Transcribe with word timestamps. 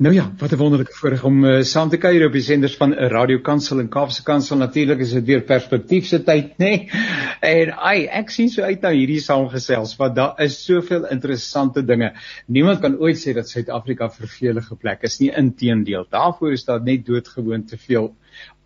Nou 0.00 0.14
ja, 0.14 0.32
wat 0.38 0.52
'n 0.52 0.56
wonderlike 0.56 0.92
voorreg 0.92 1.24
om 1.24 1.44
uh, 1.44 1.62
saam 1.62 1.88
te 1.88 1.98
kuier 2.00 2.22
op 2.26 2.32
die 2.32 2.40
senders 2.42 2.76
van 2.76 2.90
'n 2.90 3.08
Radio 3.12 3.38
Kansel 3.38 3.80
en 3.80 3.88
Kaapse 3.88 4.22
Kansel. 4.22 4.56
Natuurlik 4.56 4.98
is 4.98 5.10
dit 5.12 5.24
weer 5.24 5.42
perspektief 5.42 6.06
se 6.06 6.22
tyd, 6.22 6.46
nê? 6.46 6.54
Nee? 6.64 6.88
En 7.40 7.72
ai, 7.72 8.06
ek 8.06 8.30
sien 8.30 8.48
so 8.48 8.62
uit 8.62 8.80
na 8.80 8.90
hierdie 8.96 9.20
saamgesels 9.20 9.96
want 9.96 10.16
daar 10.16 10.40
is 10.40 10.64
soveel 10.64 11.04
interessante 11.08 11.84
dinge. 11.84 12.12
Niemand 12.46 12.80
kan 12.80 12.96
ooit 12.96 13.20
sê 13.20 13.34
dat 13.34 13.48
Suid-Afrika 13.48 14.06
'n 14.06 14.16
vervelige 14.24 14.74
plek 14.74 15.02
is 15.02 15.18
nie. 15.18 15.30
Inteendeel, 15.36 16.06
daarvoor 16.08 16.52
is 16.52 16.64
daar 16.64 16.82
net 16.82 17.06
doodgewoon 17.06 17.64
te 17.64 17.76
veel 17.76 18.14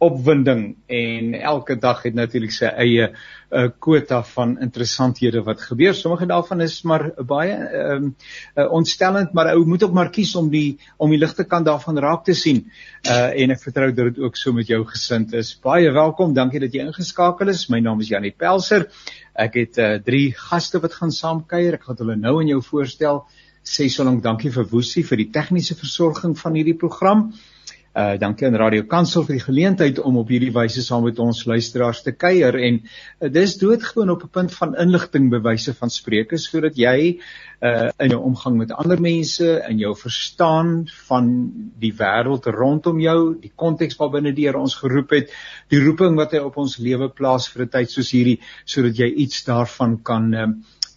opwinding 0.02 0.76
en 0.86 1.34
elke 1.34 1.76
dag 1.78 2.02
het 2.02 2.14
natuurlik 2.14 2.52
sy 2.52 2.66
eie 2.66 3.06
uh, 3.10 3.68
quota 3.78 4.20
van 4.26 4.56
interessanthede 4.62 5.42
wat 5.46 5.62
gebeur. 5.62 5.94
Sommige 5.94 6.26
daarvan 6.26 6.64
is 6.64 6.80
maar 6.82 7.10
baie 7.26 7.54
ehm 7.54 8.08
um, 8.08 8.08
uh, 8.56 8.66
ontstellend, 8.72 9.32
maar 9.32 9.52
ou 9.54 9.64
moet 9.66 9.84
ook 9.84 9.92
maar 9.92 10.10
kies 10.10 10.34
om 10.36 10.50
die 10.50 10.78
om 10.98 11.10
die 11.10 11.18
ligte 11.18 11.44
kant 11.44 11.66
daarvan 11.66 11.98
raak 11.98 12.24
te 12.24 12.34
sien. 12.34 12.64
Uh 13.06 13.30
en 13.44 13.54
ek 13.54 13.62
vertrou 13.62 13.92
dat 13.92 14.12
dit 14.12 14.18
ook 14.18 14.36
so 14.36 14.52
met 14.52 14.66
jou 14.66 14.82
gesind 14.84 15.32
is. 15.32 15.54
Baie 15.62 15.90
welkom. 15.92 16.34
Dankie 16.34 16.60
dat 16.60 16.74
jy 16.74 16.84
ingeskakel 16.88 17.48
is. 17.48 17.68
My 17.68 17.80
naam 17.80 18.00
is 18.00 18.10
Janie 18.10 18.34
Pelser. 18.36 18.88
Ek 19.34 19.54
het 19.54 19.78
uh 19.78 19.94
drie 20.02 20.34
gaste 20.34 20.82
wat 20.82 20.98
gaan 20.98 21.12
saamkuier. 21.12 21.78
Ek 21.78 21.88
gaan 21.88 22.02
hulle 22.02 22.16
nou 22.16 22.40
aan 22.40 22.50
jou 22.50 22.62
voorstel. 22.62 23.24
Sê 23.64 23.88
so 23.88 24.04
lank 24.04 24.22
dankie 24.22 24.50
vir 24.52 24.66
Woesie 24.68 25.06
vir 25.06 25.22
die 25.22 25.30
tegniese 25.32 25.78
versorging 25.78 26.34
van 26.38 26.54
hierdie 26.58 26.76
program. 26.76 27.30
Uh 27.30 27.53
dankie 27.94 28.48
aan 28.48 28.56
Radio 28.58 28.82
Kansel 28.90 29.22
vir 29.22 29.36
die 29.36 29.44
geleentheid 29.44 29.98
om 30.02 30.16
op 30.18 30.30
hierdie 30.32 30.50
wyse 30.54 30.82
saam 30.82 31.04
met 31.06 31.20
ons 31.22 31.44
luisteraars 31.46 32.00
te 32.02 32.10
kuier 32.10 32.56
en 32.58 32.80
uh, 32.82 33.28
dis 33.30 33.54
doodgewoon 33.60 34.10
op 34.10 34.24
'n 34.26 34.32
punt 34.34 34.54
van 34.54 34.74
inligting 34.74 35.30
bewyse 35.30 35.74
van 35.78 35.90
spreuke 35.90 36.38
sodat 36.38 36.74
jy 36.74 37.20
uh 37.62 37.90
in 38.02 38.10
jou 38.10 38.20
omgang 38.20 38.56
met 38.58 38.72
ander 38.72 39.00
mense 39.00 39.46
en 39.60 39.78
jou 39.78 39.94
verstaan 39.94 40.88
van 41.06 41.30
die 41.78 41.94
wêreld 41.94 42.46
rondom 42.46 43.00
jou, 43.00 43.38
die 43.40 43.52
konteks 43.54 43.96
waarbinne 43.96 44.34
die 44.34 44.46
Here 44.48 44.58
ons 44.58 44.74
geroep 44.74 45.10
het, 45.10 45.30
die 45.70 45.80
roeping 45.80 46.16
wat 46.16 46.32
hy 46.32 46.42
op 46.42 46.56
ons 46.56 46.78
lewe 46.78 47.08
plaas 47.08 47.48
vir 47.48 47.62
'n 47.64 47.68
tyd 47.68 47.90
soos 47.90 48.10
hierdie 48.10 48.40
sodat 48.64 48.98
jy 48.98 49.06
iets 49.06 49.44
daarvan 49.44 50.02
kan 50.02 50.34
uh, 50.34 50.48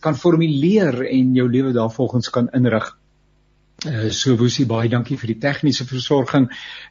kan 0.02 0.16
formuleer 0.16 1.06
en 1.06 1.36
jou 1.36 1.50
lewe 1.50 1.74
daarvolgens 1.74 2.30
kan 2.30 2.50
inrig. 2.54 2.98
Uh, 3.86 4.10
so 4.10 4.34
Woesie 4.40 4.66
baie 4.66 4.90
dankie 4.90 5.20
vir 5.22 5.30
die 5.30 5.38
tegniese 5.38 5.86
versorging 5.86 6.48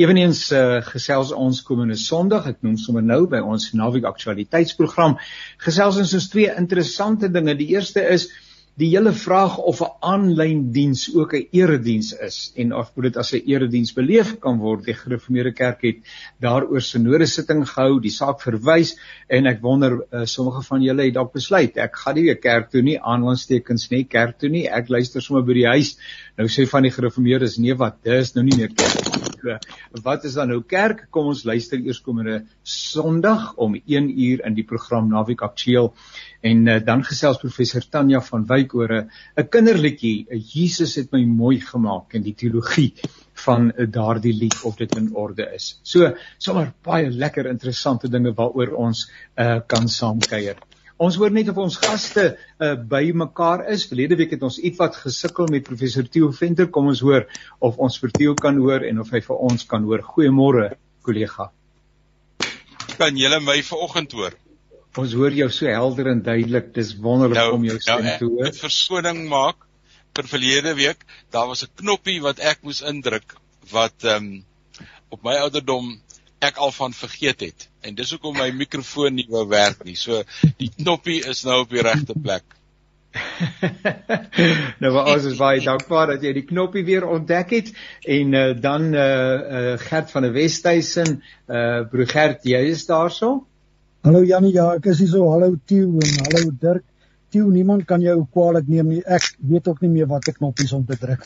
Eweneens 0.00 0.40
uh, 0.52 0.80
gesels 0.88 1.32
ons 1.36 1.62
komende 1.68 1.96
Sondag, 2.00 2.48
ek 2.54 2.64
noem 2.64 2.80
sommer 2.80 3.04
nou 3.04 3.28
by 3.28 3.44
ons 3.44 3.76
naweek 3.76 4.08
aktualiteitsprogram, 4.08 5.20
gesels 5.60 6.00
ons 6.00 6.16
oor 6.16 6.24
twee 6.32 6.48
interessante 6.56 7.28
dinge. 7.28 7.60
Die 7.60 7.76
eerste 7.76 8.00
is 8.08 8.32
die 8.76 8.90
hele 8.90 9.12
vraag 9.12 9.56
of 9.58 9.80
'n 9.82 9.92
aanlyn 10.00 10.72
diens 10.72 11.06
ook 11.14 11.34
'n 11.34 11.46
erediens 11.52 12.12
is 12.12 12.52
en 12.56 12.74
of 12.74 12.90
dit 12.96 13.16
as 13.16 13.32
'n 13.32 13.42
erediens 13.46 13.92
beleef 13.92 14.38
kan 14.40 14.58
word. 14.58 14.84
Die 14.84 14.94
Gereformeerde 14.94 15.52
Kerk 15.52 15.82
het 15.82 15.96
daaroor 16.40 16.80
sinode 16.80 17.26
sitting 17.26 17.68
gehou, 17.68 18.00
die 18.00 18.10
saak 18.10 18.40
verwys 18.40 18.96
en 19.28 19.46
ek 19.46 19.60
wonder 19.62 20.02
uh, 20.12 20.24
sommige 20.24 20.62
van 20.62 20.82
julle 20.82 21.04
het 21.04 21.14
dalk 21.14 21.32
besluit 21.32 21.76
ek 21.76 21.96
gaan 21.96 22.14
nie 22.18 22.26
weer 22.28 22.40
kerk 22.40 22.70
toe 22.70 22.82
nie, 22.82 22.96
aanlandstekens 23.00 23.90
nie, 23.90 24.04
kerk 24.04 24.38
toe 24.38 24.50
nie. 24.52 24.66
Ek 24.68 24.88
luister 24.88 25.22
sommer 25.22 25.44
by 25.46 25.58
die 25.60 25.68
huis. 25.68 25.96
Nou 26.38 26.48
sê 26.48 26.66
van 26.70 26.88
die 26.88 26.94
Gereformeerdes 26.94 27.58
nee 27.58 27.76
wat, 27.78 28.02
dis 28.02 28.34
nou 28.34 28.44
nie 28.46 28.56
meer 28.58 28.72
kerk. 28.74 29.13
Wat 30.02 30.24
is 30.24 30.36
dan 30.38 30.48
nou 30.48 30.62
kerk? 30.62 31.06
Kom 31.10 31.30
ons 31.32 31.44
luister 31.44 31.78
eers 31.78 32.00
komende 32.04 32.44
Sondag 32.62 33.54
om 33.56 33.74
1 33.74 34.10
uur 34.10 34.44
in 34.46 34.54
die 34.54 34.64
program 34.64 35.08
Naweek 35.08 35.42
Aktueel 35.42 35.92
En 36.44 36.66
uh, 36.68 36.76
dan 36.84 37.04
gesels 37.08 37.38
professor 37.40 37.84
Tanya 37.88 38.20
van 38.20 38.42
Wyk 38.48 38.74
oor 38.76 38.92
'n 38.94 39.48
kinderliedjie, 39.48 40.26
'n 40.28 40.42
Jesus 40.52 40.94
het 41.00 41.12
my 41.12 41.22
mooi 41.24 41.60
gemaak 41.60 42.14
en 42.14 42.22
die 42.22 42.34
teologie 42.34 42.92
van 43.46 43.72
uh, 43.72 43.86
daardie 43.88 44.34
lied 44.42 44.58
of 44.62 44.76
dit 44.76 44.96
in 45.00 45.08
orde 45.14 45.48
is. 45.54 45.80
So, 45.82 46.12
sommer 46.38 46.74
baie 46.82 47.08
lekker 47.08 47.48
interessante 47.48 48.12
dinge 48.12 48.34
waaroor 48.36 48.76
ons 48.76 49.08
uh, 49.36 49.60
kan 49.66 49.88
saamkuier. 49.88 50.60
Ons 51.02 51.16
hoor 51.18 51.32
net 51.34 51.48
of 51.50 51.56
ons 51.58 51.76
gaste 51.82 52.24
uh, 52.62 52.74
by 52.78 53.08
mekaar 53.18 53.64
is. 53.72 53.82
Verlede 53.90 54.14
week 54.20 54.36
het 54.36 54.44
ons 54.46 54.60
ietwat 54.62 54.94
gesukkel 55.02 55.50
met 55.50 55.66
professor 55.66 56.06
Theo 56.06 56.30
Venter. 56.30 56.68
Kom 56.70 56.86
ons 56.92 57.02
hoor 57.02 57.26
of 57.58 57.80
ons 57.82 57.98
vir 57.98 58.12
Theo 58.14 58.36
kan 58.38 58.60
hoor 58.62 58.86
en 58.86 59.02
of 59.02 59.10
hy 59.10 59.20
vir 59.24 59.42
ons 59.48 59.66
kan 59.70 59.82
hoor. 59.88 60.04
Goeiemôre, 60.06 60.68
kollega. 61.02 61.50
Kan 62.94 63.18
julle 63.18 63.40
my 63.42 63.58
vanoggend 63.66 64.14
hoor? 64.14 64.38
Ons 65.02 65.16
hoor 65.18 65.34
jou 65.34 65.50
so 65.50 65.66
helder 65.66 66.12
en 66.12 66.22
duidelik. 66.22 66.70
Dis 66.76 66.94
wonderlik 67.02 67.40
nou, 67.42 67.58
om 67.58 67.66
jou 67.66 67.74
nou, 67.74 67.82
stem 67.82 68.06
nou, 68.06 68.16
te 68.20 68.30
hoor. 68.30 68.50
Ek 68.52 68.62
verskoning 68.62 69.24
maak 69.32 69.66
vir 70.14 70.30
verlede 70.30 70.76
week. 70.78 71.02
Daar 71.34 71.50
was 71.50 71.66
'n 71.66 71.74
knoppie 71.82 72.20
wat 72.22 72.38
ek 72.38 72.62
moes 72.62 72.84
indruk 72.86 73.34
wat 73.74 74.06
ehm 74.06 74.30
um, 74.30 74.44
op 75.10 75.22
my 75.26 75.34
ouderdom 75.42 75.90
ek 76.48 76.60
al 76.62 76.72
van 76.72 76.92
vergeet 76.96 77.40
het. 77.44 77.68
En 77.84 77.94
dis 77.94 78.10
hoekom 78.14 78.36
my 78.38 78.50
mikrofoon 78.56 79.16
nie 79.18 79.26
wou 79.30 79.46
werk 79.48 79.84
nie. 79.84 79.96
So 79.96 80.22
die 80.60 80.70
knoppie 80.76 81.22
is 81.30 81.44
nou 81.48 81.62
op 81.64 81.72
die 81.72 81.84
regte 81.84 82.16
plek. 82.16 82.44
nou 84.82 84.90
maar 84.90 85.10
ons 85.12 85.26
is 85.30 85.36
baie 85.38 85.60
dankbaar 85.62 86.14
dat 86.14 86.24
jy 86.26 86.32
die 86.34 86.46
knoppie 86.48 86.82
weer 86.86 87.06
ontdek 87.06 87.52
het 87.54 87.68
en 88.16 88.34
uh, 88.34 88.46
dan 88.60 88.88
eh 88.94 89.02
uh, 89.02 89.58
uh, 89.58 89.74
Gert 89.78 90.10
van 90.10 90.26
der 90.26 90.34
Westhuizen, 90.34 91.20
eh 91.46 91.56
uh, 91.56 91.84
broer 91.90 92.10
Gert, 92.10 92.42
jy 92.44 92.64
is 92.72 92.86
daarso? 92.86 93.44
Hallo 94.04 94.24
Janie, 94.24 94.52
ja, 94.52 94.74
ek 94.74 94.90
is 94.92 94.98
hier 94.98 95.08
so. 95.14 95.30
Hallo 95.30 95.54
Tieu 95.64 95.86
en 95.86 96.18
hallo 96.26 96.50
Dirk. 96.60 96.84
Tieu, 97.32 97.46
niemand 97.50 97.86
kan 97.88 98.02
jou 98.02 98.18
kwaadlik 98.30 98.66
neem 98.68 98.90
nie. 98.92 99.02
Ek 99.06 99.30
weet 99.38 99.68
ook 99.68 99.80
nie 99.80 99.90
meer 99.94 100.10
watter 100.10 100.34
knoppies 100.36 100.74
om 100.76 100.84
te 100.86 100.98
druk. 101.00 101.24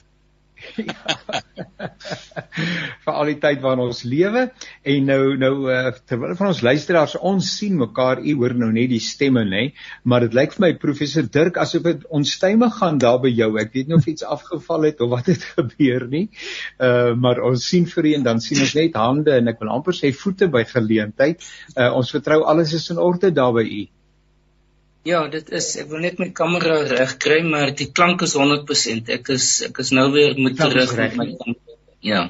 vir 3.05 3.15
al 3.15 3.31
die 3.31 3.39
tyd 3.43 3.63
waarin 3.63 3.87
ons 3.87 4.03
lewe 4.09 4.49
en 4.83 5.09
nou 5.09 5.23
nou 5.41 5.55
uh, 5.71 5.93
terwyl 6.09 6.35
van 6.39 6.51
ons 6.51 6.63
luisteraars 6.67 7.17
ons 7.33 7.51
sien 7.59 7.75
mekaar 7.79 8.23
u 8.23 8.35
hoor 8.41 8.55
nou 8.59 8.71
net 8.75 8.91
die 8.93 9.03
stemme 9.03 9.45
nê 9.49 9.65
maar 10.05 10.27
dit 10.27 10.37
lyk 10.37 10.57
vir 10.57 10.67
my 10.67 10.73
professor 10.83 11.25
Dirk 11.39 11.59
asof 11.61 11.85
dit 11.87 12.07
onstuimig 12.19 12.79
gaan 12.79 12.99
daar 12.99 13.21
by 13.23 13.31
jou. 13.33 13.51
Ek 13.61 13.75
weet 13.75 13.91
nie 13.91 13.99
of 13.99 14.07
iets 14.11 14.27
afgeval 14.27 14.89
het 14.89 15.03
of 15.05 15.13
wat 15.13 15.31
het 15.33 15.45
gebeur 15.57 16.07
nie. 16.11 16.27
Uh, 16.79 17.15
maar 17.15 17.43
ons 17.51 17.69
sien 17.73 17.87
vir 17.91 18.11
u 18.11 18.15
en 18.19 18.27
dan 18.27 18.43
sien 18.45 18.63
ons 18.65 18.75
net 18.79 18.99
hande 18.99 19.37
en 19.37 19.53
ek 19.53 19.63
wil 19.63 19.73
amper 19.77 19.97
sê 19.97 20.13
voete 20.15 20.51
by 20.53 20.65
geleentheid. 20.69 21.45
Uh, 21.77 21.93
ons 21.99 22.11
vertrou 22.17 22.43
alles 22.51 22.75
is 22.77 22.91
in 22.95 23.03
orde 23.03 23.33
daar 23.35 23.55
by 23.57 23.67
u 23.67 23.87
Ja, 25.07 25.23
dit 25.31 25.51
is 25.55 25.71
ek 25.79 25.87
wil 25.93 26.03
net 26.05 26.19
my 26.19 26.31
kamera 26.37 26.81
reg 26.89 27.15
kry, 27.23 27.39
maar 27.47 27.71
die 27.77 27.91
klank 27.93 28.25
is 28.27 28.35
100%. 28.37 29.13
Ek 29.15 29.31
is 29.35 29.63
ek 29.69 29.79
is 29.85 29.95
nou 29.95 30.11
weer 30.13 30.35
met 30.39 30.59
terug 30.59 30.97
met 30.97 31.17
my 31.17 31.31
kamera. 31.37 31.79
Ja. 32.05 32.27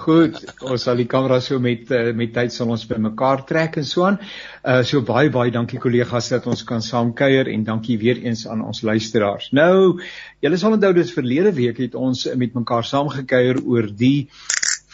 Goed, 0.00 0.38
ons 0.64 0.84
sal 0.86 0.96
die 0.96 1.06
kamera 1.08 1.38
so 1.44 1.60
met 1.60 1.90
uh, 1.92 2.10
met 2.16 2.32
tyd 2.32 2.52
sal 2.54 2.70
ons 2.72 2.86
bymekaar 2.88 3.42
trek 3.48 3.76
en 3.80 3.84
so 3.88 4.06
aan. 4.06 4.16
Uh 4.64 4.80
so 4.88 5.02
baie 5.04 5.28
baie 5.32 5.52
dankie 5.52 5.80
kollegas 5.82 6.30
dat 6.32 6.46
ons 6.48 6.64
kan 6.68 6.84
saamkuier 6.84 7.50
en 7.52 7.66
dankie 7.66 7.98
weer 8.00 8.20
eens 8.24 8.46
aan 8.48 8.64
ons 8.64 8.80
luisteraars. 8.84 9.50
Nou, 9.56 10.00
julle 10.44 10.60
sal 10.60 10.78
onthou 10.78 10.94
dis 10.96 11.12
verlede 11.12 11.52
week 11.56 11.82
het 11.84 11.98
ons 12.00 12.24
met 12.36 12.56
mekaar 12.56 12.88
saamgekuier 12.88 13.60
oor 13.64 13.90
die 13.92 14.30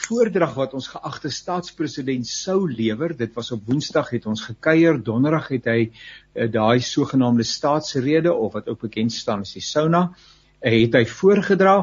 voordrag 0.05 0.55
wat 0.59 0.75
ons 0.77 0.91
geagte 0.93 1.31
staatspresident 1.33 2.27
sou 2.29 2.65
lewer. 2.71 3.15
Dit 3.17 3.35
was 3.37 3.51
op 3.55 3.65
Woensdag 3.69 4.11
het 4.15 4.27
ons 4.31 4.45
gekuier, 4.45 5.01
Donderdag 5.03 5.49
het 5.55 5.69
hy 5.71 5.81
uh, 5.89 6.49
daai 6.53 6.81
sogenaamde 6.85 7.47
staatsrede 7.49 8.33
of 8.33 8.55
wat 8.59 8.69
ook 8.69 8.85
bekend 8.87 9.13
staan 9.13 9.45
as 9.47 9.55
die 9.57 9.65
SONA, 9.65 10.07
uh, 10.11 10.73
het 10.75 10.97
hy 10.99 11.05
voorgedra 11.09 11.77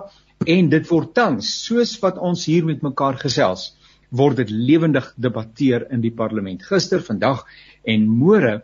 en 0.45 0.71
dit 0.71 0.89
word 0.89 1.13
tans 1.17 1.49
soos 1.65 1.97
wat 2.01 2.17
ons 2.17 2.45
hier 2.49 2.65
met 2.65 2.81
mekaar 2.85 3.19
gesels, 3.21 3.71
word 4.09 4.41
dit 4.41 4.49
lewendig 4.51 5.11
debatteer 5.21 5.87
in 5.93 6.01
die 6.01 6.13
parlement. 6.13 6.63
Gister, 6.65 7.01
vandag 7.05 7.45
en 7.87 8.05
môre 8.09 8.61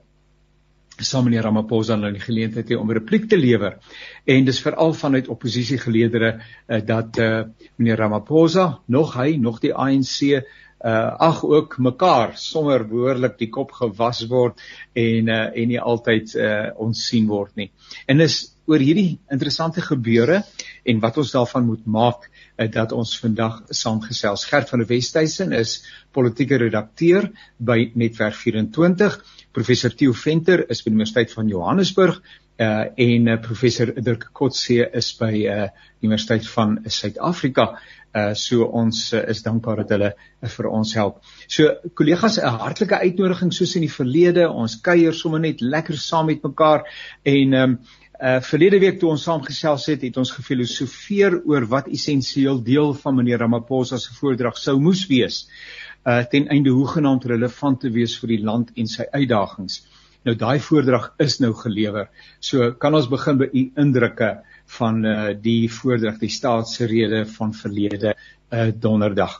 saam 1.06 1.28
meneer 1.28 1.44
Ramaphosa 1.44 1.96
nou 1.96 2.12
die 2.12 2.24
geleentheid 2.24 2.70
hê 2.70 2.78
om 2.78 2.90
'n 2.90 2.98
repliek 3.00 3.30
te 3.30 3.38
lewer. 3.38 3.78
En 4.26 4.46
dis 4.46 4.62
veral 4.62 4.94
vanuit 4.94 5.28
oppositiegeleedere 5.28 6.40
uh, 6.40 6.82
dat 6.86 7.18
uh, 7.18 7.44
meneer 7.76 7.98
Ramaphosa, 7.98 8.80
nog 8.88 9.14
hy, 9.14 9.38
nog 9.38 9.60
die 9.60 9.74
ANC 9.74 10.44
uh 10.78 10.90
eh, 10.90 11.14
ag 11.20 11.44
ook 11.44 11.78
mekaar 11.78 12.36
sommer 12.38 12.84
behoorlik 12.86 13.40
die 13.40 13.50
kop 13.50 13.72
gewas 13.72 14.20
word 14.30 14.62
en 14.94 15.28
uh 15.28 15.40
en 15.50 15.68
nie 15.68 15.80
altyd 15.82 16.36
uh 16.36 16.70
ons 16.78 17.02
sien 17.08 17.26
word 17.28 17.56
nie. 17.56 17.72
En 18.06 18.18
dis 18.22 18.36
oor 18.68 18.84
hierdie 18.84 19.18
interessante 19.32 19.82
gebeure 19.82 20.44
en 20.86 21.00
wat 21.00 21.18
ons 21.18 21.32
daarvan 21.34 21.66
moet 21.66 21.86
maak 21.86 22.28
uh, 22.30 22.68
dat 22.72 22.92
ons 22.92 23.16
vandag 23.20 23.62
saamgesels. 23.70 24.46
Gert 24.46 24.70
van 24.70 24.84
der 24.84 24.90
Westhuizen 24.92 25.56
is 25.56 25.80
politieke 26.12 26.60
redakteur 26.62 27.32
by 27.58 27.92
Netwerk 27.96 28.36
24. 28.36 29.18
Professor 29.58 29.90
Theo 29.90 30.14
Venter 30.14 30.62
is 30.70 30.84
by 30.84 30.92
die 30.92 31.00
Universiteit 31.00 31.32
van 31.34 31.48
Johannesburg 31.50 32.20
uh 32.62 32.84
en 32.98 33.28
uh, 33.30 33.38
professor 33.42 33.90
Dirk 34.06 34.28
Kotse 34.38 34.86
is 35.00 35.08
by 35.18 35.32
uh 35.50 35.68
Universiteit 36.06 36.46
van 36.54 36.76
Suid-Afrika. 36.86 37.66
Uh 38.14 38.36
so 38.38 38.68
ons 38.82 39.00
uh, 39.18 39.24
is 39.34 39.42
dankbaar 39.46 39.82
dat 39.82 39.94
hulle 39.96 40.12
uh, 40.14 40.50
vir 40.54 40.70
ons 40.70 40.94
help. 40.98 41.24
So 41.48 41.74
kollegas, 41.98 42.38
'n 42.38 42.62
hartlike 42.66 43.02
uitnodiging 43.02 43.54
soos 43.54 43.74
in 43.76 43.86
die 43.88 43.94
verlede. 43.94 44.46
Ons 44.50 44.78
kuier 44.82 45.18
sommer 45.18 45.42
net 45.42 45.62
lekker 45.62 45.98
saam 45.98 46.30
met 46.30 46.46
mekaar 46.46 46.86
en 47.26 47.58
um 47.64 47.80
uh 48.18 48.38
verlede 48.42 48.80
week 48.82 49.00
toe 49.00 49.12
ons 49.14 49.26
saamgesels 49.26 49.90
het, 49.92 50.02
het 50.02 50.18
ons 50.18 50.32
gefilosofeer 50.34 51.42
oor 51.46 51.66
wat 51.70 51.90
essensieel 51.94 52.62
deel 52.66 52.94
van 52.94 53.16
meneer 53.16 53.42
Ramaphosa 53.46 53.98
se 53.98 54.14
voordrag 54.22 54.58
sou 54.58 54.80
moes 54.82 55.06
wees. 55.10 55.46
Uh 55.46 55.87
ten 56.32 56.46
einde 56.48 56.72
hoegenaamd 56.72 57.26
relevant 57.28 57.82
te 57.84 57.90
wees 57.92 58.14
vir 58.22 58.32
die 58.32 58.44
land 58.44 58.70
en 58.80 58.88
sy 58.88 59.04
uitdagings. 59.12 59.82
Nou 60.28 60.36
daai 60.36 60.60
voordrag 60.60 61.12
is 61.24 61.38
nou 61.40 61.54
gelewer. 61.56 62.10
So 62.44 62.72
kan 62.82 62.96
ons 62.98 63.10
begin 63.12 63.38
by 63.40 63.48
u 63.48 63.64
indrukke 63.84 64.32
van 64.78 65.06
uh 65.06 65.30
die 65.44 65.70
voordrag, 65.72 66.18
die 66.20 66.32
staatsrede 66.34 67.26
van 67.38 67.54
verlede 67.56 68.16
uh 68.52 68.68
donderdag. 68.76 69.38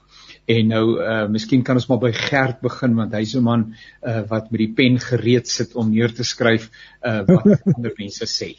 En 0.48 0.72
nou 0.72 0.86
uh 1.04 1.26
miskien 1.32 1.64
kan 1.68 1.80
ons 1.80 1.90
maar 1.90 2.00
by 2.06 2.14
Gert 2.16 2.62
begin 2.64 2.96
want 2.96 3.16
hy's 3.20 3.36
'n 3.36 3.44
man 3.44 3.66
uh 4.02 4.24
wat 4.30 4.52
met 4.52 4.64
die 4.64 4.74
pen 4.80 5.00
gereed 5.00 5.48
sit 5.48 5.76
om 5.76 5.92
neer 5.92 6.14
te 6.14 6.24
skryf 6.24 6.70
uh 7.04 7.24
wat 7.28 7.68
ander 7.76 7.94
mense 7.98 8.26
sê. 8.26 8.54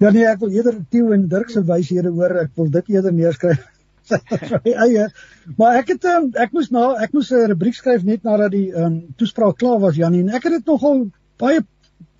Ja 0.00 0.10
nee, 0.10 0.24
ek 0.26 0.40
wil 0.40 0.56
eerder 0.56 0.80
Tieu 0.90 1.12
en 1.12 1.28
Dirk 1.28 1.50
se 1.50 1.62
wyshede 1.62 2.10
hoor. 2.10 2.36
Ek 2.48 2.56
wil 2.56 2.70
dit 2.70 2.88
eerder 2.96 3.12
neerskryf. 3.12 3.73
Eie. 4.10 5.08
Maar 5.58 5.80
ek 5.82 5.94
het 5.94 6.06
um, 6.08 6.30
ek 6.40 6.54
moes 6.56 6.70
na 6.72 6.94
ek 7.04 7.12
moes 7.12 7.30
'n 7.32 7.48
rubriek 7.52 7.76
skryf 7.76 8.04
net 8.04 8.24
nadat 8.24 8.52
die 8.52 8.70
um 8.72 9.14
toespraak 9.20 9.58
klaar 9.60 9.80
was 9.80 9.96
Janie 9.96 10.22
en 10.22 10.32
ek 10.32 10.48
het 10.48 10.58
dit 10.58 10.66
nogal 10.66 11.10
baie 11.38 11.60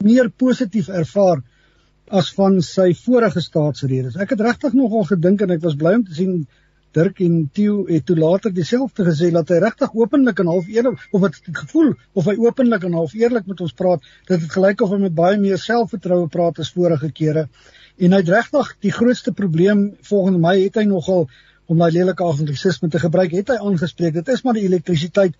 meer 0.05 0.29
positief 0.31 0.89
ervaar 0.89 1.41
as 2.11 2.33
van 2.37 2.61
sy 2.63 2.93
vorige 2.93 3.41
staatsredes. 3.41 4.19
Ek 4.21 4.35
het 4.35 4.41
regtig 4.41 4.75
nogal 4.77 5.09
gedink 5.09 5.41
en 5.41 5.51
ek 5.51 5.63
was 5.65 5.79
bly 5.81 5.95
om 5.95 6.05
te 6.05 6.15
sien 6.15 6.45
Dirk 6.95 7.19
en 7.25 7.49
Theo 7.51 7.87
het 7.89 8.05
toe 8.07 8.15
later 8.17 8.53
dieselfde 8.55 9.03
gesê 9.09 9.33
dat 9.35 9.49
hy 9.51 9.57
regtig 9.65 9.95
openlik 9.99 10.39
en 10.39 10.51
half 10.53 10.69
eerlik 10.71 11.01
of 11.11 11.25
het 11.27 11.41
gevoel 11.43 11.95
of 12.15 12.29
hy 12.31 12.37
openlik 12.39 12.85
en 12.87 12.95
half 12.95 13.17
eerlik 13.19 13.49
met 13.51 13.63
ons 13.65 13.75
praat 13.75 14.05
dat 14.29 14.45
dit 14.45 14.53
gelyk 14.53 14.85
of 14.85 14.93
hy 14.95 15.01
met 15.03 15.17
baie 15.17 15.41
meer 15.41 15.59
selfvertroue 15.59 16.29
praat 16.31 16.61
as 16.63 16.71
vorige 16.77 17.11
kere. 17.17 17.49
En 17.99 18.15
hy 18.15 18.21
het 18.23 18.31
regtig 18.31 18.71
die 18.87 18.95
grootste 18.95 19.35
probleem 19.35 19.83
volgens 20.07 20.39
my 20.47 20.55
het 20.61 20.79
hy 20.79 20.87
nogal 20.87 21.27
om 21.67 21.79
daai 21.79 21.93
lelike 21.93 22.25
anglisisme 22.25 22.89
te 22.89 23.01
gebruik, 23.03 23.33
het 23.33 23.53
hy 23.55 23.59
aangespreek. 23.61 24.15
Dit 24.15 24.29
is 24.29 24.43
maar 24.45 24.59
die 24.59 24.67
elektrisiteit. 24.69 25.37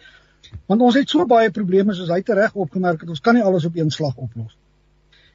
Want 0.71 0.85
ons 0.85 0.97
het 0.99 1.11
so 1.11 1.27
baie 1.29 1.51
probleme 1.51 1.95
soos 1.97 2.13
hy 2.13 2.21
tereg 2.23 2.55
opgemerk 2.55 3.03
het, 3.03 3.11
ons 3.11 3.21
kan 3.25 3.37
nie 3.37 3.45
alles 3.45 3.65
op 3.69 3.77
een 3.77 3.91
slag 3.91 4.17
oplos. 4.17 4.55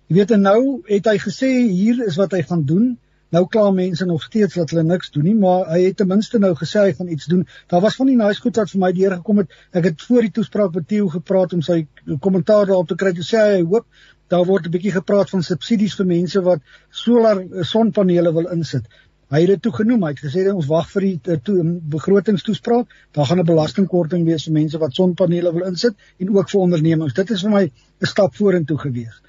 Jy 0.09 0.18
weet 0.18 0.31
en 0.33 0.41
nou 0.41 0.59
het 0.88 1.06
hy 1.06 1.18
gesê 1.21 1.50
hier 1.69 2.01
is 2.07 2.18
wat 2.18 2.33
hy 2.33 2.41
gaan 2.50 2.65
doen. 2.65 2.97
Nou 3.30 3.44
kla 3.45 3.68
mense 3.77 4.06
nog 4.09 4.24
steeds 4.25 4.56
dat 4.57 4.71
hulle 4.74 4.83
niks 4.83 5.12
doen 5.13 5.27
nie, 5.30 5.36
maar 5.38 5.68
hy 5.69 5.83
het 5.83 6.00
ten 6.00 6.09
minste 6.09 6.39
nou 6.41 6.56
gesê 6.57 6.88
hy 6.88 6.94
gaan 6.97 7.12
iets 7.13 7.27
doen. 7.30 7.44
Daar 7.69 7.83
was 7.85 7.97
van 8.00 8.09
die 8.09 8.18
nice 8.18 8.42
goed 8.42 8.57
wat 8.57 8.71
vir 8.74 8.81
my 8.81 8.89
deurgekom 8.97 9.44
het. 9.44 9.53
Ek 9.69 9.92
het 9.92 10.06
voor 10.07 10.25
die 10.25 10.31
toespraak 10.39 10.74
met 10.74 10.88
Theo 10.89 11.12
gepraat 11.13 11.53
om 11.53 11.62
sy 11.65 11.83
kommentaar 12.25 12.65
daarop 12.71 12.89
te 12.89 12.97
kry. 12.97 13.13
Hy 13.13 13.27
sê 13.27 13.44
hy 13.51 13.62
hoop 13.62 13.85
daar 14.33 14.45
word 14.45 14.65
'n 14.65 14.74
bietjie 14.74 14.95
gepraat 14.97 15.30
van 15.30 15.45
subsidies 15.45 15.95
vir 16.00 16.09
mense 16.09 16.42
wat 16.42 16.65
solar 16.89 17.42
eh, 17.42 17.63
sonpanele 17.63 18.33
wil 18.33 18.50
insit. 18.56 18.89
Hy 19.30 19.44
het 19.44 19.52
dit 19.52 19.62
toe 19.62 19.74
genoem. 19.78 20.04
Hy 20.08 20.10
het 20.16 20.22
gesê 20.24 20.44
ons 20.50 20.68
wag 20.70 20.88
vir 20.90 21.06
die 21.06 21.16
eh, 21.30 21.38
toe, 21.46 21.62
begrotingstoespraak. 21.96 22.94
Daar 23.14 23.28
gaan 23.30 23.40
'n 23.40 23.46
belastingkorting 23.46 24.26
wees 24.26 24.46
vir 24.48 24.54
mense 24.54 24.78
wat 24.81 24.96
sonpanele 24.98 25.54
wil 25.54 25.68
insit 25.70 25.96
en 26.18 26.36
ook 26.36 26.50
vir 26.50 26.62
ondernemings. 26.62 27.14
Dit 27.14 27.30
is 27.30 27.42
vir 27.46 27.52
my 27.52 27.64
'n 27.66 28.10
stap 28.14 28.36
vorentoe 28.36 28.78
gewees. 28.78 29.22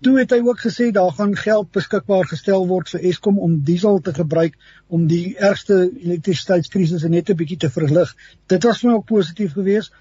Toe 0.00 0.18
het 0.18 0.30
hy 0.30 0.38
ook 0.46 0.60
gesê 0.60 0.90
daar 0.92 1.12
gaan 1.12 1.34
geld 1.36 1.70
beskikbaar 1.72 2.26
gestel 2.28 2.66
word 2.68 2.88
vir 2.88 3.00
Eskom 3.00 3.38
om 3.38 3.56
diesel 3.64 4.00
te 4.00 4.12
gebruik 4.14 4.54
om 4.86 5.06
die 5.06 5.36
ergste 5.38 5.90
elektrisiteitskrisis 6.02 7.02
net 7.08 7.30
'n 7.30 7.36
bietjie 7.36 7.58
te 7.58 7.70
verlig. 7.70 8.14
Dit 8.46 8.64
was 8.64 8.80
vir 8.80 8.90
my 8.90 8.96
ook 8.96 9.06
positief 9.06 9.52
geweest. 9.52 9.92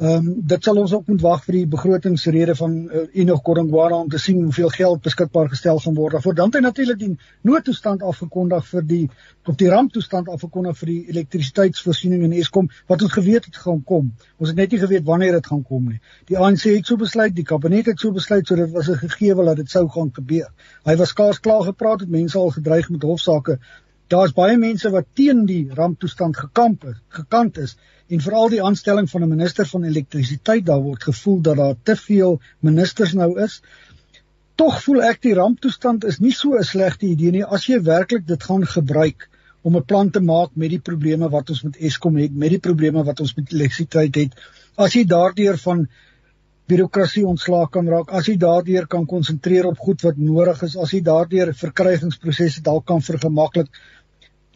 Ehm 0.00 0.26
um, 0.26 0.28
dit 0.48 0.64
sal 0.64 0.78
ons 0.80 0.92
ook 0.96 1.08
moet 1.12 1.20
wag 1.20 1.42
vir 1.44 1.56
die 1.58 1.66
begrotingsrede 1.68 2.54
van 2.56 2.76
uh, 2.88 3.00
Enoch 3.20 3.42
Godongwana 3.44 3.98
om 4.00 4.06
te 4.08 4.18
sien 4.18 4.38
hoeveel 4.42 4.70
geld 4.72 5.02
beskikbaar 5.04 5.50
gestel 5.52 5.80
gaan 5.84 5.98
word. 5.98 6.14
Daarvoor 6.16 6.34
dan 6.38 6.54
het 6.54 6.64
natuurlik 6.64 6.98
die 6.98 7.10
noodtoestand 7.44 8.02
afgekondig 8.02 8.64
vir 8.68 8.86
die 8.92 9.02
op 9.44 9.58
die 9.60 9.68
ramptoestand 9.68 10.30
afgekondig 10.32 10.78
vir 10.78 10.90
die 10.92 11.02
elektrisiteitsvoorsiening 11.12 12.24
in 12.30 12.32
Eskom 12.38 12.70
wat 12.88 13.04
ons 13.04 13.12
geweet 13.12 13.50
het 13.50 13.60
gaan 13.66 13.84
kom. 13.84 14.08
Ons 14.38 14.54
het 14.54 14.62
net 14.62 14.72
nie 14.72 14.80
geweet 14.86 15.04
wanneer 15.04 15.36
dit 15.36 15.52
gaan 15.52 15.62
kom 15.68 15.92
nie. 15.92 16.00
Die 16.32 16.38
ANC 16.38 16.64
het 16.70 16.88
so 16.88 16.96
besluit, 16.96 17.36
die 17.36 17.44
kabinet 17.52 17.92
het 17.92 18.00
so 18.00 18.16
besluit 18.16 18.48
sodat 18.48 18.70
dit 18.70 18.76
was 18.78 18.88
'n 18.88 19.04
gegee 19.04 19.34
dat 19.34 19.56
dit 19.56 19.70
sou 19.70 19.84
gaan 19.88 20.10
gebeur. 20.14 20.48
Hy 20.88 20.96
was 20.96 21.12
skaars 21.12 21.40
klaar 21.40 21.62
gepraat 21.68 22.00
het 22.00 22.08
mense 22.08 22.38
al 22.38 22.50
gedreig 22.56 22.88
met 22.90 23.02
hofsaake. 23.02 23.58
Daar's 24.10 24.32
baie 24.34 24.56
mense 24.58 24.90
wat 24.90 25.06
teen 25.14 25.44
die 25.46 25.68
ramptoestand 25.78 26.36
gekamp 26.36 26.82
het, 26.88 26.96
gekant 27.14 27.58
is 27.62 27.76
en 28.10 28.22
veral 28.24 28.48
die 28.50 28.62
aanstelling 28.68 29.06
van 29.10 29.22
'n 29.22 29.28
minister 29.28 29.66
van 29.72 29.84
elektrisiteit 29.86 30.66
daar 30.66 30.82
word 30.82 31.02
gevoel 31.02 31.40
dat 31.40 31.56
daar 31.56 31.76
te 31.82 31.96
veel 31.96 32.40
ministers 32.60 33.12
nou 33.12 33.30
is. 33.44 33.62
Tog 34.54 34.82
voel 34.82 35.02
ek 35.02 35.22
die 35.22 35.34
ramptoestand 35.34 36.04
is 36.04 36.18
nie 36.18 36.32
so 36.32 36.58
'n 36.58 36.64
slegte 36.64 37.06
idee 37.06 37.30
nie 37.30 37.44
as 37.44 37.66
jy 37.66 37.78
werklik 37.82 38.26
dit 38.26 38.42
gaan 38.42 38.66
gebruik 38.66 39.28
om 39.62 39.76
'n 39.76 39.84
plan 39.84 40.10
te 40.10 40.20
maak 40.20 40.50
met 40.54 40.70
die 40.70 40.82
probleme 40.90 41.28
wat 41.28 41.50
ons 41.50 41.62
met 41.62 41.76
Eskom 41.76 42.16
het, 42.16 42.34
met 42.34 42.50
die 42.50 42.64
probleme 42.68 43.04
wat 43.04 43.20
ons 43.20 43.34
met 43.36 43.52
elektrisiteit 43.52 44.14
het. 44.14 44.32
As 44.76 44.92
jy 44.92 45.04
daardeur 45.04 45.58
van 45.58 45.88
birokrasie 46.66 47.26
ontslae 47.26 47.68
kan 47.70 47.88
raak, 47.88 48.10
as 48.10 48.26
jy 48.26 48.36
daardeur 48.36 48.86
kan 48.86 49.06
konsentreer 49.06 49.66
op 49.66 49.78
goed 49.78 50.02
wat 50.02 50.16
nodig 50.16 50.62
is, 50.62 50.76
as 50.76 50.90
jy 50.90 51.00
daardeur 51.00 51.54
verkrygingsprosesse 51.54 52.62
dalk 52.62 52.86
kan 52.86 53.02
vergemaklik, 53.02 53.68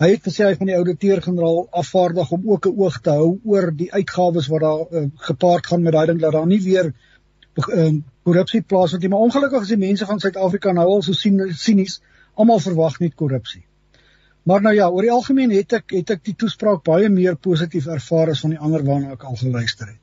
Hy 0.03 0.09
het 0.11 0.25
gesê 0.27 0.49
hy 0.49 0.55
van 0.59 0.67
die 0.67 0.75
ouditeur-generaal 0.75 1.61
afvaardig 1.81 2.31
om 2.35 2.49
ook 2.51 2.67
'n 2.67 2.79
oog 2.83 2.97
te 3.01 3.11
hou 3.11 3.29
oor 3.45 3.71
die 3.71 3.93
uitgawes 3.93 4.49
wat 4.51 4.61
daar 4.61 4.81
uh, 4.91 5.03
gepaard 5.29 5.67
gaan 5.67 5.83
met 5.83 5.93
daai 5.93 6.07
ding 6.07 6.21
dat 6.21 6.33
daar 6.33 6.47
nie 6.47 6.63
weer 6.63 6.89
uh, 6.91 7.93
korrupsie 8.23 8.63
plaasvind 8.63 9.03
nie. 9.03 9.11
Maar 9.11 9.27
ongelukkig 9.29 9.63
is 9.63 9.69
die 9.69 9.79
mense 9.79 10.07
van 10.07 10.19
Suid-Afrika 10.21 10.73
nou 10.73 10.87
al 10.87 11.03
so 11.03 11.13
sinies, 11.13 12.01
almal 12.35 12.59
verwag 12.59 12.99
net 12.99 13.15
korrupsie. 13.15 13.63
Maar 14.43 14.63
nou 14.63 14.75
ja, 14.75 14.89
oor 14.91 15.07
die 15.07 15.13
algemeen 15.13 15.55
het 15.55 15.73
ek 15.73 15.95
het 15.95 16.11
ek 16.11 16.25
die 16.25 16.35
toespraak 16.35 16.83
baie 16.83 17.09
meer 17.09 17.37
positief 17.37 17.87
ervaar 17.87 18.35
as 18.35 18.41
van 18.41 18.51
die 18.51 18.59
ander 18.59 18.83
waarna 18.83 19.15
ek 19.15 19.23
al 19.23 19.37
geluister 19.37 19.87
het. 19.87 20.03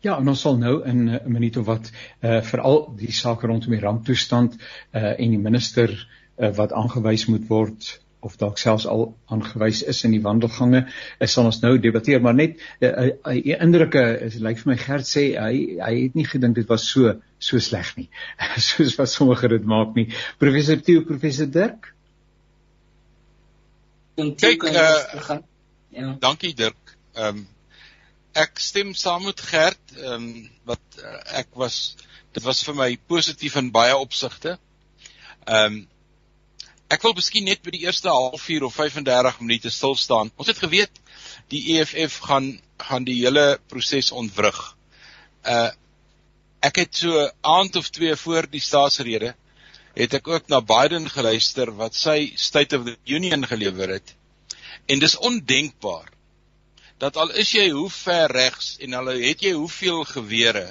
Ja, 0.00 0.20
en 0.20 0.28
ons 0.28 0.40
sal 0.40 0.56
nou 0.58 0.84
in 0.86 1.08
'n 1.10 1.20
minuut 1.26 1.56
of 1.56 1.66
wat 1.66 1.90
uh 2.22 2.40
veral 2.42 2.94
die 2.96 3.12
saak 3.12 3.42
rondom 3.42 3.74
die 3.74 3.82
ramptoestand 3.82 4.54
uh 4.54 5.18
en 5.18 5.30
die 5.30 5.38
minister 5.50 5.90
uh, 5.90 6.54
wat 6.54 6.72
aangewys 6.72 7.26
moet 7.26 7.48
word 7.48 8.03
of 8.24 8.36
dalk 8.40 8.58
selfs 8.58 8.86
al 8.88 9.06
aangewys 9.32 9.82
is 9.92 10.02
in 10.08 10.14
die 10.16 10.22
wandelgange, 10.24 10.84
is 11.20 11.32
sal 11.36 11.48
ons 11.50 11.60
nou 11.62 11.74
debatteer, 11.78 12.22
maar 12.24 12.34
net 12.34 12.56
'n 12.80 12.88
uh, 12.88 13.06
uh, 13.06 13.34
uh, 13.36 13.56
indrukke 13.66 14.04
is 14.28 14.38
lyk 14.40 14.58
vir 14.62 14.72
my 14.72 14.76
Gert 14.80 15.08
sê 15.08 15.24
hy 15.38 15.54
hy 15.80 15.94
het 16.02 16.14
nie 16.14 16.26
gedink 16.28 16.56
dit 16.56 16.68
was 16.68 16.86
so 16.90 17.14
so 17.38 17.58
sleg 17.58 17.96
nie. 17.96 18.08
Soos 18.68 18.96
wat 18.98 19.10
sommige 19.12 19.48
dit 19.48 19.64
maak 19.64 19.94
nie. 19.94 20.08
Professor 20.38 20.80
Theo, 20.80 21.04
professor 21.04 21.46
Dirk. 21.46 21.92
Kyk, 24.16 24.64
uh, 24.70 25.38
ja. 25.90 26.16
Dankie 26.20 26.54
Dirk. 26.54 26.96
Ehm 27.14 27.44
um, 27.44 27.48
ek 28.34 28.58
stem 28.58 28.94
saam 28.98 29.28
met 29.28 29.40
Gert, 29.40 29.96
ehm 29.96 30.14
um, 30.14 30.50
wat 30.66 31.02
uh, 31.02 31.18
ek 31.40 31.52
was 31.54 31.96
dit 32.34 32.42
was 32.42 32.62
vir 32.66 32.74
my 32.74 32.88
positief 33.06 33.56
in 33.60 33.70
baie 33.74 33.96
opsigte. 33.96 34.58
Ehm 35.44 35.74
um, 35.74 35.82
Ek 36.94 37.02
wil 37.02 37.16
miskien 37.18 37.48
net 37.48 37.62
by 37.64 37.72
die 37.74 37.84
eerste 37.86 38.12
halfuur 38.12 38.68
of 38.68 38.76
35 38.78 39.40
minute 39.42 39.70
stil 39.74 39.96
staan. 39.98 40.30
Ons 40.38 40.50
het 40.52 40.60
geweet 40.62 41.00
die 41.50 41.62
EFF 41.74 42.20
gaan 42.28 42.52
gaan 42.84 43.06
die 43.06 43.16
hele 43.22 43.58
proses 43.70 44.12
ontwrig. 44.12 44.60
Uh 45.54 45.70
ek 46.64 46.78
het 46.80 46.96
so 46.96 47.24
aand 47.44 47.74
of 47.76 47.90
twee 47.92 48.14
voor 48.16 48.46
die 48.48 48.62
staatsrede 48.64 49.34
het 49.98 50.14
ek 50.16 50.28
ook 50.32 50.46
na 50.48 50.62
Biden 50.64 51.10
geluister 51.12 51.74
wat 51.76 51.98
sy 51.98 52.32
State 52.40 52.78
of 52.78 52.86
the 52.86 52.94
Union 53.04 53.44
gelewer 53.46 53.92
het. 53.92 54.14
En 54.88 55.02
dis 55.02 55.18
ondenkbaar 55.18 56.08
dat 57.04 57.18
al 57.20 57.34
is 57.42 57.52
jy 57.52 57.68
hoe 57.74 57.90
ver 57.90 58.32
regs 58.32 58.76
en 58.80 58.96
al 58.96 59.12
het 59.12 59.44
jy 59.44 59.52
hoeveel 59.58 60.06
gewere 60.08 60.66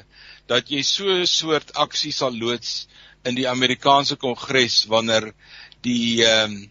dat 0.49 0.71
jy 0.73 0.81
so 0.81 1.05
'n 1.19 1.29
soort 1.29 1.75
aksie 1.85 2.11
sal 2.11 2.33
loods 2.33 2.87
in 3.23 3.35
die 3.35 3.47
Amerikaanse 3.47 4.15
Kongres 4.19 4.83
wanneer 4.91 5.31
die 5.85 6.23
ehm 6.25 6.51
um, 6.51 6.69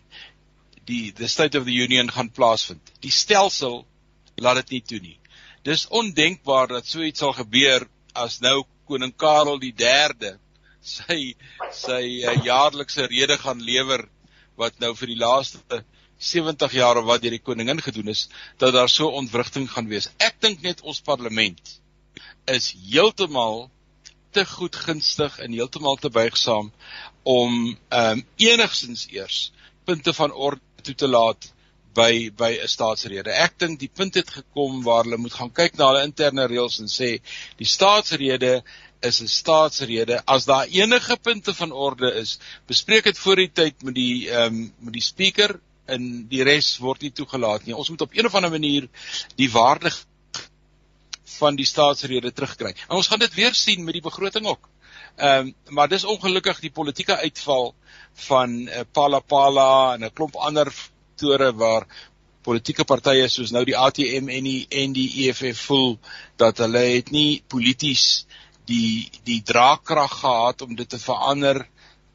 die 0.84 1.12
the 1.14 1.28
State 1.28 1.58
of 1.58 1.64
the 1.64 1.76
Union 1.78 2.10
gaan 2.10 2.30
plaasvind. 2.34 2.92
Die 3.00 3.12
stelsel 3.14 3.84
laat 4.42 4.62
dit 4.62 4.70
nie 4.76 4.82
toe 4.82 4.98
nie. 5.00 5.18
Dis 5.62 5.86
ondenkbaar 5.88 6.72
dat 6.72 6.88
so 6.90 7.04
iets 7.06 7.22
sal 7.22 7.36
gebeur 7.36 7.86
as 8.18 8.40
nou 8.42 8.64
koning 8.90 9.12
Karel 9.16 9.60
die 9.62 9.74
3de 9.78 10.34
sy 10.82 11.34
sy 11.70 12.02
uh, 12.26 12.34
jaarlikse 12.44 13.06
rede 13.06 13.38
gaan 13.38 13.62
lewer 13.62 14.08
wat 14.58 14.80
nou 14.82 14.90
vir 14.98 15.12
die 15.12 15.20
laaste 15.20 15.84
70 16.22 16.74
jaar 16.74 16.98
of 16.98 17.06
wat 17.06 17.22
deur 17.22 17.34
die 17.34 17.42
koningin 17.42 17.80
gedoen 17.82 18.10
is 18.10 18.26
dat 18.58 18.74
daar 18.74 18.90
so 18.90 19.10
ontwrigting 19.20 19.68
gaan 19.70 19.88
wees. 19.90 20.10
Ek 20.18 20.40
dink 20.42 20.62
net 20.66 20.82
ons 20.82 21.00
parlement 21.00 21.78
is 22.50 22.72
heeltemal 22.90 23.68
te 24.34 24.44
goed 24.48 24.76
gunstig 24.76 25.38
en 25.44 25.54
heeltemal 25.54 25.98
te 26.02 26.10
buigsaam 26.10 26.72
om 27.22 27.78
ehm 27.88 28.18
um, 28.18 28.24
enigstens 28.36 29.06
eers 29.10 29.52
punte 29.84 30.14
van 30.14 30.32
orde 30.32 30.60
toe 30.82 30.94
te 30.94 31.08
laat 31.08 31.52
by 31.94 32.30
by 32.36 32.52
'n 32.62 32.68
staatsrede. 32.68 33.30
Ek 33.30 33.58
dink 33.58 33.78
die 33.80 33.90
punt 33.92 34.14
het 34.14 34.30
gekom 34.30 34.82
waar 34.82 35.04
hulle 35.04 35.16
moet 35.16 35.34
gaan 35.34 35.52
kyk 35.52 35.76
na 35.76 35.90
hulle 35.90 36.06
interne 36.08 36.46
reëls 36.46 36.78
en 36.80 36.88
sê 36.88 37.20
die 37.56 37.68
staatsrede 37.68 38.62
is 39.00 39.20
'n 39.20 39.28
staatsrede. 39.28 40.22
As 40.26 40.44
daar 40.44 40.66
enige 40.66 41.16
punte 41.16 41.54
van 41.54 41.72
orde 41.72 42.12
is, 42.14 42.38
bespreek 42.66 43.04
dit 43.04 43.18
voor 43.18 43.36
die 43.36 43.52
tyd 43.52 43.82
met 43.82 43.94
die 43.94 44.30
ehm 44.30 44.54
um, 44.54 44.72
met 44.78 44.92
die 44.92 45.02
speaker 45.02 45.60
en 45.86 46.28
die 46.28 46.42
res 46.42 46.78
word 46.78 47.02
nie 47.02 47.12
toegelaat 47.12 47.66
nie. 47.66 47.76
Ons 47.76 47.90
moet 47.90 48.00
op 48.00 48.14
een 48.14 48.26
of 48.26 48.34
ander 48.34 48.50
manier 48.50 48.88
die 49.36 49.50
waarde 49.50 49.90
van 51.38 51.56
die 51.56 51.66
staatsrede 51.66 52.32
terugkry. 52.32 52.74
En 52.88 52.96
ons 52.96 53.06
gaan 53.06 53.18
dit 53.18 53.34
weer 53.34 53.54
sien 53.54 53.84
met 53.84 53.98
die 53.98 54.04
begroting 54.04 54.46
ook. 54.46 54.68
Ehm 55.16 55.46
um, 55.46 55.54
maar 55.76 55.88
dis 55.88 56.04
ongelukkig 56.04 56.60
die 56.60 56.70
politieke 56.70 57.16
uitval 57.16 57.74
van 58.28 58.56
uh, 58.68 58.80
Palapala 58.92 59.94
en 59.94 60.04
'n 60.04 60.12
klomp 60.12 60.36
ander 60.36 60.70
faktore 60.70 61.52
waar 61.54 61.86
politieke 62.42 62.84
partye 62.84 63.28
soos 63.28 63.52
nou 63.54 63.64
die 63.64 63.76
ATM 63.78 64.28
en 64.28 64.44
die 64.44 64.66
en 64.68 64.92
die 64.92 65.08
EFF 65.26 65.66
voel 65.66 65.98
dat 66.36 66.58
hulle 66.58 66.82
het 66.96 67.10
nie 67.10 67.42
polities 67.46 68.26
die 68.66 69.10
die 69.24 69.42
draagkrag 69.42 70.20
gehad 70.20 70.62
om 70.62 70.74
dit 70.74 70.88
te 70.88 70.98
verander 70.98 71.66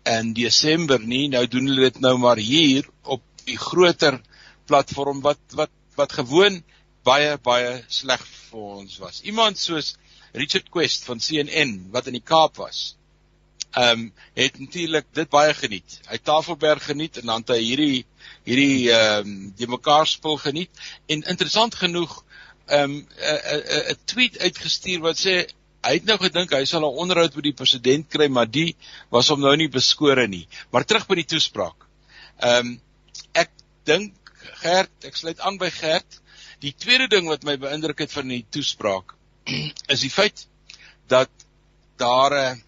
in 0.07 0.33
Desember 0.33 0.99
nie. 0.99 1.27
Nou 1.29 1.45
doen 1.47 1.67
hulle 1.67 1.89
dit 1.89 1.99
nou 1.99 2.17
maar 2.17 2.37
hier 2.37 2.87
op 3.03 3.23
die 3.45 3.57
groter 3.57 4.21
platform 4.67 5.21
wat 5.21 5.39
wat 5.55 5.71
wat 5.95 6.13
gewoon 6.19 6.63
baie 7.07 7.37
baie 7.43 7.83
sleg 7.87 8.23
vir 8.49 8.59
ons 8.81 8.97
was. 9.03 9.21
Iemand 9.23 9.59
soos 9.59 9.95
Richard 10.33 10.69
Quest 10.69 11.03
van 11.03 11.19
CNN 11.19 11.89
wat 11.91 12.07
in 12.07 12.17
die 12.19 12.25
Kaap 12.25 12.57
was. 12.57 12.97
Ehm 13.71 13.99
um, 13.99 14.13
het 14.33 14.59
natuurlik 14.59 15.05
dit 15.13 15.29
baie 15.29 15.53
geniet. 15.53 15.99
Hy 16.09 16.17
Tafelberg 16.17 16.83
geniet 16.83 17.17
en 17.17 17.25
dan 17.25 17.43
het 17.43 17.55
hy 17.57 17.61
hierdie 17.61 18.05
hierdie 18.47 18.91
ehm 18.91 19.27
um, 19.27 19.33
die 19.59 19.67
mekaar 19.67 20.07
spul 20.07 20.37
geniet 20.41 20.71
en 21.05 21.23
interessant 21.23 21.75
genoeg 21.75 22.23
ehm 22.65 22.83
um, 22.83 22.95
'n 22.97 23.91
'n 23.93 23.99
tweet 24.05 24.39
uitgestuur 24.39 25.03
wat 25.03 25.19
sê 25.19 25.35
hy 25.83 25.93
het 25.93 26.05
nou 26.05 26.17
gedink 26.17 26.55
hy 26.55 26.63
sal 26.65 26.87
'n 26.87 27.01
onderhoud 27.03 27.35
met 27.35 27.43
die 27.43 27.59
president 27.61 28.07
kry 28.09 28.27
maar 28.27 28.49
die 28.49 28.75
was 29.09 29.29
hom 29.29 29.41
nou 29.41 29.55
nie 29.55 29.69
beskore 29.69 30.27
nie 30.27 30.47
maar 30.71 30.85
terug 30.85 31.07
by 31.07 31.19
die 31.21 31.31
toespraak. 31.35 31.87
Ehm 32.39 32.67
um, 32.67 32.79
ek 33.33 33.51
dink 33.83 34.13
Gert 34.63 35.05
ek 35.05 35.15
sluit 35.15 35.39
aan 35.39 35.57
by 35.57 35.69
Gert 35.69 36.21
die 36.63 36.73
tweede 36.73 37.07
ding 37.07 37.27
wat 37.27 37.43
my 37.43 37.57
beïndruk 37.57 37.99
het 37.99 38.11
van 38.11 38.27
die 38.27 38.45
toespraak 38.49 39.16
is 39.87 40.03
die 40.03 40.11
feit 40.11 40.47
dat 41.07 41.29
daar 41.97 42.33
'n 42.33 42.63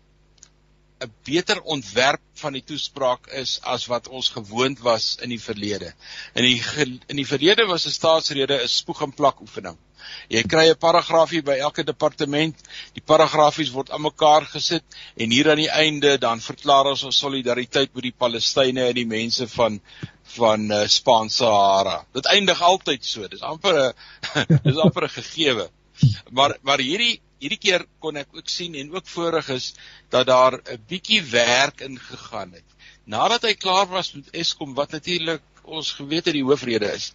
'n 1.00 1.12
beter 1.24 1.62
ontwerp 1.62 2.22
van 2.34 2.54
die 2.54 2.64
toespraak 2.64 3.28
is 3.42 3.60
as 3.74 3.86
wat 3.92 4.08
ons 4.08 4.30
gewoond 4.30 4.80
was 4.80 5.16
in 5.24 5.30
die 5.30 5.42
verlede. 5.42 5.94
In 6.34 6.44
die 6.44 6.64
in 7.08 7.16
die 7.16 7.28
verlede 7.28 7.66
was 7.66 7.86
'n 7.86 7.96
staatsrede 7.96 8.58
'n 8.64 8.68
spoeg 8.68 9.02
en 9.02 9.14
plak 9.14 9.40
oefening. 9.42 9.78
Jy 10.28 10.44
kry 10.44 10.66
'n 10.70 10.78
paragraafie 10.78 11.42
by 11.42 11.58
elke 11.68 11.84
departement, 11.84 12.56
die 12.94 13.06
paragrafies 13.06 13.72
word 13.72 13.92
aan 13.92 14.02
mekaar 14.02 14.46
gesit 14.46 14.84
en 15.16 15.32
hier 15.32 15.52
aan 15.52 15.64
die 15.64 15.72
einde 15.72 16.18
dan 16.18 16.42
verklaar 16.42 16.92
ons 16.92 17.04
ons 17.04 17.18
solidariteit 17.18 17.94
met 17.94 18.04
die 18.04 18.18
Palestynë 18.24 18.88
en 18.90 18.96
die 18.96 19.08
mense 19.08 19.48
van 19.48 19.82
van 20.36 20.72
uh, 20.72 20.88
Spaanse 20.88 21.38
Sahara. 21.38 22.06
Dit 22.14 22.26
eindig 22.26 22.62
altyd 22.62 23.06
so. 23.06 23.28
Dis 23.28 23.42
amper 23.42 23.76
'n 23.80 23.94
dis 24.68 24.78
amper 24.78 25.04
'n 25.04 25.16
gegewe. 25.22 25.70
Maar 26.32 26.58
maar 26.62 26.82
hierdie 26.84 27.20
hierdie 27.40 27.60
keer 27.60 27.86
kon 28.04 28.20
ek 28.20 28.34
ook 28.36 28.50
sien 28.52 28.76
en 28.76 28.92
ook 28.92 29.08
voorrig 29.08 29.48
is 29.56 29.74
dat 30.12 30.28
daar 30.28 30.60
'n 30.60 30.82
bietjie 30.88 31.22
werk 31.32 31.82
ingegaan 31.82 32.52
het. 32.52 32.68
Nadat 33.06 33.44
hy 33.48 33.54
klaar 33.54 33.88
was 33.88 34.14
met 34.14 34.30
Eskom 34.32 34.74
wat 34.76 34.92
natuurlik 34.92 35.42
ons 35.64 35.92
geweet 35.92 36.26
het 36.26 36.34
die 36.34 36.44
hoofrede 36.44 36.92
is, 36.92 37.14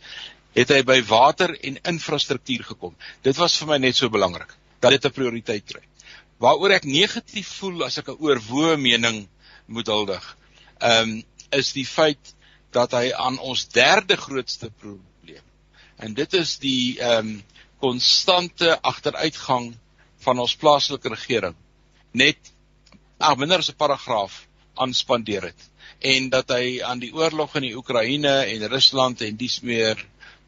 het 0.55 0.69
hy 0.69 0.83
by 0.83 1.03
water 1.03 1.53
en 1.61 1.79
infrastruktuur 1.83 2.65
gekom. 2.65 2.97
Dit 3.23 3.37
was 3.37 3.57
vir 3.59 3.69
my 3.69 3.79
net 3.79 3.97
so 3.97 4.09
belangrik 4.09 4.57
dat 4.81 4.91
dit 4.91 5.05
'n 5.05 5.13
prioriteit 5.13 5.65
kry. 5.65 5.83
Waaroor 6.39 6.71
ek 6.71 6.85
negatief 6.85 7.49
voel 7.61 7.85
as 7.85 7.99
ek 7.99 8.09
'n 8.09 8.21
oorwoe 8.21 8.77
mening 8.77 9.29
moet 9.67 9.87
huldig, 9.87 10.37
ehm 10.81 11.11
um, 11.11 11.23
is 11.51 11.73
die 11.73 11.87
feit 11.87 12.35
dat 12.71 12.93
hy 12.93 13.13
aan 13.13 13.39
ons 13.39 13.69
derde 13.69 14.17
grootste 14.17 14.71
probleem 14.71 15.15
en 15.97 16.15
dit 16.15 16.35
is 16.35 16.57
die 16.59 16.99
ehm 17.01 17.29
um, 17.29 17.43
konstante 17.81 18.81
agteruitgang 18.81 19.75
van 20.25 20.39
ons 20.39 20.57
plaaslike 20.57 21.09
regering 21.09 21.57
net 22.13 22.53
ag 23.19 23.39
minder 23.39 23.59
as 23.59 23.71
'n 23.71 23.81
paragraaf 23.81 24.47
aanspandeer 24.75 25.43
het 25.51 25.71
en 26.01 26.29
dat 26.31 26.51
hy 26.51 26.83
aan 26.83 27.01
die 27.03 27.13
oorlog 27.15 27.55
in 27.57 27.69
die 27.69 27.77
Oekraïne 27.77 28.35
en 28.53 28.67
Rusland 28.69 29.23
en 29.23 29.37
dies 29.37 29.61
meer 29.63 30.01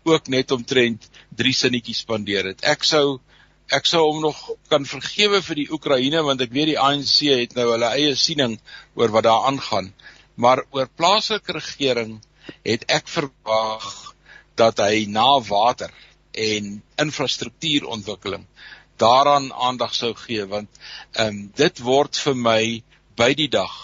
ook 0.06 0.28
net 0.28 0.50
omtrent 0.54 1.08
drie 1.34 1.54
sinnetjies 1.54 2.04
spandeer 2.04 2.52
het. 2.52 2.62
Ek 2.62 2.84
sou 2.84 3.18
ek 3.74 3.88
sou 3.90 4.04
hom 4.04 4.20
nog 4.22 4.38
kan 4.70 4.84
vergewe 4.86 5.40
vir 5.42 5.58
die 5.58 5.70
Oekraïne 5.74 6.22
want 6.22 6.42
ek 6.44 6.52
weet 6.54 6.70
die 6.70 6.78
ANC 6.78 7.16
het 7.32 7.56
nou 7.58 7.72
hulle 7.72 7.88
eie 7.98 8.14
siening 8.14 8.58
oor 8.94 9.10
wat 9.14 9.26
daar 9.26 9.48
aangaan. 9.50 9.90
Maar 10.36 10.62
oor 10.70 10.86
plaaslike 10.86 11.56
regering 11.56 12.20
het 12.62 12.84
ek 12.92 13.08
verwag 13.10 13.88
dat 14.54 14.78
hy 14.78 15.06
na 15.10 15.40
water 15.48 15.90
en 16.36 16.82
infrastruktuurontwikkeling 17.02 18.44
daaraan 18.96 19.52
aandag 19.52 19.94
sou 19.94 20.14
gee 20.14 20.44
want 20.46 20.68
ehm 21.12 21.28
um, 21.28 21.40
dit 21.56 21.80
word 21.84 22.16
vir 22.24 22.36
my 22.36 22.62
by 23.16 23.32
die 23.34 23.48
dag 23.52 23.74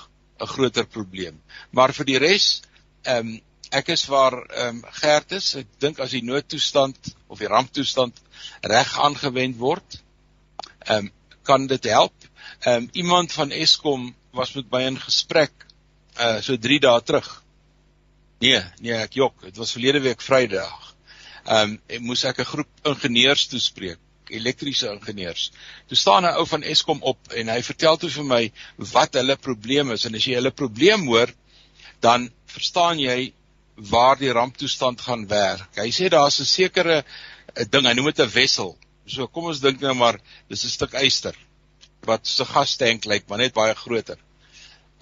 'n 0.41 0.53
groter 0.55 0.87
probleem. 0.87 1.41
Maar 1.71 1.93
vir 1.93 2.07
die 2.13 2.19
res 2.19 2.63
ehm 3.03 3.19
um, 3.19 3.41
ek 3.71 3.89
is 3.89 4.05
waar 4.07 4.37
ehm 4.43 4.77
um, 4.77 4.85
Gert 5.01 5.33
is. 5.33 5.55
Ek 5.57 5.69
dink 5.79 6.01
as 6.01 6.11
die 6.11 6.25
noodtoestand 6.25 7.15
of 7.29 7.39
die 7.39 7.49
ramptoestand 7.49 8.21
reg 8.61 8.99
aangewend 8.99 9.59
word, 9.59 10.01
ehm 10.87 11.07
um, 11.07 11.13
kan 11.43 11.67
dit 11.67 11.85
help. 11.85 12.15
Ehm 12.61 12.83
um, 12.83 12.89
iemand 12.93 13.33
van 13.33 13.51
Eskom 13.51 14.15
was 14.33 14.53
met 14.53 14.71
my 14.71 14.83
in 14.87 15.01
gesprek 15.01 15.67
uh 16.21 16.41
so 16.41 16.57
3 16.57 16.79
dae 16.81 17.03
terug. 17.03 17.43
Nee, 18.41 18.61
nee, 18.81 18.97
ek 18.97 19.15
jok. 19.15 19.43
Dit 19.43 19.57
was 19.57 19.73
verlede 19.73 20.01
week 20.01 20.21
Vrydag. 20.21 20.92
Ehm 21.47 21.79
um, 21.89 22.07
moes 22.07 22.25
ek 22.25 22.39
'n 22.41 22.51
groep 22.53 22.71
ingenieurs 22.85 23.47
toespreek 23.47 23.99
elektriese 24.33 24.91
ingenieurs. 24.93 25.51
Toe 25.89 25.97
staan 25.97 26.25
'n 26.25 26.37
ou 26.41 26.47
van 26.47 26.63
Eskom 26.63 27.03
op 27.03 27.33
en 27.33 27.49
hy 27.49 27.63
vertel 27.63 27.97
toe 27.97 28.11
vir 28.11 28.25
my 28.25 28.43
wat 28.77 29.15
hulle 29.15 29.37
probleem 29.37 29.91
is 29.93 30.07
en 30.07 30.15
as 30.15 30.25
jy 30.25 30.35
hulle 30.35 30.51
probleem 30.51 31.07
hoor, 31.07 31.33
dan 32.01 32.31
verstaan 32.47 32.99
jy 32.99 33.33
waar 33.77 34.19
die 34.19 34.33
ramptoestand 34.33 35.01
gaan 35.01 35.27
werk. 35.29 35.77
Hy 35.77 35.91
sê 35.91 36.09
daar's 36.09 36.41
'n 36.41 36.45
sekere 36.45 37.05
eh, 37.55 37.65
ding, 37.71 37.87
hy 37.87 37.95
noem 37.95 38.13
dit 38.13 38.21
'n 38.21 38.35
wessel. 38.35 38.77
So 39.07 39.27
kom 39.27 39.45
ons 39.45 39.61
dink 39.61 39.81
nou 39.81 39.95
maar 39.95 40.21
dis 40.49 40.65
'n 40.65 40.69
stuk 40.69 40.95
yster 40.95 41.37
wat 42.05 42.27
so 42.27 42.45
'n 42.45 42.53
gastank 42.55 43.05
lyk, 43.05 43.29
maar 43.29 43.39
net 43.39 43.55
baie 43.55 43.75
groter. 43.75 44.19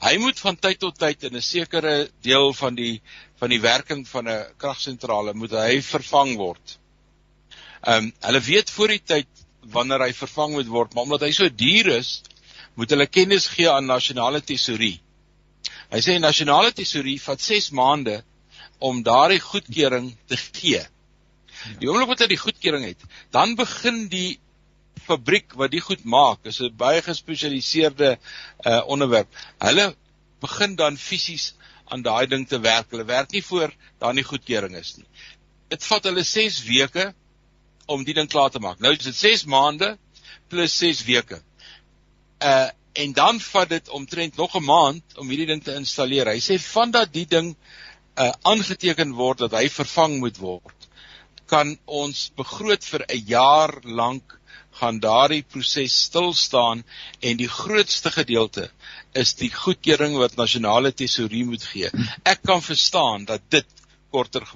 Hy 0.00 0.16
moet 0.16 0.38
van 0.40 0.56
tyd 0.56 0.78
tot 0.80 0.96
tyd 0.98 1.26
in 1.28 1.36
'n 1.36 1.42
sekere 1.44 2.08
deel 2.24 2.54
van 2.56 2.74
die 2.74 3.02
van 3.40 3.50
die 3.52 3.60
werking 3.60 4.06
van 4.08 4.28
'n 4.28 4.54
kragsentrale 4.56 5.34
moet 5.34 5.50
hy 5.50 5.80
vervang 5.82 6.36
word. 6.36 6.78
Ehm 7.84 8.04
um, 8.04 8.12
hulle 8.20 8.40
weet 8.40 8.70
voor 8.70 8.88
die 8.88 9.02
tyd 9.04 9.28
wanneer 9.60 10.00
hy 10.00 10.12
vervang 10.12 10.52
moet 10.52 10.66
word, 10.66 10.94
maar 10.94 11.04
omdat 11.04 11.20
hy 11.20 11.32
so 11.32 11.48
duur 11.48 11.86
is, 11.98 12.22
moet 12.74 12.90
hulle 12.90 13.06
kennis 13.06 13.46
gee 13.46 13.68
aan 13.70 13.86
nasionale 13.86 14.40
tesourie. 14.40 15.00
Hy 15.90 16.00
sê 16.00 16.18
nasionale 16.18 16.72
tesourie 16.72 17.20
vat 17.20 17.40
6 17.40 17.70
maande 17.70 18.22
om 18.78 19.02
daardie 19.02 19.40
goedkeuring 19.40 20.16
te 20.26 20.36
gee. 20.36 20.80
Die 21.78 21.88
oomblik 21.88 22.08
wat 22.08 22.22
hy 22.24 22.30
die 22.32 22.40
goedkeuring 22.40 22.84
het, 22.84 23.02
dan 23.30 23.54
begin 23.58 24.06
die 24.08 24.38
fabriek 25.06 25.54
wat 25.58 25.70
die 25.70 25.80
goed 25.80 26.04
maak, 26.04 26.44
is 26.44 26.60
'n 26.60 26.76
baie 26.76 27.02
gespesialiseerde 27.02 28.18
uh 28.66 28.82
onderwerp. 28.86 29.28
Hulle 29.58 29.94
begin 30.40 30.76
dan 30.76 30.96
fisies 30.96 31.54
aan 31.90 32.02
daai 32.02 32.26
ding 32.26 32.48
te 32.48 32.60
werk. 32.60 32.90
Hulle 32.90 33.04
werk 33.04 33.30
nie 33.32 33.44
voor 33.44 33.74
daar 33.98 34.14
nie 34.14 34.24
goedkeuring 34.24 34.76
is 34.76 34.96
nie. 34.96 35.06
Dit 35.68 35.84
vat 35.86 36.04
hulle 36.04 36.24
6 36.24 36.62
weke 36.66 37.12
om 37.86 38.04
die 38.04 38.14
ding 38.14 38.28
klaar 38.28 38.50
te 38.50 38.62
maak. 38.62 38.80
Nou 38.80 38.92
is 38.92 39.04
dit 39.04 39.16
6 39.16 39.44
maande 39.44 39.96
plus 40.48 40.76
6 40.78 41.04
weke. 41.04 41.42
Uh 42.38 42.68
en 42.92 43.12
dan 43.14 43.36
vat 43.40 43.68
dit 43.70 43.88
omtrent 43.88 44.36
nog 44.36 44.56
'n 44.58 44.64
maand 44.64 45.18
om 45.18 45.28
hierdie 45.28 45.46
ding 45.46 45.62
te 45.64 45.74
installeer. 45.78 46.26
Hy 46.26 46.40
sê 46.42 46.58
vandat 46.58 47.12
die 47.12 47.26
ding 47.26 47.54
uh 48.18 48.32
aangeteken 48.42 49.12
word 49.14 49.38
dat 49.38 49.52
hy 49.52 49.68
vervang 49.68 50.18
moet 50.18 50.38
word, 50.42 50.88
kan 51.46 51.78
ons 51.86 52.32
begroot 52.36 52.84
vir 52.84 53.04
'n 53.06 53.22
jaar 53.26 53.78
lank 53.84 54.39
gaan 54.78 55.00
daardie 55.02 55.42
proses 55.42 55.96
stil 56.06 56.32
staan 56.32 56.82
en 57.20 57.36
die 57.36 57.48
grootste 57.48 58.10
gedeelte 58.14 58.68
is 59.12 59.34
die 59.34 59.50
goedkeuring 59.50 60.16
wat 60.20 60.36
nasionale 60.38 60.92
tesourie 60.92 61.44
moet 61.44 61.64
gee. 61.72 61.90
Ek 62.22 62.42
kan 62.46 62.62
verstaan 62.62 63.26
dat 63.28 63.42
dit 63.48 63.66
korter 64.10 64.46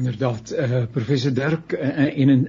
Inderdaad, 0.00 0.52
uh, 0.52 0.84
professor 0.92 1.32
Dirk 1.34 1.72
uh, 1.76 1.88
en 1.98 2.30
in 2.32 2.44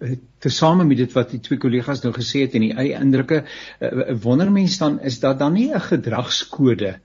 uh, 0.00 0.16
tesame 0.42 0.84
met 0.84 0.98
dit 0.98 1.12
wat 1.14 1.30
die 1.30 1.40
twee 1.40 1.60
kollegas 1.62 2.02
nou 2.02 2.10
gesê 2.16 2.42
het 2.46 2.56
en 2.58 2.64
die 2.64 2.74
eie 2.74 2.96
indrukke, 2.98 3.42
uh, 3.44 4.16
wonder 4.22 4.50
mens 4.50 4.78
dan 4.82 4.98
is 5.00 5.20
dat 5.22 5.38
dan 5.38 5.54
nie 5.54 5.68
'n 5.70 5.80
gedragskode 5.80 6.96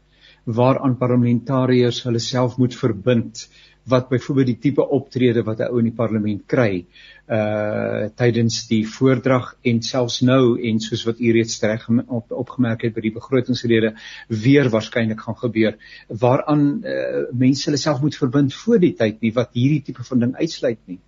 waaraan 0.44 0.98
parlementariërs 0.98 2.02
hulle 2.04 2.20
self 2.20 2.58
moet 2.58 2.76
verbind 2.76 3.46
wat 3.84 4.10
byvoorbeeld 4.10 4.48
die 4.48 4.60
tipe 4.60 4.88
optrede 4.88 5.44
wat 5.44 5.60
'n 5.60 5.72
ou 5.72 5.80
in 5.80 5.90
die 5.90 6.00
parlement 6.02 6.42
kry 6.48 6.86
uh 7.28 8.10
tydens 8.16 8.68
die 8.68 8.84
voordrag 8.88 9.56
en 9.62 9.82
selfs 9.82 10.22
nou 10.22 10.60
en 10.70 10.80
soos 10.80 11.04
wat 11.06 11.20
u 11.20 11.32
reeds 11.32 11.62
reg 11.62 11.88
op, 12.08 12.32
opgemerk 12.32 12.82
het 12.82 12.94
by 12.94 13.02
die 13.02 13.14
begrotingsrede 13.14 13.94
weer 14.28 14.70
waarskynlik 14.70 15.22
gaan 15.22 15.38
gebeur 15.38 15.78
waaraan 16.08 16.84
uh, 16.84 17.24
mense 17.32 17.70
hulle 17.70 17.78
self 17.78 18.02
moet 18.02 18.16
verbind 18.16 18.54
voor 18.54 18.80
die 18.80 18.94
tyd 18.94 19.22
nie 19.22 19.34
wat 19.34 19.50
hierdie 19.54 19.82
tipe 19.82 20.04
van 20.04 20.20
ding 20.20 20.36
uitsluit 20.36 20.80
nie 20.86 21.00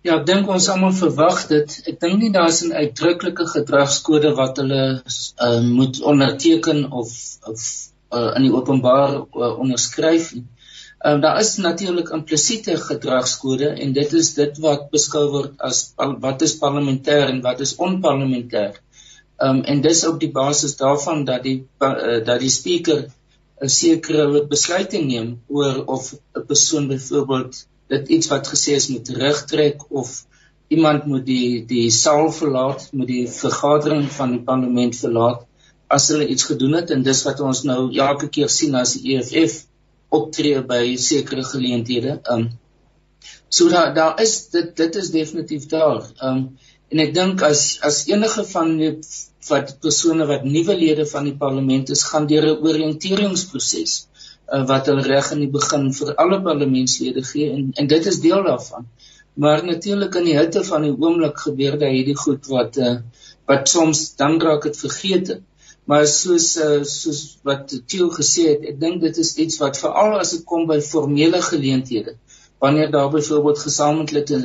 Ja, 0.00 0.14
ek 0.16 0.22
dink 0.28 0.48
ons 0.48 0.66
almal 0.72 0.94
verwag 0.96 1.42
dit. 1.50 1.74
Ek 1.90 1.98
dink 2.00 2.22
nie 2.22 2.30
daar's 2.32 2.62
'n 2.64 2.72
uitdruklike 2.72 3.44
gedragskode 3.46 4.30
wat 4.38 4.56
hulle 4.56 5.02
uh, 5.04 5.60
moet 5.60 6.00
onderteken 6.00 6.86
of 6.90 7.10
of 7.44 7.60
uh, 8.16 8.32
in 8.36 8.46
die 8.46 8.54
openbaar 8.54 9.10
uh, 9.18 9.58
onderskryf 9.60 10.32
nie. 10.38 10.46
Ehm 11.00 11.16
uh, 11.16 11.20
daar 11.22 11.38
is 11.40 11.56
natuurlik 11.56 12.08
implisiete 12.08 12.76
gedragskode 12.76 13.68
en 13.68 13.92
dit 13.96 14.12
is 14.12 14.34
dit 14.34 14.58
wat 14.64 14.90
beskou 14.92 15.22
word 15.34 15.52
as 15.68 15.78
wat 15.96 16.42
is 16.46 16.58
parlementêr 16.64 17.22
en 17.28 17.38
wat 17.46 17.60
is 17.66 17.72
onparlementêr. 17.76 18.74
Ehm 19.38 19.60
um, 19.60 19.62
en 19.64 19.80
dis 19.86 20.02
op 20.08 20.18
die 20.20 20.32
basis 20.34 20.76
daarvan 20.76 21.24
dat 21.24 21.46
die 21.48 21.54
uh, 21.88 22.18
dat 22.26 22.40
die 22.44 22.52
spreker 22.56 23.06
'n 23.64 23.72
sekere 23.76 24.44
besluit 24.50 24.92
neem 24.92 25.30
oor 25.48 25.84
of 25.96 26.12
'n 26.12 26.44
persoon 26.52 26.88
byvoorbeeld 26.92 27.64
dit 27.94 28.08
iets 28.18 28.28
wat 28.34 28.52
gesê 28.52 28.76
is 28.82 28.88
moet 28.88 29.04
terugtrek 29.04 29.88
of 29.88 30.26
iemand 30.68 31.06
moet 31.06 31.26
die 31.26 31.64
die 31.66 31.90
saal 31.90 32.28
verlaat, 32.32 32.88
moet 32.92 33.06
die 33.06 33.28
vergadering 33.28 34.12
van 34.18 34.36
die 34.36 34.44
parlement 34.52 34.96
verlaat 34.96 35.46
as 35.88 36.12
hulle 36.12 36.28
iets 36.28 36.44
gedoen 36.52 36.78
het 36.82 36.90
en 36.90 37.02
dis 37.02 37.24
wat 37.24 37.40
ons 37.40 37.62
nou 37.72 37.80
elke 37.96 38.28
keer 38.28 38.48
sien 38.60 38.74
as 38.74 38.92
die 38.98 39.16
EFF 39.16 39.64
optree 40.18 40.60
by 40.72 40.96
sekere 40.96 41.44
geleenthede. 41.44 42.18
Um 42.30 42.50
so 43.48 43.68
daar 43.68 43.94
daar 43.94 44.20
is 44.22 44.48
dit 44.50 44.76
dit 44.76 44.96
is 44.96 45.10
definitief 45.10 45.66
daar. 45.66 46.06
Um 46.22 46.58
en 46.90 47.02
ek 47.06 47.14
dink 47.14 47.42
as 47.46 47.78
as 47.86 48.06
enige 48.10 48.44
van 48.52 48.76
die 48.78 48.94
wat 49.48 49.76
persone 49.80 50.26
wat 50.28 50.44
nuwe 50.44 50.76
lede 50.76 51.06
van 51.06 51.24
die 51.24 51.36
parlement 51.36 51.90
is, 51.90 52.02
gaan 52.12 52.26
deur 52.30 52.46
'n 52.46 52.62
oriënteringsproses 52.68 53.92
uh, 54.52 54.66
wat 54.66 54.90
hulle 54.90 55.04
reg 55.06 55.30
in 55.34 55.44
die 55.44 55.52
begin 55.58 55.88
vir 55.98 56.14
alle 56.24 56.40
parlementslede 56.46 57.22
gee 57.30 57.52
en 57.56 57.70
en 57.82 57.90
dit 57.94 58.06
is 58.12 58.20
deel 58.26 58.42
daarvan. 58.48 58.88
Maar 59.34 59.64
natuurlik 59.64 60.14
in 60.20 60.26
die 60.28 60.38
hitte 60.38 60.64
van 60.64 60.82
die 60.86 60.92
oomblik 60.92 61.38
gebeur 61.46 61.78
daar 61.78 61.94
hierdie 61.94 62.18
goed 62.24 62.50
wat 62.54 62.76
uh, 62.76 62.96
wat 63.50 63.68
soms 63.68 64.02
dan 64.16 64.40
raak 64.40 64.66
dit 64.68 64.76
vergeet. 64.76 65.30
Maar 65.88 66.06
soos 66.06 66.56
uh, 66.56 66.82
soos 66.84 67.20
wat 67.42 67.72
Theo 67.86 68.10
gesê 68.14 68.46
het, 68.52 68.64
ek 68.72 68.80
dink 68.80 69.00
dit 69.02 69.16
is 69.22 69.34
iets 69.44 69.58
wat 69.62 69.78
veral 69.80 70.18
as 70.20 70.34
dit 70.36 70.44
kom 70.44 70.66
by 70.68 70.80
formele 70.84 71.40
geleenthede, 71.42 72.16
wanneer 72.60 72.90
daar 72.90 73.10
byvoorbeeld 73.10 73.62
gesamentlike 73.64 74.40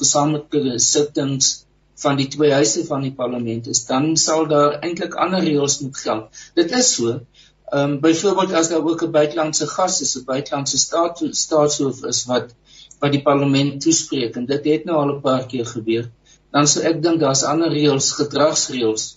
gesamentlike 0.00 0.78
sittings 0.78 1.66
van 2.04 2.20
die 2.20 2.28
twee 2.28 2.52
huise 2.52 2.84
van 2.86 3.02
die 3.02 3.12
parlement 3.18 3.66
is, 3.72 3.82
dan 3.88 4.14
sal 4.20 4.46
daar 4.52 4.78
eintlik 4.78 5.16
ander 5.26 5.42
reëls 5.44 5.80
moet 5.80 5.96
geld. 6.04 6.40
Dit 6.54 6.72
is 6.80 6.92
so. 6.94 7.18
Ehm 7.66 7.82
um, 7.82 8.00
byvoorbeeld 8.00 8.52
as 8.52 8.68
daar 8.70 8.84
ook 8.90 9.02
'n 9.02 9.10
buitelandse 9.10 9.66
gas 9.66 10.00
is, 10.00 10.16
'n 10.16 10.24
buitelandse 10.24 10.78
staat 10.78 11.22
staatshoof 11.44 12.04
is 12.12 12.24
wat 12.30 12.54
wat 13.00 13.12
die 13.12 13.22
parlement 13.22 13.80
toespreek 13.82 14.36
en 14.36 14.46
dit 14.46 14.64
het 14.72 14.84
nou 14.84 14.96
al 14.96 15.14
'n 15.16 15.20
paar 15.20 15.46
keer 15.46 15.66
gebeur, 15.66 16.10
dan 16.52 16.66
sou 16.66 16.84
ek 16.84 17.02
dink 17.02 17.20
daar's 17.20 17.42
ander 17.42 17.70
reëls, 17.70 18.12
gedragsreëls 18.20 19.16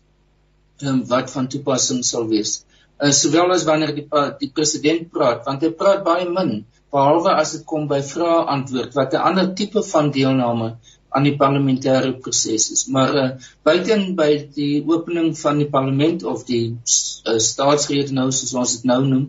um, 0.84 1.04
wat 1.12 1.32
van 1.32 1.48
toepassing 1.52 2.04
sal 2.06 2.28
wees. 2.32 2.60
Uh, 3.00 3.12
sowel 3.16 3.54
as 3.56 3.66
wanneer 3.68 3.94
die 3.96 4.08
die 4.42 4.52
president 4.56 5.10
praat, 5.14 5.46
want 5.48 5.64
hy 5.64 5.72
praat 5.82 6.04
baie 6.08 6.28
min 6.30 6.64
behalwe 6.94 7.36
as 7.38 7.54
dit 7.56 7.66
kom 7.70 7.88
by 7.90 8.00
vrae 8.06 8.46
antwoord 8.56 8.96
wat 8.98 9.14
'n 9.14 9.26
ander 9.30 9.52
tipe 9.60 9.84
van 9.92 10.12
deelname 10.12 10.70
aan 11.10 11.26
die 11.26 11.36
parlementêre 11.38 12.12
proses 12.24 12.70
is. 12.76 12.86
Maar 12.96 13.16
uh, 13.16 13.30
buiten 13.64 14.16
by 14.16 14.30
die 14.56 14.84
opening 14.86 15.32
van 15.38 15.62
die 15.62 15.70
parlement 15.70 16.24
of 16.24 16.46
die 16.46 16.64
uh, 16.70 17.38
staatsrede 17.38 18.14
nou 18.14 18.30
soos 18.32 18.54
ons 18.54 18.76
dit 18.78 18.86
nou 18.92 19.02
noem, 19.06 19.26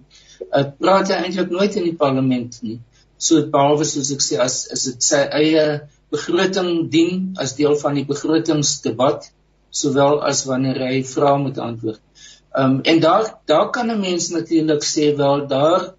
uh, 0.51 0.64
praat 0.83 1.12
hy 1.12 1.22
eintlik 1.24 1.53
nooit 1.57 1.77
in 1.81 1.88
die 1.88 1.96
parlement 2.05 2.61
nie. 2.66 2.79
So 3.20 3.46
behalwe 3.55 3.88
soos 3.88 4.12
ek 4.16 4.24
sê 4.24 4.40
as 4.44 4.64
is 4.77 4.87
dit 4.90 5.09
sy 5.11 5.22
eie 5.40 5.64
begroting 6.12 6.88
dien 6.92 7.35
as 7.38 7.57
deel 7.59 7.77
van 7.81 7.96
die 7.98 8.07
begrotingsdebat 8.09 9.31
sowel 9.70 10.20
as 10.26 10.44
wanneer 10.44 10.78
hy 10.87 11.02
vrae 11.14 11.38
moet 11.38 11.59
antwoord. 11.59 12.02
Ehm 12.50 12.76
um, 12.76 12.80
en 12.83 13.00
daar 13.00 13.26
daar 13.46 13.70
kan 13.70 13.90
'n 13.90 14.00
mens 14.00 14.28
natuurlik 14.28 14.83
sê 14.85 15.14
wel 15.16 15.46
daar 15.46 15.94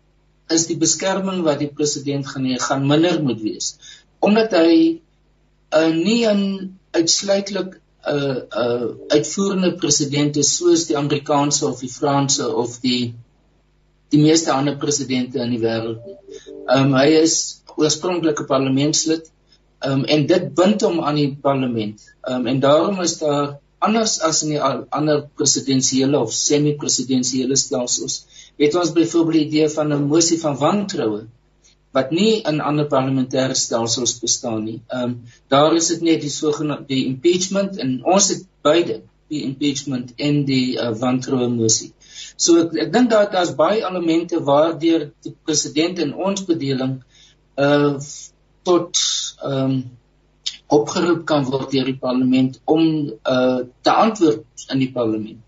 is 0.49 0.67
die 0.67 0.77
beskerming 0.77 1.43
wat 1.43 1.59
die 1.59 1.71
president 1.79 2.27
gaan 2.27 2.45
hê 2.45 2.57
gaan 2.59 2.87
minder 2.87 3.23
moet 3.23 3.41
wees 3.41 3.75
omdat 4.19 4.51
hy 4.51 5.01
uh, 5.79 5.93
nie 6.05 6.25
'n 6.27 6.77
uitsluitlik 6.91 7.71
'n 7.75 7.79
uh, 8.13 8.37
uh, 8.63 8.87
uitvoerende 9.07 9.71
president 9.83 10.37
is 10.37 10.55
soos 10.57 10.85
die 10.89 10.97
Amerikaanse 10.97 11.67
of 11.67 11.79
die 11.79 11.93
Franse 11.99 12.55
of 12.63 12.79
die 12.79 13.13
die 14.11 14.21
meeste 14.21 14.51
ander 14.51 14.75
presidente 14.75 15.39
in 15.39 15.53
die 15.55 15.63
wêreld. 15.63 16.01
Ehm 16.67 16.91
um, 16.91 16.95
hy 16.99 17.09
is 17.23 17.35
oorspronklik 17.75 18.39
'n 18.41 18.51
parlementslid 18.53 19.31
Um, 19.85 20.03
en 20.05 20.27
dit 20.29 20.53
bind 20.53 20.81
hom 20.85 20.99
aan 21.01 21.17
die 21.17 21.31
parlement. 21.41 22.01
Um, 22.29 22.47
en 22.47 22.59
daarom 22.61 23.01
is 23.01 23.17
daar 23.17 23.57
anders 23.81 24.19
as 24.21 24.43
in 24.45 24.53
die 24.53 24.61
ander 24.61 25.23
presidensiële 25.39 26.19
of 26.19 26.33
semi-presidensiële 26.37 27.57
stelsels, 27.57 28.19
het 28.61 28.75
ons 28.77 28.93
byvoorbeeld 28.93 29.37
die 29.39 29.45
idee 29.47 29.69
van 29.73 29.93
'n 29.93 30.07
mosie 30.11 30.39
van 30.39 30.57
wantroue 30.57 31.23
wat 31.91 32.11
nie 32.15 32.41
in 32.47 32.61
ander 32.61 32.87
parlementêre 32.87 33.55
stelsels 33.57 34.19
bestaan 34.19 34.63
nie. 34.63 34.81
Ehm 34.87 35.03
um, 35.03 35.15
daar 35.47 35.75
is 35.75 35.87
dit 35.87 36.01
net 36.01 36.21
die 36.21 36.29
sogenaamde 36.29 36.99
impeachment 37.05 37.77
en 37.77 37.97
ons 38.03 38.29
het 38.29 38.45
beide 38.61 39.01
die 39.27 39.41
impeachment 39.47 40.13
en 40.15 40.43
die 40.45 40.77
uh, 40.77 40.91
wantroue 40.99 41.49
mosie. 41.49 41.91
So 42.35 42.63
ek 42.63 42.77
ek 42.85 42.93
dink 42.93 43.09
daar 43.11 43.31
daar's 43.31 43.55
baie 43.55 43.81
elemente 43.81 44.39
waardeur 44.51 45.09
die 45.25 45.35
president 45.43 45.99
in 45.99 46.13
ons 46.13 46.45
bedeling 46.45 47.01
uh 47.57 47.97
tot 48.63 48.99
ehm 49.43 49.71
um, 49.71 49.81
opgeroep 50.71 51.25
kan 51.27 51.43
word 51.45 51.71
deur 51.73 51.87
die 51.89 51.99
parlement 51.99 52.59
om 52.65 52.83
uh 53.35 53.59
te 53.83 53.95
antwoord 54.03 54.67
in 54.73 54.79
die 54.83 54.91
parlement. 54.91 55.41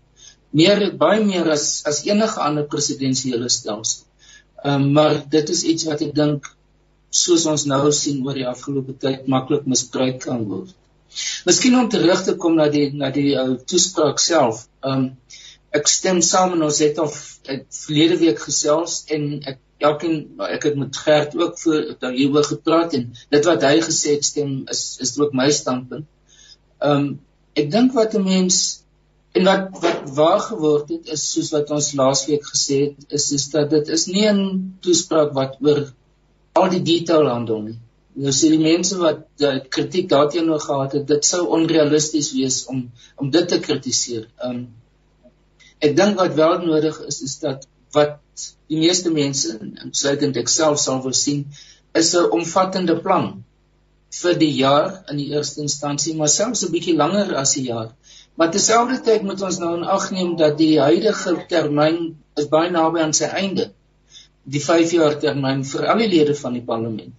Meer 0.54 0.82
baie 1.00 1.22
meer 1.24 1.48
as 1.54 1.82
as 1.90 2.02
enige 2.08 2.42
ander 2.48 2.66
presidensiële 2.74 3.48
stelsel. 3.48 4.04
Ehm 4.64 4.82
um, 4.82 4.92
maar 4.98 5.22
dit 5.36 5.54
is 5.56 5.64
iets 5.72 5.88
wat 5.90 6.04
ek 6.06 6.14
dink 6.20 6.50
soos 7.14 7.46
ons 7.46 7.64
nou 7.70 7.92
sien 7.92 8.22
oor 8.26 8.38
die 8.40 8.48
afgelope 8.50 8.96
tyd 9.04 9.28
maklik 9.34 9.66
misbruik 9.70 10.20
kan 10.26 10.44
word. 10.50 10.72
Miskien 11.46 11.76
om 11.78 11.88
terug 11.88 12.22
te 12.26 12.34
kom 12.44 12.56
na 12.60 12.68
die 12.76 12.88
na 12.92 13.10
die 13.14 13.32
uh, 13.38 13.54
toespraak 13.72 14.22
self. 14.22 14.66
Ehm 14.84 15.08
um, 15.08 15.10
ek 15.74 15.88
stem 15.90 16.20
saam 16.22 16.52
en 16.54 16.62
ons 16.68 16.76
het 16.84 16.98
al 17.02 17.08
verlede 17.10 18.16
week 18.20 18.38
gesels 18.38 19.00
en 19.16 19.24
ek 19.52 19.58
elkeen 19.88 20.16
ek 20.48 20.66
het 20.68 20.76
met 20.80 20.96
Gert 21.04 21.36
ook 21.36 21.58
voor 21.58 21.82
daar 22.00 22.16
hieroor 22.16 22.46
gepraat 22.48 22.96
en 22.98 23.10
dit 23.34 23.48
wat 23.50 23.66
hy 23.66 23.76
gesê 23.84 24.16
het 24.16 24.24
stem 24.30 24.56
is 24.74 24.82
is 25.04 25.14
ook 25.18 25.36
my 25.40 25.50
standpunt. 25.50 26.06
Ehm 26.78 27.04
um, 27.04 27.12
ek 27.54 27.70
dink 27.70 27.92
wat 27.94 28.14
'n 28.18 28.24
mens 28.24 28.60
en 29.38 29.44
wat 29.50 29.78
wat 29.82 30.10
waar 30.18 30.40
geword 30.46 30.88
het 30.94 31.10
is 31.16 31.26
soos 31.32 31.50
wat 31.54 31.70
ons 31.76 31.92
laasweek 32.00 32.44
gesê 32.52 32.78
het 32.86 33.18
is 33.18 33.30
is 33.38 33.48
dat 33.54 33.70
dit 33.70 33.88
is 33.96 34.06
nie 34.06 34.26
'n 34.30 34.42
toespraak 34.86 35.32
wat 35.40 35.58
oor 35.60 35.80
al 36.60 36.70
die 36.70 36.82
detail 36.82 37.28
handel 37.28 37.62
nie. 37.62 37.78
Nou 38.14 38.32
sê 38.32 38.50
die 38.52 38.62
mense 38.62 38.96
wat 38.98 39.24
uh, 39.42 39.58
kritiek 39.76 40.08
daarteenoor 40.08 40.60
gehad 40.60 40.92
het, 40.92 41.06
dit 41.06 41.24
sou 41.24 41.42
onrealisties 41.56 42.32
wees 42.38 42.64
om 42.70 42.90
om 43.16 43.30
dit 43.30 43.48
te 43.48 43.60
kritiseer. 43.68 44.28
Ehm 44.38 44.50
um, 44.50 44.66
ek 45.84 45.96
dink 45.96 46.20
wat 46.20 46.34
wel 46.34 46.58
nodig 46.66 47.00
is 47.10 47.22
is 47.22 47.38
dat 47.42 47.66
wat 47.96 48.20
die 48.68 48.80
meeste 48.80 49.10
mense 49.14 49.58
insluitend 49.62 50.36
ek 50.42 50.50
self 50.52 50.80
sal 50.82 51.02
wil 51.06 51.16
sien 51.24 51.44
is 52.00 52.14
'n 52.14 52.30
omvattende 52.38 52.96
plan 53.06 53.28
vir 54.22 54.34
die 54.40 54.52
jaar 54.56 54.90
in 55.10 55.20
die 55.22 55.30
eerste 55.34 55.60
instansie 55.66 56.14
maar 56.18 56.32
selfs 56.34 56.64
'n 56.64 56.72
bietjie 56.74 56.96
langer 57.02 57.34
as 57.42 57.56
'n 57.56 57.64
jaar. 57.70 57.90
Maar 58.34 58.50
terselfdertyd 58.50 59.22
moet 59.22 59.42
ons 59.48 59.58
nou 59.62 59.72
in 59.78 59.84
ag 59.96 60.10
neem 60.10 60.36
dat 60.36 60.58
die 60.58 60.80
huidige 60.80 61.34
termyn 61.48 61.98
is 62.42 62.48
baie 62.54 62.70
naby 62.70 63.00
aan 63.00 63.14
sy 63.20 63.30
einde. 63.42 63.70
Die 64.54 64.62
5 64.64 64.92
jaar 64.98 65.18
termyn 65.26 65.62
vir 65.72 65.86
al 65.92 66.02
die 66.02 66.10
lede 66.16 66.34
van 66.34 66.58
die 66.58 66.66
parlement. 66.72 67.14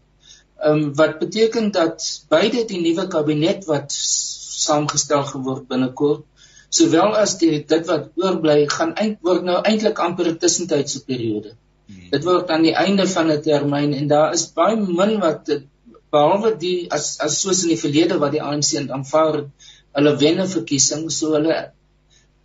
Ehm 0.59 0.83
um, 0.83 0.93
wat 0.99 1.19
beteken 1.19 1.71
dat 1.71 2.03
beide 2.29 2.65
die 2.71 2.81
nuwe 2.81 3.07
kabinet 3.15 3.65
wat 3.71 3.95
saamgestel 4.65 5.23
geword 5.31 5.67
binnekort 5.71 6.23
sowel 6.77 7.15
as 7.23 7.37
die 7.41 7.59
dit 7.73 7.87
wat 7.91 8.09
oorbly 8.21 8.57
gaan 8.71 8.95
eintlik 8.95 9.29
word 9.29 9.45
nou 9.49 9.59
eintlik 9.69 10.01
amper 10.07 10.31
'n 10.31 10.41
tussentydse 10.43 11.03
periode. 11.09 11.53
Hmm. 11.87 12.09
Dit 12.11 12.27
word 12.29 12.51
aan 12.51 12.65
die 12.67 12.75
einde 12.85 13.07
van 13.15 13.31
'n 13.31 13.41
termyn 13.47 13.93
en 13.99 14.07
daar 14.07 14.33
is 14.33 14.47
baie 14.59 14.75
min 14.75 15.19
wat 15.25 15.51
behalwe 16.11 16.55
die 16.65 16.79
as 16.97 17.17
as 17.27 17.39
soos 17.41 17.63
in 17.63 17.73
die 17.73 17.83
verlede 17.85 18.19
wat 18.23 18.35
die 18.35 18.43
ANC 18.49 18.71
aanvaar 18.97 19.45
hulle 19.97 20.13
wen 20.23 20.41
'n 20.41 20.53
verkiesing 20.57 21.05
so 21.19 21.33
hulle 21.37 21.55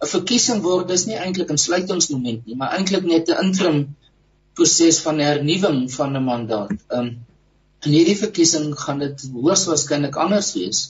'n 0.03 0.11
verkiesing 0.17 0.63
word 0.69 0.89
dis 0.93 1.07
nie 1.07 1.19
eintlik 1.25 1.51
'n 1.51 1.65
sluitingsmoment 1.67 2.47
nie 2.47 2.59
maar 2.61 2.77
eintlik 2.77 3.05
net 3.15 3.29
'n 3.31 3.43
interim 3.47 3.81
proses 4.55 5.01
van 5.07 5.19
hernuwing 5.19 5.93
van 5.97 6.17
'n 6.17 6.25
mandaat. 6.31 6.79
Ehm 6.89 7.01
um, 7.01 7.11
in 7.87 7.93
hierdie 7.97 8.17
verkiesing 8.17 8.67
gaan 8.77 8.99
dit 9.01 9.23
hoogs 9.33 9.65
waarskynlik 9.71 10.17
anders 10.25 10.53
wees. 10.55 10.81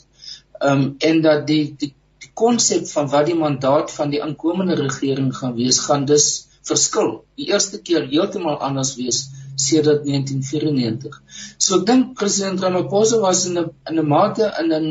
Ehm 0.59 0.73
um, 0.73 0.95
en 0.99 1.21
dat 1.27 1.47
die 1.47 1.65
die 1.79 1.93
konsep 2.43 2.87
van 2.95 3.11
wat 3.15 3.27
die 3.29 3.39
mandaat 3.39 3.93
van 3.99 4.13
die 4.15 4.23
aankomende 4.25 4.77
regering 4.81 5.31
gaan 5.37 5.57
wees, 5.59 5.81
gaan 5.87 6.07
dus 6.09 6.29
verskil. 6.71 7.13
Die 7.41 7.49
eerste 7.53 7.81
keer 7.87 8.07
heeltemal 8.13 8.59
anders 8.69 8.95
wees 9.01 9.25
sedert 9.61 10.05
1994. 10.07 11.19
So 11.59 11.81
ek 11.81 11.87
dink 11.91 12.15
president 12.21 12.63
Ramaphosa 12.65 13.21
was 13.25 13.45
in 13.49 13.59
'n 13.59 13.71
in 13.91 13.99
'n 13.99 14.09
mate 14.15 14.53
in 14.63 14.73
'n 14.73 14.89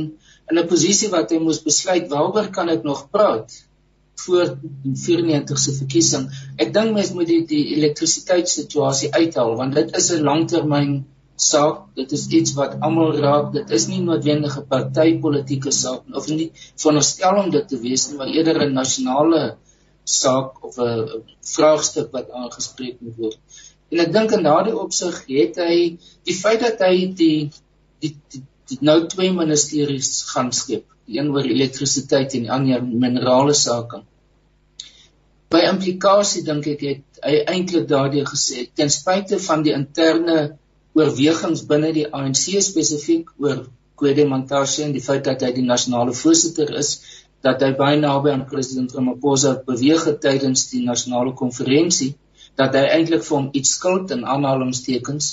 in 0.49 0.57
'n 0.57 0.67
posisie 0.67 1.09
wat 1.15 1.31
hy 1.31 1.39
moes 1.39 1.61
besluit 1.65 2.09
waaroor 2.13 2.49
kan 2.57 2.69
ek 2.75 2.83
nog 2.83 3.09
praat 3.15 3.57
voor 4.25 4.57
die 4.83 4.95
94 4.95 5.59
se 5.59 5.73
verkiesing. 5.77 6.25
Ek 6.57 6.73
dink 6.73 6.93
mens 6.93 7.13
moet 7.17 7.27
die 7.27 7.43
die 7.53 7.65
elektrisiteitssituasie 7.77 9.13
uithaal 9.13 9.55
want 9.61 9.75
dit 9.79 9.95
is 10.01 10.11
'n 10.11 10.25
langtermyn 10.31 11.05
saak. 11.41 11.81
Dit 11.95 12.11
is 12.17 12.27
iets 12.39 12.53
wat 12.57 12.75
almal 12.85 13.15
raak. 13.23 13.53
Dit 13.53 13.71
is 13.77 13.87
nie 13.91 14.01
noodwendig 14.03 14.57
'n 14.57 14.67
partytetiese 14.73 15.71
saak 15.77 16.03
of 16.21 16.27
nie 16.27 16.51
veronderstel 16.75 17.39
om 17.43 17.49
dit 17.51 17.67
te 17.67 17.79
wees 17.85 18.09
nie, 18.09 18.17
maar 18.17 18.27
eerder 18.27 18.61
'n 18.65 18.73
nasionale 18.73 19.57
saak 20.03 20.63
of 20.63 20.77
'n 20.77 21.23
vraagstuk 21.53 22.11
wat 22.11 22.31
aangespreek 22.31 23.01
moet 23.01 23.17
word. 23.17 23.39
En 23.91 23.99
ek 23.99 24.13
dink 24.13 24.31
in 24.31 24.43
daardie 24.43 24.77
opsig 24.77 25.23
het 25.27 25.57
hy 25.57 25.97
die 26.23 26.37
feit 26.43 26.61
dat 26.61 26.79
hy 26.79 27.13
die 27.23 27.51
die, 27.99 28.15
die, 28.31 28.43
die 28.69 28.77
nou 28.81 29.07
twee 29.07 29.31
ministeries 29.33 30.23
gaan 30.31 30.51
skep, 30.51 30.85
die 31.05 31.19
een 31.19 31.31
oor 31.31 31.43
elektrisiteit 31.43 32.33
en 32.33 32.43
die 32.47 32.51
ander 32.51 32.83
minerale 32.83 33.53
sake 33.53 34.03
by 35.49 35.61
implikasie 35.65 36.43
dink 36.45 36.67
ek 36.69 36.81
het 36.85 37.21
hy 37.25 37.37
eintlik 37.53 37.87
daardie 37.89 38.25
gesê 38.27 38.67
ten 38.77 38.91
spyte 38.93 39.39
van 39.41 39.63
die 39.65 39.73
interne 39.73 40.35
oorwegings 40.97 41.65
binne 41.69 41.91
die 41.95 42.07
ANC 42.19 42.45
spesifiek 42.65 43.33
oor 43.37 43.65
Kwede 43.99 44.25
Mantashe 44.29 44.85
en 44.85 44.93
die 44.95 45.03
feit 45.03 45.25
dat 45.27 45.43
hy 45.43 45.51
die 45.57 45.65
nasionale 45.65 46.13
voorsitter 46.15 46.71
is 46.81 46.93
dat 47.45 47.61
hy 47.63 47.73
baie 47.81 47.99
naby 47.99 48.31
aan 48.33 48.47
president 48.51 48.95
Ramaphosa 48.95 49.53
beweeg 49.67 50.05
het 50.07 50.21
tydens 50.23 50.69
die 50.71 50.81
nasionale 50.85 51.35
konferensie 51.41 52.13
dat 52.59 52.75
hy 52.75 52.87
eintlik 52.95 53.23
vir 53.27 53.37
hom 53.37 53.51
iets 53.59 53.75
skuld 53.77 54.11
in 54.15 54.25
aanhalingstekens 54.35 55.29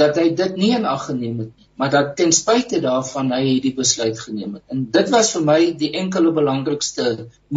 dat 0.00 0.16
hy 0.16 0.30
dit 0.36 0.56
nie 0.56 0.72
in 0.76 0.86
ag 0.88 1.06
geneem 1.10 1.42
het 1.42 1.50
nie, 1.50 1.66
maar 1.80 1.90
dat 1.92 2.14
ten 2.16 2.32
spyte 2.32 2.80
daarvan 2.84 3.32
hy 3.34 3.40
hierdie 3.44 3.74
besluit 3.76 4.18
geneem 4.20 4.56
het. 4.56 4.62
En 4.72 4.86
dit 4.94 5.10
was 5.12 5.32
vir 5.36 5.44
my 5.44 5.58
die 5.82 5.90
enkele 6.00 6.32
belangrikste 6.36 7.06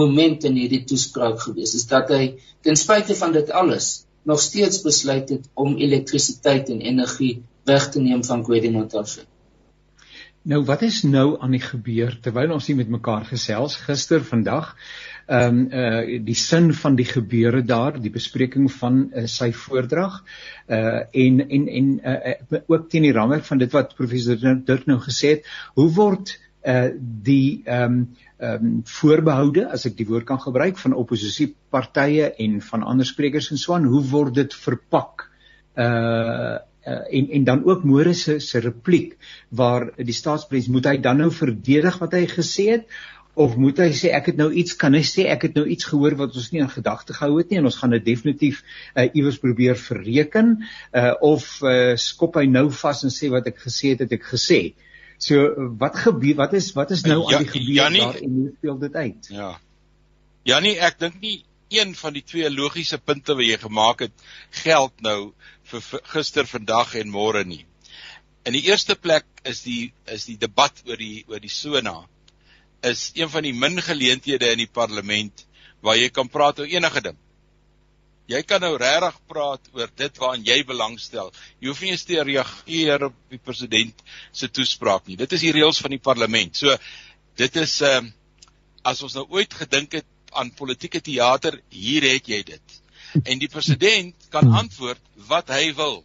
moment 0.03 0.43
in 0.49 0.57
hierdie 0.59 0.83
toespraak 0.89 1.39
gewees, 1.45 1.75
is 1.79 1.87
dat 1.91 2.11
hy 2.11 2.35
ten 2.65 2.79
spyte 2.79 3.15
van 3.19 3.35
dit 3.35 3.51
alles 3.51 3.93
nog 4.23 4.39
steeds 4.39 4.81
besluit 4.81 5.29
het 5.29 5.49
om 5.53 5.77
elektrisiteit 5.77 6.69
en 6.69 6.81
energie 6.81 7.43
weg 7.63 7.89
te 7.89 8.01
neem 8.01 8.23
van 8.23 8.43
KwaZulu-Natal. 8.43 9.05
Nou 10.43 10.59
wat 10.67 10.81
is 10.83 11.03
nou 11.07 11.37
aan 11.39 11.53
die 11.55 11.63
gebeur 11.63 12.17
terwyl 12.19 12.51
ons 12.51 12.65
hier 12.67 12.75
met 12.75 12.89
mekaar 12.91 13.23
gesels 13.29 13.77
gister 13.85 14.23
vandag 14.27 14.73
ehm 15.31 15.59
um, 15.59 15.59
uh 15.71 16.23
die 16.27 16.35
sin 16.35 16.73
van 16.75 16.97
die 16.99 17.05
gebeure 17.07 17.61
daar, 17.63 17.95
die 18.01 18.11
bespreking 18.11 18.67
van 18.71 18.97
uh, 19.13 19.23
sy 19.31 19.53
voordrag 19.55 20.17
uh 20.67 20.99
en 21.23 21.39
en 21.47 21.67
en 21.79 21.93
uh, 22.03 22.59
ook 22.67 22.89
teen 22.89 23.07
die 23.07 23.13
raamwerk 23.15 23.47
van 23.47 23.63
dit 23.63 23.71
wat 23.71 23.95
professor 23.95 24.35
Dirk 24.65 24.85
nou 24.85 24.99
gesê 24.99 25.37
het, 25.37 25.47
hoe 25.79 25.87
word 25.95 26.35
uh 26.63 26.89
die 27.29 27.61
ehm 27.65 27.83
um, 27.83 28.03
ehm 28.39 28.65
um, 28.65 28.81
voorbehoude 28.87 29.67
as 29.71 29.85
ek 29.85 29.97
die 29.97 30.07
woord 30.07 30.27
kan 30.27 30.39
gebruik 30.39 30.77
van 30.77 30.95
oppositiepartye 30.99 32.33
en 32.45 32.61
van 32.61 32.83
ander 32.83 33.07
sprekers 33.07 33.51
en 33.51 33.57
so 33.57 33.73
aan, 33.75 33.87
hoe 33.87 34.03
word 34.11 34.35
dit 34.35 34.53
verpak? 34.53 35.29
Uh 35.75 36.59
uh, 36.87 37.03
en 37.09 37.29
en 37.29 37.43
dan 37.43 37.65
ook 37.65 37.83
Morris 37.83 38.23
se 38.23 38.39
se 38.39 38.59
repliek 38.59 39.17
waar 39.49 39.91
die 39.97 40.13
staatspresies 40.13 40.71
moet 40.71 40.85
hy 40.85 40.97
dan 40.97 41.17
nou 41.17 41.31
verdedig 41.31 41.99
wat 41.99 42.13
hy 42.13 42.25
gesê 42.27 42.69
het 42.71 42.87
of 43.33 43.55
moet 43.57 43.79
hy 43.81 43.89
sê 43.97 44.11
ek 44.13 44.29
het 44.31 44.37
nou 44.37 44.49
iets 44.53 44.75
kan 44.77 44.93
hy 44.93 45.01
sê 45.07 45.25
ek 45.33 45.47
het 45.47 45.55
nou 45.57 45.65
iets 45.65 45.87
gehoor 45.89 46.15
wat 46.19 46.35
ons 46.37 46.51
nie 46.53 46.61
in 46.61 46.69
gedagte 46.69 47.15
gehou 47.17 47.39
het 47.39 47.49
nie 47.49 47.61
en 47.61 47.69
ons 47.69 47.79
gaan 47.79 47.95
dit 47.95 48.05
definitief 48.05 48.61
uh, 48.61 49.07
iewers 49.07 49.39
probeer 49.41 49.79
verreken 49.79 50.55
uh, 50.59 51.13
of 51.21 51.47
uh, 51.65 51.95
skop 51.97 52.37
hy 52.41 52.45
nou 52.51 52.67
vas 52.83 53.03
en 53.07 53.13
sê 53.13 53.31
wat 53.33 53.49
ek 53.49 53.63
gesê 53.65 53.95
het 53.95 54.05
het 54.05 54.19
ek 54.19 54.27
gesê 54.35 54.61
so 55.23 55.69
wat 55.81 55.97
gebeur 56.05 56.37
wat 56.41 56.53
is 56.59 56.71
wat 56.77 56.91
is 56.91 57.03
nou 57.07 57.21
ja, 57.21 57.37
aan 57.37 57.45
die 57.45 57.51
gebeur 57.53 57.75
Janie, 57.79 58.03
daar 58.03 58.21
en 58.21 58.37
hoe 58.39 58.51
speel 58.57 58.79
dit 58.83 58.95
uit? 58.95 59.29
Ja. 59.31 59.49
Janie 60.43 60.77
ek 60.89 60.99
dink 60.99 61.19
nie 61.23 61.37
een 61.73 61.95
van 61.97 62.13
die 62.13 62.23
twee 62.23 62.49
logiese 62.53 62.99
punte 63.01 63.35
wat 63.37 63.47
jy 63.47 63.57
gemaak 63.61 64.03
het 64.05 64.25
geld 64.63 64.93
nou 65.05 65.33
vir, 65.71 65.81
vir 65.81 66.03
gister 66.15 66.49
vandag 66.49 66.95
en 67.01 67.13
môre 67.13 67.43
nie. 67.47 67.63
In 68.43 68.53
die 68.57 68.65
eerste 68.67 68.95
plek 68.99 69.25
is 69.47 69.63
die 69.65 69.93
is 70.11 70.27
die 70.29 70.37
debat 70.37 70.83
oor 70.87 70.99
die 70.99 71.23
oor 71.31 71.41
die 71.41 71.51
sona 71.51 72.03
is 72.83 73.11
een 73.15 73.31
van 73.31 73.47
die 73.47 73.55
min 73.55 73.79
geleenthede 73.81 74.51
in 74.51 74.59
die 74.59 74.71
parlement 74.79 75.45
waar 75.83 75.95
jy 75.99 76.09
kan 76.11 76.29
praat 76.31 76.59
oor 76.59 76.69
enige 76.69 77.01
ding. 77.07 77.19
Jy 78.31 78.39
kan 78.47 78.61
nou 78.63 78.77
regtig 78.79 79.17
praat 79.27 79.65
oor 79.75 79.89
dit 79.99 80.19
waaraan 80.21 80.45
jy 80.47 80.61
belangstel. 80.67 81.31
Jy 81.59 81.71
hoef 81.71 81.81
nie 81.83 81.91
eens 81.91 82.05
te 82.07 82.21
reageer 82.23 83.09
op 83.09 83.17
die 83.33 83.39
president 83.41 84.03
se 84.31 84.47
toespraak 84.47 85.09
nie. 85.09 85.17
Dit 85.19 85.35
is 85.35 85.43
die 85.43 85.51
reëls 85.51 85.81
van 85.83 85.91
die 85.91 86.03
parlement. 86.03 86.55
So 86.55 86.77
dit 87.39 87.59
is 87.59 87.81
ehm 87.81 88.07
uh, 88.07 88.19
as 88.83 88.99
ons 89.03 89.13
nou 89.15 89.23
ooit 89.31 89.53
gedink 89.55 89.93
het 89.95 90.07
aan 90.35 90.49
politieke 90.51 90.99
teater, 90.99 91.55
hier 91.71 92.03
het 92.03 92.27
jy 92.27 92.41
dit. 92.43 92.79
En 93.23 93.39
die 93.39 93.47
president 93.47 94.25
kan 94.33 94.49
antwoord 94.59 94.99
wat 95.29 95.53
hy 95.53 95.69
wil. 95.77 96.01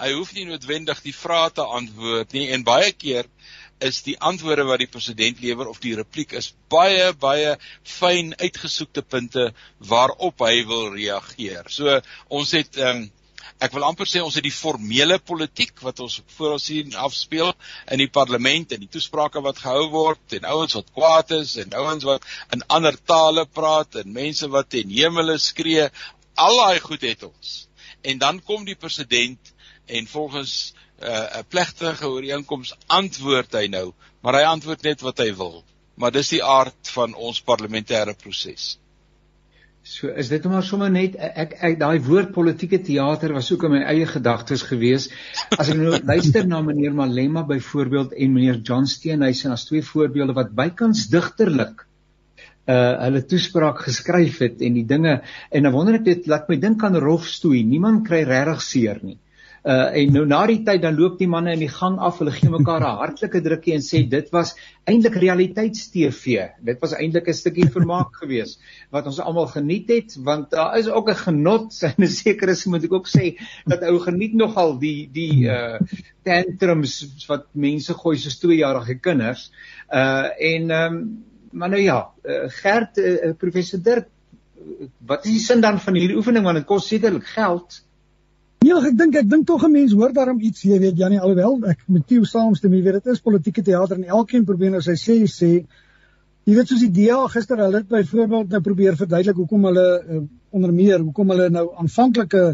Hy 0.00 0.10
hoef 0.16 0.34
nie 0.36 0.44
noodwendig 0.48 1.00
die 1.04 1.14
vrae 1.16 1.48
te 1.54 1.64
antwoord 1.64 2.32
nie 2.36 2.50
en 2.52 2.64
baie 2.64 2.92
keer 2.92 3.28
is 3.80 4.02
die 4.06 4.16
antwoorde 4.30 4.66
wat 4.68 4.82
die 4.82 4.90
president 4.90 5.40
lewer 5.40 5.68
of 5.70 5.80
die 5.82 5.94
repliek 5.98 6.34
is 6.38 6.52
baie 6.72 7.12
baie 7.20 7.56
fyn 7.86 8.34
uitgesoekte 8.40 9.02
punte 9.02 9.50
waarop 9.92 10.44
hy 10.46 10.60
wil 10.68 10.90
reageer. 10.94 11.68
So 11.68 12.00
ons 12.28 12.54
het 12.58 12.78
ehm 12.80 13.06
um, 13.06 13.08
ek 13.60 13.74
wil 13.76 13.84
amper 13.84 14.08
sê 14.08 14.20
ons 14.24 14.36
het 14.36 14.44
die 14.44 14.54
formele 14.54 15.18
politiek 15.20 15.82
wat 15.84 16.00
ons 16.04 16.18
voor 16.36 16.54
ons 16.56 16.66
sien 16.70 16.94
afspeel 16.96 17.50
in 17.92 18.00
die 18.00 18.08
parlement 18.12 18.72
en 18.72 18.80
die 18.80 18.90
toesprake 18.94 19.42
wat 19.44 19.60
gehou 19.60 19.88
word 19.92 20.36
en 20.38 20.48
ouens 20.52 20.76
wat 20.78 20.92
kwaad 20.96 21.34
is 21.36 21.56
en 21.60 21.76
ouens 21.76 22.06
wat 22.08 22.24
in 22.56 22.64
ander 22.76 22.96
tale 23.12 23.44
praat 23.60 24.00
en 24.00 24.16
mense 24.16 24.48
wat 24.54 24.70
ten 24.72 24.92
hemele 24.92 25.36
skree. 25.38 25.88
Al 26.40 26.60
daai 26.62 26.80
goed 26.80 27.04
het 27.04 27.26
ons. 27.28 27.56
En 28.00 28.20
dan 28.20 28.40
kom 28.44 28.64
die 28.64 28.78
president 28.80 29.52
en 29.98 30.06
volgens 30.06 30.74
'n 31.00 31.06
uh, 31.08 31.42
plegtige 31.48 32.08
ooreenkoms 32.08 32.74
antwoord 32.86 33.54
hy 33.56 33.66
nou, 33.72 33.92
maar 34.20 34.36
hy 34.36 34.44
antwoord 34.44 34.82
net 34.84 35.00
wat 35.00 35.18
hy 35.18 35.30
wil. 35.36 35.62
Maar 35.96 36.12
dis 36.12 36.34
die 36.36 36.44
aard 36.44 36.90
van 36.92 37.14
ons 37.14 37.40
parlementêre 37.40 38.12
proses. 38.16 38.76
So 39.82 40.08
is 40.22 40.28
dit 40.28 40.44
maar 40.44 40.62
sommer 40.62 40.90
net 40.92 41.16
ek 41.16 41.54
ek 41.68 41.78
daai 41.80 42.00
woord 42.04 42.34
politieke 42.36 42.82
teater 42.84 43.32
was 43.32 43.48
ook 43.52 43.64
in 43.64 43.72
my 43.78 43.80
eie 43.88 44.06
gedagtes 44.06 44.62
gewees. 44.68 45.08
As 45.56 45.72
ek 45.72 45.80
nou 45.80 45.94
luister 46.12 46.44
na 46.46 46.60
meneer 46.60 46.92
Malema 46.92 47.46
byvoorbeeld 47.48 48.12
en 48.12 48.34
meneer 48.34 48.60
John 48.60 48.84
Steenhuisen 48.84 49.56
as 49.56 49.64
twee 49.70 49.80
voorbeelde 49.82 50.36
wat 50.36 50.52
bykans 50.52 51.08
digterlik 51.08 51.86
uh 52.68 52.76
hulle 53.06 53.24
toespraak 53.24 53.80
geskryf 53.86 54.38
het 54.44 54.60
en 54.60 54.76
die 54.76 54.84
dinge 54.84 55.22
en 55.50 55.64
dan 55.64 55.72
wonder 55.72 55.96
ek 55.96 56.04
dit 56.04 56.28
laat 56.28 56.52
my 56.52 56.60
dink 56.60 56.84
aan 56.84 57.00
rofstoei. 57.00 57.64
Niemand 57.64 58.04
kry 58.04 58.20
regtig 58.28 58.62
seer 58.68 59.00
nie. 59.00 59.16
Uh 59.16 59.29
en 59.62 60.12
nou 60.14 60.24
na 60.26 60.40
die 60.48 60.62
tyd 60.64 60.82
dan 60.82 60.96
loop 60.96 61.18
die 61.18 61.28
manne 61.28 61.52
in 61.52 61.60
die 61.60 61.68
gang 61.68 61.98
af, 62.00 62.18
hulle 62.22 62.32
gee 62.32 62.48
mekaar 62.48 62.80
'n 62.80 63.00
hartlike 63.00 63.42
drukkie 63.44 63.74
en 63.74 63.84
sê 63.84 64.02
dit 64.08 64.30
was 64.32 64.54
eintlik 64.88 65.16
realiteits-TV. 65.20 66.48
Dit 66.64 66.80
was 66.80 66.94
eintlik 66.96 67.28
'n 67.28 67.34
stukkie 67.34 67.68
vermaak 67.68 68.16
geweest 68.22 68.60
wat 68.90 69.06
ons 69.06 69.20
almal 69.20 69.46
geniet 69.46 69.88
het 69.88 70.16
want 70.16 70.50
daar 70.50 70.78
is 70.78 70.88
ook 70.88 71.10
'n 71.10 71.22
genot 71.24 71.82
en 71.88 72.04
'n 72.04 72.08
sekere 72.08 72.54
sin 72.54 72.72
moet 72.72 72.84
ek 72.84 72.92
ook 72.92 73.08
sê 73.08 73.36
dat 73.66 73.82
ou 73.82 73.98
geniet 73.98 74.34
nogal 74.34 74.78
die 74.78 75.08
die 75.12 75.44
uh 75.44 75.78
tantrums 76.24 77.26
wat 77.28 77.46
mense 77.52 77.94
gooi 77.94 78.16
soos 78.16 78.38
tweejarige 78.38 78.98
kinders. 79.00 79.50
Uh 79.92 80.28
en 80.38 80.70
ehm 80.70 80.94
um, 80.94 81.24
maar 81.52 81.68
nou 81.68 81.82
ja, 81.82 82.10
uh, 82.24 82.46
Gert 82.46 82.98
uh, 82.98 83.32
professor 83.38 83.82
Dirk 83.82 84.06
wat 85.06 85.24
is 85.24 85.32
die 85.32 85.40
sin 85.42 85.60
dan 85.60 85.80
van 85.80 85.96
hierdie 85.96 86.16
oefening 86.16 86.44
want 86.44 86.60
dit 86.60 86.68
kos 86.68 86.88
sekerlik 86.88 87.26
geld. 87.34 87.80
Nee, 88.70 88.86
ek 88.86 88.98
dink 88.98 89.16
ek 89.18 89.26
dink 89.26 89.46
tog 89.48 89.64
'n 89.66 89.72
mens 89.72 89.92
hoor 89.98 90.12
daarom 90.14 90.38
iets, 90.46 90.62
jy 90.62 90.76
weet 90.78 90.98
Janie, 90.98 91.18
alhoewel 91.18 91.56
ek 91.72 91.80
met 91.88 92.04
Tieu 92.06 92.24
saamstem, 92.24 92.74
jy 92.74 92.82
weet 92.84 92.98
dit 93.00 93.06
is 93.10 93.20
politieke 93.20 93.64
teater 93.66 93.96
en 93.96 94.04
elkeen 94.04 94.44
probeer 94.46 94.70
nou 94.70 94.80
sy 94.80 94.94
sê 94.94 95.16
sê 95.26 95.48
jy 96.46 96.54
weet 96.54 96.68
soos 96.70 96.84
die 96.84 96.92
DA 96.98 97.16
gister 97.32 97.58
hulle 97.58 97.80
het 97.80 97.88
byvoorbeeld 97.88 98.54
nou 98.54 98.60
probeer 98.60 98.94
verduidelik 99.00 99.40
hoekom 99.42 99.66
hulle 99.70 99.86
uh, 99.98 100.20
onder 100.54 100.72
meer 100.72 101.02
hoekom 101.02 101.32
hulle 101.34 101.48
nou 101.50 101.64
aanvanklike 101.82 102.44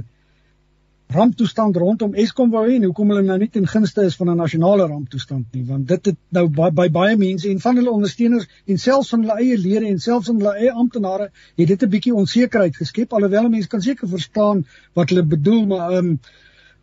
ramptoestand 1.15 1.77
rondom 1.77 2.15
Eskom 2.15 2.51
wou 2.51 2.65
hê 2.67 2.77
en 2.77 2.87
hoekom 2.89 3.11
hulle 3.13 3.23
nou 3.27 3.37
nie 3.39 3.49
ten 3.53 3.67
gunste 3.71 4.05
is 4.09 4.17
van 4.19 4.31
'n 4.31 4.37
nasionale 4.37 4.87
ramptoestand 4.87 5.47
nie 5.55 5.65
want 5.65 5.89
dit 5.89 6.07
het 6.07 6.17
nou 6.31 6.49
by, 6.49 6.71
by 6.71 6.89
baie 6.91 7.17
mense 7.17 7.49
en 7.49 7.61
van 7.61 7.77
hulle 7.77 7.91
ondersteuners 7.91 8.49
en 8.67 8.79
selfs 8.79 9.13
van 9.15 9.23
hulle 9.23 9.39
eie 9.39 9.59
lede 9.59 9.87
en 9.87 9.99
selfs 9.99 10.27
van 10.27 10.41
hulle 10.41 10.57
eie 10.59 10.73
amptenare 10.73 11.31
het 11.57 11.69
dit 11.69 11.83
'n 11.83 11.89
bietjie 11.91 12.15
onsekerheid 12.15 12.77
geskep 12.77 13.13
alhoewel 13.13 13.49
mense 13.49 13.69
kan 13.69 13.83
seker 13.83 14.09
verstaan 14.09 14.67
wat 14.95 15.09
hulle 15.09 15.23
bedoel 15.23 15.67
maar 15.67 15.93
ehm 15.93 16.11
um, 16.11 16.19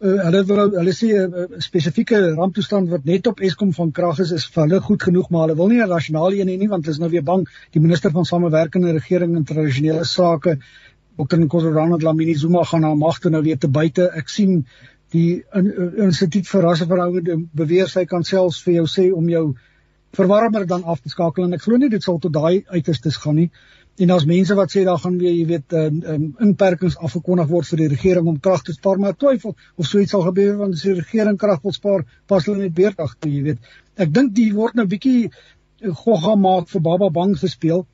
uh, 0.04 0.24
hulle 0.24 0.44
wil 0.46 0.62
hulle 0.78 0.94
sê 0.96 1.10
'n 1.20 1.34
uh, 1.34 1.60
spesifieke 1.60 2.18
ramptoestand 2.36 2.90
wat 2.90 3.04
net 3.04 3.28
op 3.28 3.40
Eskom 3.40 3.74
van 3.74 3.92
krag 3.92 4.20
is 4.20 4.32
is 4.32 4.46
vir 4.46 4.64
hulle 4.64 4.80
goed 4.82 5.04
genoeg 5.04 5.30
maar 5.30 5.48
hulle 5.48 5.60
wil 5.60 5.68
nie 5.68 5.84
'n 5.84 5.90
nasionale 5.90 6.40
een 6.40 6.48
hê 6.48 6.58
nie 6.58 6.70
want 6.70 6.86
hulle 6.86 6.96
is 6.96 7.00
nou 7.00 7.10
weer 7.10 7.24
bang 7.24 7.48
die 7.72 7.82
minister 7.82 8.12
van 8.12 8.26
samewerkende 8.26 8.92
regering 8.92 9.36
en 9.36 9.44
tradisionele 9.44 10.06
sake 10.06 10.58
Dr. 11.18 11.38
Nkosi 11.38 11.70
Dlamini 12.00 12.34
Zuma 12.36 12.64
gaan 12.64 12.82
na 12.82 12.94
magte 12.96 13.30
nou 13.30 13.44
weer 13.44 13.58
te 13.58 13.68
buite. 13.68 14.10
Ek 14.18 14.30
sien 14.30 14.66
die 15.14 15.44
in, 15.54 15.70
in, 15.70 15.92
instituut 16.08 16.48
vir 16.50 16.66
rasseverhoudinge 16.66 17.46
beweer 17.54 17.90
sy 17.92 18.06
kan 18.10 18.26
selfs 18.26 18.64
vir 18.66 18.80
jou 18.80 18.88
sê 18.90 19.12
om 19.14 19.30
jou 19.30 19.46
verwarmer 20.14 20.66
dan 20.70 20.84
af 20.84 21.02
te 21.02 21.10
skakel 21.10 21.46
en 21.46 21.54
ek 21.58 21.64
glo 21.66 21.78
nie 21.78 21.90
dit 21.90 22.04
sal 22.04 22.20
tot 22.22 22.34
daai 22.34 22.66
uiterstes 22.74 23.18
gaan 23.22 23.38
nie. 23.42 23.50
En 24.02 24.10
daar's 24.10 24.26
mense 24.26 24.56
wat 24.58 24.74
sê 24.74 24.84
daar 24.86 24.98
gaan 24.98 25.20
weer, 25.22 25.34
jy 25.38 25.46
weet, 25.52 25.74
um, 25.78 26.00
um, 26.10 26.26
inperkings 26.42 26.98
afgekondig 26.98 27.50
word 27.50 27.70
vir 27.70 27.84
die 27.84 27.90
regering 27.92 28.30
om 28.32 28.40
krag 28.42 28.64
te 28.66 28.74
spaar, 28.74 28.98
maar 29.02 29.14
twyfel 29.14 29.54
of 29.54 29.86
so 29.86 30.02
iets 30.02 30.16
sal 30.16 30.26
gebeur 30.26 30.58
want 30.62 30.74
as 30.74 30.86
die 30.88 30.96
regering 30.98 31.38
krag 31.38 31.62
wil 31.62 31.76
spaar, 31.78 32.06
pas 32.30 32.46
hulle 32.50 32.66
net 32.66 32.74
beerdag 32.74 33.14
toe, 33.20 33.30
jy 33.30 33.44
weet. 33.52 33.70
Ek 34.02 34.10
dink 34.14 34.34
die 34.34 34.50
word 34.58 34.80
nou 34.80 34.88
bietjie 34.90 35.30
gogga 36.02 36.34
maak 36.40 36.72
vir 36.74 36.82
Baba 36.82 37.12
Bang 37.14 37.38
gespeel. 37.38 37.86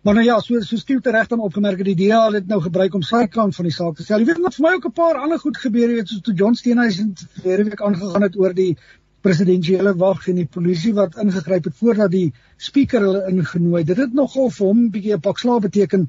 Maar 0.00 0.14
nou 0.14 0.24
ja, 0.24 0.38
so 0.40 0.60
so 0.64 0.76
stiel 0.80 1.00
te 1.00 1.10
reg 1.12 1.26
dan 1.28 1.40
opgemerk 1.44 1.76
dat 1.76 1.90
die 1.90 2.08
DA 2.08 2.20
het 2.32 2.46
nou 2.48 2.60
gebruik 2.64 2.94
om 2.94 3.02
sy 3.04 3.26
kant 3.28 3.54
van 3.54 3.66
die 3.68 3.74
saak 3.74 3.98
te 3.98 4.06
sê. 4.06 4.14
Jy 4.16 4.30
weet 4.30 4.40
wat 4.40 4.56
vir 4.56 4.64
my 4.64 4.72
ook 4.78 4.86
'n 4.88 4.96
paar 4.96 5.20
ander 5.20 5.38
goed 5.38 5.56
gebeur 5.60 5.92
het, 5.96 6.08
soos 6.08 6.22
toe 6.24 6.34
John 6.34 6.54
Steenhuisen 6.54 7.12
verlede 7.40 7.64
week 7.64 7.82
aangegaan 7.82 8.22
het 8.22 8.38
oor 8.38 8.54
die 8.54 8.76
presidensiële 9.20 9.92
wag 10.00 10.28
en 10.28 10.40
die 10.40 10.46
polisie 10.46 10.94
wat 10.94 11.18
ingegryp 11.20 11.64
het 11.64 11.76
voordat 11.76 12.10
die 12.10 12.32
spreker 12.56 13.00
hulle 13.00 13.26
ingenooi. 13.28 13.84
Dit 13.84 13.96
het 13.96 14.14
nogal 14.14 14.50
vir 14.50 14.66
hom 14.66 14.78
'n 14.84 14.90
bietjie 14.90 15.14
'n 15.14 15.20
pak 15.20 15.38
slaap 15.38 15.60
beteken 15.68 16.08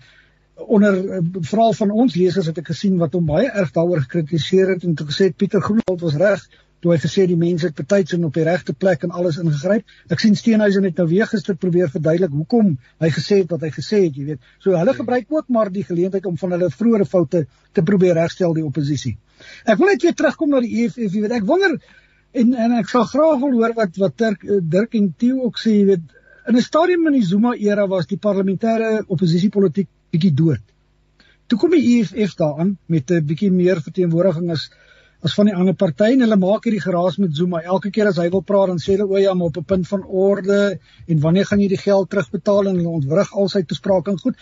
onder 0.55 1.09
eh, 1.09 1.19
veral 1.41 1.73
van 1.73 1.91
ons 1.91 2.15
lesers 2.15 2.45
het 2.45 2.57
ek 2.57 2.67
gesien 2.67 2.97
wat 2.97 3.13
hom 3.13 3.25
baie 3.25 3.51
erg 3.51 3.71
daaroor 3.71 4.01
gekritiseer 4.01 4.69
het 4.69 4.83
en 4.83 4.95
toe 4.95 5.07
gesê 5.07 5.23
het 5.29 5.35
Pieter 5.35 5.61
Groenewald 5.61 6.01
was 6.01 6.15
reg 6.15 6.47
toe 6.81 6.91
hy 6.93 6.97
gesê 7.01 7.27
die 7.29 7.37
mense 7.37 7.67
het 7.69 7.77
betyds 7.77 8.15
in 8.17 8.25
op 8.25 8.33
die 8.33 8.43
regte 8.47 8.73
plek 8.73 9.03
en 9.05 9.13
alles 9.17 9.37
ingegryp. 9.41 9.85
Ek 10.09 10.21
sien 10.23 10.35
Steenhuisen 10.37 10.87
het 10.87 10.97
nou 10.97 11.07
weer 11.11 11.29
gister 11.29 11.57
probeer 11.61 11.91
verduidelik 11.93 12.33
hoekom 12.33 12.71
hy 13.03 13.11
gesê 13.13 13.41
het 13.43 13.53
wat 13.53 13.65
hy 13.67 13.69
gesê 13.75 14.03
het, 14.07 14.17
jy 14.17 14.31
weet. 14.31 14.47
So 14.63 14.73
hulle 14.77 14.95
gebruik 14.97 15.29
ook 15.29 15.51
maar 15.53 15.69
die 15.73 15.85
geleentheid 15.85 16.25
om 16.25 16.39
van 16.41 16.55
hulle 16.57 16.71
vroeëre 16.73 17.05
foute 17.05 17.45
te 17.71 17.83
probeer 17.85 18.17
regstel 18.17 18.55
die 18.57 18.65
oppositie. 18.65 19.17
Ek 19.65 19.77
wil 19.77 19.93
net 19.93 20.07
weer 20.07 20.17
terugkom 20.17 20.55
na 20.55 20.61
die 20.65 20.85
EFF, 20.85 21.13
jy 21.13 21.21
weet. 21.21 21.37
Ek 21.37 21.45
wonder 21.45 21.77
en 22.41 22.53
en 22.65 22.75
ek 22.79 22.89
sal 22.89 23.05
graag 23.11 23.39
wil 23.43 23.55
hoor 23.59 23.77
wat 23.77 24.01
wat 24.01 24.17
Dirk, 24.17 24.45
Dirk 24.73 24.97
en 24.97 25.13
Tieu 25.17 25.37
ook 25.45 25.61
sê, 25.61 25.77
jy 25.77 25.85
weet. 25.93 26.19
In 26.49 26.57
'n 26.57 26.65
stadium 26.65 27.07
in 27.07 27.19
die 27.19 27.25
Zuma 27.25 27.53
era 27.53 27.87
was 27.87 28.07
die 28.09 28.17
parlementêre 28.17 29.03
oppositiepolitiek 29.07 29.87
bietjie 30.11 30.33
dood. 30.33 30.63
Toe 31.47 31.59
kom 31.59 31.73
die 31.75 31.99
EFF 31.99 32.33
daaraan 32.39 32.77
met 32.87 33.11
'n 33.11 33.25
bietjie 33.27 33.51
meer 33.51 33.81
verteenwoordiging 33.81 34.49
as 34.51 34.71
as 35.21 35.35
van 35.37 35.49
die 35.49 35.55
ander 35.55 35.75
partye 35.77 36.15
en 36.15 36.23
hulle 36.25 36.37
maak 36.41 36.65
hierdie 36.65 36.81
geraas 36.81 37.19
met 37.21 37.35
Zuma. 37.37 37.61
Elke 37.61 37.91
keer 37.93 38.09
as 38.09 38.17
hy 38.17 38.29
wil 38.33 38.41
praat 38.41 38.71
dan 38.71 38.81
sê 38.81 38.95
hulle 38.95 39.05
o 39.05 39.21
ja, 39.21 39.33
maar 39.37 39.51
op 39.51 39.57
'n 39.57 39.69
punt 39.71 39.87
van 39.87 40.03
orde 40.03 40.79
en 41.07 41.19
wanneer 41.19 41.45
gaan 41.45 41.61
jy 41.61 41.67
die 41.67 41.83
geld 41.83 42.09
terugbetaal 42.09 42.67
en 42.67 42.75
hulle 42.75 42.95
ontwrig 42.99 43.33
al 43.33 43.49
sy 43.49 43.61
toesprake 43.63 44.11
en 44.11 44.19
goed. 44.19 44.35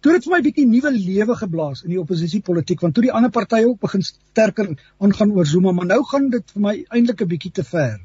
Toe 0.00 0.12
het 0.12 0.22
dit 0.22 0.28
vir 0.28 0.34
my 0.34 0.38
'n 0.38 0.48
bietjie 0.48 0.66
nuwe 0.66 0.90
lewe 0.92 1.36
geblaas 1.36 1.82
in 1.84 1.90
die 1.90 2.00
oppositiepolitiek 2.00 2.80
want 2.80 2.94
toe 2.94 3.02
die 3.02 3.12
ander 3.12 3.30
partye 3.30 3.66
ook 3.66 3.80
begin 3.80 4.02
sterker 4.02 4.68
aangaan 5.00 5.32
oor 5.32 5.46
Zuma, 5.46 5.72
maar 5.72 5.86
nou 5.86 6.02
gaan 6.04 6.28
dit 6.30 6.52
vir 6.52 6.62
my 6.62 6.84
eintlik 6.90 7.22
'n 7.22 7.28
bietjie 7.28 7.52
te 7.52 7.64
ver. 7.64 8.00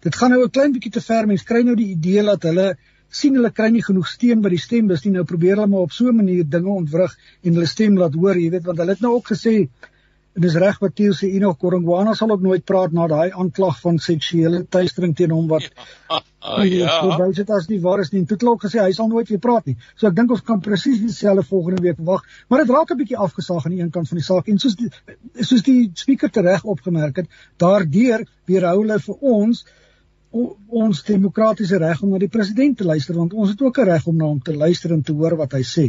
Dit 0.00 0.16
gaan 0.16 0.30
nou 0.30 0.44
'n 0.44 0.50
klein 0.50 0.72
bietjie 0.72 0.92
te 0.92 1.00
ver. 1.00 1.26
Mense 1.26 1.44
kry 1.44 1.62
nou 1.62 1.74
die 1.76 1.90
idee 1.96 2.22
dat 2.22 2.42
hulle 2.42 2.76
sien 3.08 3.34
hulle 3.34 3.50
kry 3.50 3.70
nie 3.70 3.82
genoeg 3.82 4.08
steun 4.08 4.42
by 4.42 4.50
die 4.50 4.58
stembus 4.58 5.04
nie. 5.04 5.12
Nou 5.12 5.24
probeer 5.24 5.56
hulle 5.56 5.66
maar 5.66 5.88
op 5.88 5.92
so 5.92 6.08
'n 6.08 6.16
manier 6.16 6.44
dinge 6.44 6.68
ontwrig 6.68 7.16
en 7.42 7.54
hulle 7.54 7.66
stem 7.66 7.96
laat 7.96 8.14
hoor, 8.14 8.36
jy 8.36 8.50
weet, 8.50 8.64
want 8.64 8.78
hulle 8.78 8.90
het 8.90 9.00
nou 9.00 9.14
ook 9.14 9.28
gesê 9.32 9.68
En 10.34 10.42
dis 10.42 10.54
reg 10.58 10.78
wat 10.82 10.94
Theo 10.98 11.14
sê 11.14 11.28
Enoch 11.36 11.58
Korongwana 11.62 12.14
sal 12.18 12.32
ook 12.34 12.40
nooit 12.42 12.64
praat 12.66 12.94
na 12.96 13.06
daai 13.10 13.30
aanklag 13.30 13.76
van 13.82 14.00
seksuele 14.02 14.64
teistering 14.76 15.14
teen 15.14 15.30
hom 15.30 15.46
wat 15.52 15.68
ja. 16.68 16.96
Dit 17.22 17.38
is 17.38 17.54
as 17.56 17.68
nie 17.70 17.78
waar 17.84 18.02
is 18.02 18.10
nie. 18.12 18.24
Toe 18.26 18.38
klok 18.40 18.66
gesê 18.66 18.82
hy 18.82 18.90
sal 18.96 19.08
nooit 19.12 19.30
weer 19.30 19.40
praat 19.46 19.70
nie. 19.70 19.76
So 19.94 20.10
ek 20.10 20.16
dink 20.18 20.34
ons 20.34 20.42
kan 20.42 20.60
presies 20.64 20.98
dieselfde 21.04 21.46
volgende 21.46 21.86
week 21.86 22.00
verwag, 22.00 22.26
maar 22.48 22.64
dit 22.64 22.74
raak 22.74 22.90
'n 22.90 22.98
bietjie 23.04 23.20
afgesaag 23.28 23.64
aan 23.64 23.76
die 23.76 23.80
een 23.84 23.94
kant 23.94 24.10
van 24.10 24.18
die 24.18 24.26
saak 24.26 24.50
en 24.50 24.58
soos 24.58 24.76
die, 24.76 24.90
soos 25.40 25.62
die 25.62 25.90
spreker 25.94 26.30
tereg 26.30 26.64
opgemerk 26.64 27.22
het, 27.22 27.30
daardeur 27.56 28.26
weerhou 28.50 28.76
hulle 28.82 28.98
vir 29.06 29.26
ons 29.38 29.64
ons 30.34 31.02
demokratiese 31.06 31.78
reg 31.78 32.00
om 32.02 32.10
na 32.10 32.18
die 32.18 32.28
president 32.28 32.76
te 32.78 32.84
luister 32.84 33.14
want 33.14 33.34
ons 33.38 33.50
het 33.54 33.60
ook 33.62 33.78
'n 33.78 33.86
reg 33.86 34.06
om 34.06 34.16
na 34.16 34.24
hom 34.24 34.42
te 34.42 34.56
luister 34.56 34.90
en 34.92 35.02
te 35.02 35.12
hoor 35.12 35.36
wat 35.36 35.52
hy 35.52 35.62
sê 35.62 35.86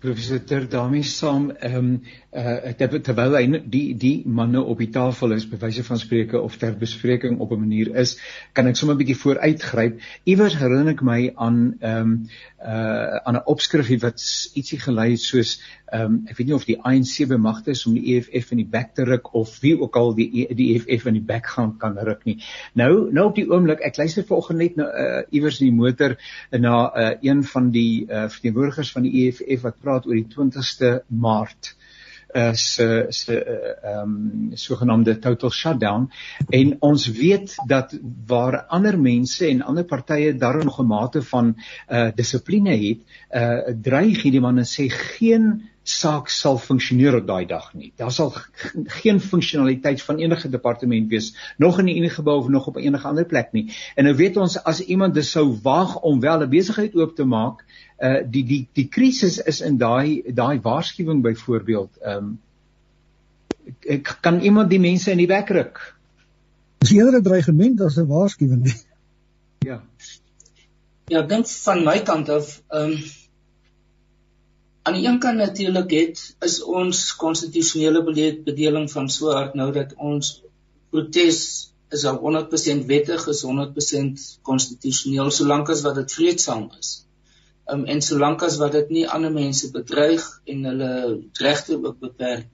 professor 0.00 0.44
Ter 0.44 0.68
daarmee 0.68 1.02
saam 1.02 1.50
ehm 1.50 1.76
um, 1.76 2.00
uh 2.36 2.72
terwyl 3.00 3.36
hy 3.38 3.60
die 3.72 3.94
die 3.96 4.16
manne 4.28 4.60
op 4.60 4.78
die 4.82 4.90
tafel 4.92 5.32
is 5.32 5.46
bewyse 5.48 5.84
van 5.84 5.98
spreuke 5.98 6.40
of 6.40 6.58
ter 6.60 6.76
bespreking 6.76 7.38
op 7.40 7.52
'n 7.52 7.60
manier 7.60 7.94
is 7.96 8.18
kan 8.52 8.66
ek 8.66 8.76
sommer 8.76 8.94
'n 8.94 8.98
bietjie 8.98 9.16
vooruitgryp. 9.16 10.00
Iewers 10.24 10.58
herinner 10.58 10.92
ek 10.92 11.02
my 11.02 11.32
aan 11.34 11.76
ehm 11.80 12.00
um, 12.00 12.28
uh 12.60 13.16
aan 13.24 13.36
'n 13.36 13.46
opskrifie 13.46 13.98
wat 14.02 14.20
ietsie 14.54 14.78
gelei 14.80 15.10
het 15.10 15.20
soos 15.20 15.60
ehm 15.86 16.04
um, 16.04 16.14
ek 16.26 16.36
weet 16.36 16.48
nie 16.48 16.54
of 16.54 16.64
die 16.66 16.78
ANC 16.82 17.28
bemagte 17.28 17.70
is 17.70 17.86
om 17.86 17.94
die 17.94 18.16
EFF 18.16 18.50
in 18.50 18.58
die 18.58 18.68
bek 18.70 18.94
te 18.94 19.04
ruk 19.04 19.34
of 19.34 19.60
wie 19.62 19.78
ook 19.80 19.96
al 19.96 20.14
die 20.14 20.46
die 20.50 20.74
EFF 20.74 21.06
in 21.06 21.14
die 21.14 21.26
bek 21.28 21.46
gaan 21.46 21.76
kan 21.78 21.98
ruk 21.98 22.24
nie. 22.24 22.42
Nou 22.74 23.12
nou 23.12 23.26
op 23.28 23.36
die 23.36 23.46
oomblik 23.48 23.80
ek 23.80 23.96
luister 23.96 24.26
vanoggend 24.26 24.58
net 24.58 24.76
nou 24.76 24.88
uh 24.88 25.22
iewers 25.30 25.60
in 25.60 25.70
die 25.70 25.78
motor 25.78 26.16
na 26.50 26.74
uh 26.90 27.14
een 27.22 27.44
van 27.44 27.70
die 27.70 28.06
uh 28.10 28.28
verteenwoordigers 28.28 28.92
van 28.92 29.06
die 29.06 29.14
EFF 29.26 29.62
wat 29.62 29.78
praat 29.86 30.06
oor 30.10 30.18
die 30.18 30.28
20ste 30.34 30.98
Maart 31.08 31.76
is 32.36 32.78
uh, 32.82 33.04
se 33.08 33.36
ehm 33.44 34.00
um, 34.02 34.50
sogenaamde 34.54 35.18
total 35.18 35.50
shutdown. 35.50 36.08
En 36.50 36.74
ons 36.80 37.06
weet 37.06 37.54
dat 37.66 37.94
waar 38.26 38.64
ander 38.66 38.98
mense 39.00 39.46
en 39.46 39.62
ander 39.62 39.84
partye 39.84 40.34
daar 40.36 40.64
nog 40.64 40.80
'n 40.80 40.86
mate 40.86 41.22
van 41.22 41.54
uh 41.88 42.10
dissipline 42.14 42.76
het, 42.76 43.00
uh 43.30 43.74
dreig 43.82 44.22
hierdie 44.22 44.40
manne 44.40 44.64
sê 44.64 44.90
geen 44.90 45.62
saak 45.88 46.28
sal 46.32 46.58
funksioneer 46.58 47.14
op 47.20 47.26
daai 47.26 47.46
dag 47.46 47.68
nie. 47.74 47.92
Daar 47.96 48.12
sal 48.12 48.32
geen 49.00 49.20
funksionaliteit 49.20 50.02
van 50.02 50.18
enige 50.18 50.48
departement 50.50 51.10
wees 51.10 51.32
nog 51.62 51.78
in 51.78 51.90
die 51.90 51.96
Unie 51.96 52.10
gebou 52.10 52.38
of 52.38 52.48
nog 52.48 52.66
op 52.66 52.76
enige 52.76 53.06
ander 53.06 53.24
plek 53.24 53.52
nie. 53.52 53.68
En 53.94 54.04
nou 54.04 54.14
weet 54.18 54.36
ons 54.36 54.58
as 54.64 54.80
iemand 54.84 55.14
dit 55.14 55.24
sou 55.24 55.46
waag 55.62 56.00
om 56.00 56.20
wel 56.20 56.42
'n 56.42 56.50
besigheid 56.50 56.94
oop 56.94 57.14
te 57.16 57.24
maak, 57.24 57.64
uh 58.02 58.22
die 58.30 58.44
die 58.44 58.68
die 58.72 58.88
krisis 58.88 59.38
is 59.38 59.60
in 59.60 59.78
daai 59.78 60.22
daai 60.26 60.60
waarskuwing 60.60 61.22
byvoorbeeld. 61.22 61.98
Ehm 62.02 62.16
um, 62.16 62.38
ek 63.82 64.18
kan 64.20 64.40
iemand 64.40 64.70
die 64.70 64.80
mense 64.80 65.10
in 65.10 65.18
die 65.18 65.30
bek 65.30 65.48
ruk. 65.48 65.94
Dis 66.78 66.92
eerder 66.92 67.20
'n 67.20 67.22
dreigement 67.22 67.80
as 67.80 67.98
'n 67.98 68.06
waarskuwing. 68.06 68.74
Ja. 69.58 69.82
Ja, 71.06 71.22
dink 71.22 71.46
van 71.46 71.84
my 71.84 72.00
kant 72.02 72.28
af, 72.28 72.62
ehm 72.68 72.90
um, 72.90 72.98
aan 74.86 74.94
die 74.94 75.06
een 75.06 75.18
kant 75.18 75.42
natuurlik 75.42 75.90
het 75.90 76.20
is 76.46 76.60
ons 76.62 76.98
konstitusionele 77.18 78.02
bedeling 78.46 78.90
van 78.90 79.08
so 79.10 79.32
hard 79.34 79.56
nou 79.58 79.72
dat 79.74 79.94
ons 80.10 80.28
protes 80.94 81.40
is 81.96 82.04
al 82.10 82.20
100% 82.22 82.86
wettig 82.90 83.26
is 83.32 83.42
100% 83.46 84.22
konstitusioneel 84.50 85.32
solank 85.34 85.72
as 85.74 85.82
wat 85.86 85.98
dit 86.00 86.14
vreedsaam 86.18 86.68
is. 86.78 86.92
Um, 87.66 87.82
en 87.94 88.02
solank 88.02 88.42
as 88.46 88.58
wat 88.62 88.76
dit 88.78 88.92
nie 88.98 89.04
ander 89.18 89.34
mense 89.34 89.72
bedreig 89.74 90.24
en 90.54 90.62
hulle 90.70 90.92
regte 91.42 91.78
ook 91.82 91.98
beperk. 92.02 92.46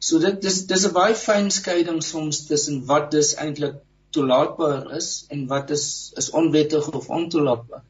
So 0.00 0.20
dit 0.24 0.40
dis 0.40 0.62
dis 0.72 0.86
'n 0.88 0.96
baie 0.96 1.14
fyn 1.26 1.50
skeiding 1.52 2.00
soms 2.02 2.46
tussen 2.48 2.84
wat 2.92 3.10
dis 3.16 3.34
eintlik 3.36 3.76
toelaatbaar 4.16 4.94
is 4.96 5.26
en 5.28 5.46
wat 5.52 5.70
is 5.76 5.86
is 6.16 6.30
onwettig 6.30 6.88
of 6.88 7.08
ontoelaatbaar. 7.20 7.84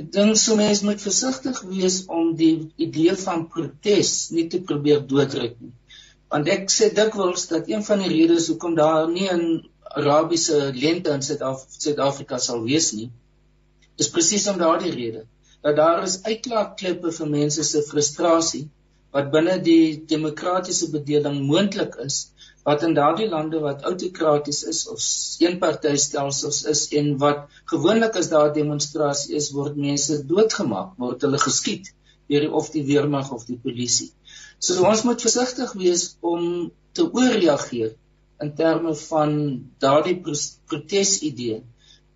Ek 0.00 0.06
dink 0.14 0.38
so 0.40 0.56
mense 0.58 0.86
moet 0.86 1.02
versigtig 1.02 1.60
wees 1.70 2.00
om 2.10 2.32
die 2.38 2.54
idee 2.86 3.14
van 3.24 3.44
protes 3.56 4.14
nie 4.36 4.48
te 4.50 4.60
probeer 4.70 5.04
dooddruk 5.12 5.54
nie. 5.60 5.74
Want 6.34 6.50
ek 6.54 6.66
sê 6.76 6.88
dikwels 6.94 7.46
dat 7.52 7.70
een 7.70 7.84
van 7.86 8.02
die 8.02 8.10
redes 8.10 8.48
hoekom 8.50 8.74
daar 8.80 9.06
nie 9.10 9.28
'n 9.30 9.44
Arabiese 9.94 10.72
lente 10.74 11.10
in 11.14 11.22
Suid-Afrika 11.22 12.38
sal 12.38 12.64
wees 12.64 12.92
nie, 12.92 13.10
is 13.98 14.10
presies 14.10 14.48
om 14.50 14.58
daardie 14.58 14.94
rede 14.94 15.22
dat 15.64 15.76
daar 15.76 16.02
is 16.04 16.18
uitklaakklippe 16.24 17.12
vir 17.18 17.28
mense 17.32 17.64
se 17.64 17.80
frustrasie 17.82 18.64
wat 19.14 19.30
binne 19.34 19.56
die 19.62 20.04
demokratiese 20.10 20.90
bedeling 20.94 21.42
moontlik 21.48 21.98
is 22.04 22.16
wat 22.68 22.82
in 22.86 22.94
daardie 22.96 23.28
lande 23.28 23.60
wat 23.62 23.84
autokraties 23.90 24.62
is 24.72 24.80
of 24.94 25.02
eenpartytelsels 25.46 26.62
is 26.72 26.86
en 27.00 27.10
wat 27.24 27.44
gewoonlik 27.72 28.16
as 28.20 28.30
daar 28.32 28.54
demonstrasie 28.56 29.36
is 29.40 29.50
word 29.56 29.76
mense 29.88 30.22
doodgemaak 30.30 30.96
word 31.04 31.26
hulle 31.26 31.40
geskiet 31.42 31.92
deur 32.32 32.48
of 32.60 32.70
die 32.72 32.84
weermag 32.88 33.30
of 33.36 33.44
die 33.44 33.58
polisie. 33.60 34.10
So 34.58 34.86
ons 34.88 35.04
moet 35.04 35.20
versigtig 35.20 35.74
wees 35.76 36.06
om 36.24 36.72
te 36.96 37.04
ooreageer 37.04 37.92
in 38.44 38.54
terme 38.56 38.94
van 39.02 39.36
daardie 39.84 40.16
protesidee 40.24 41.60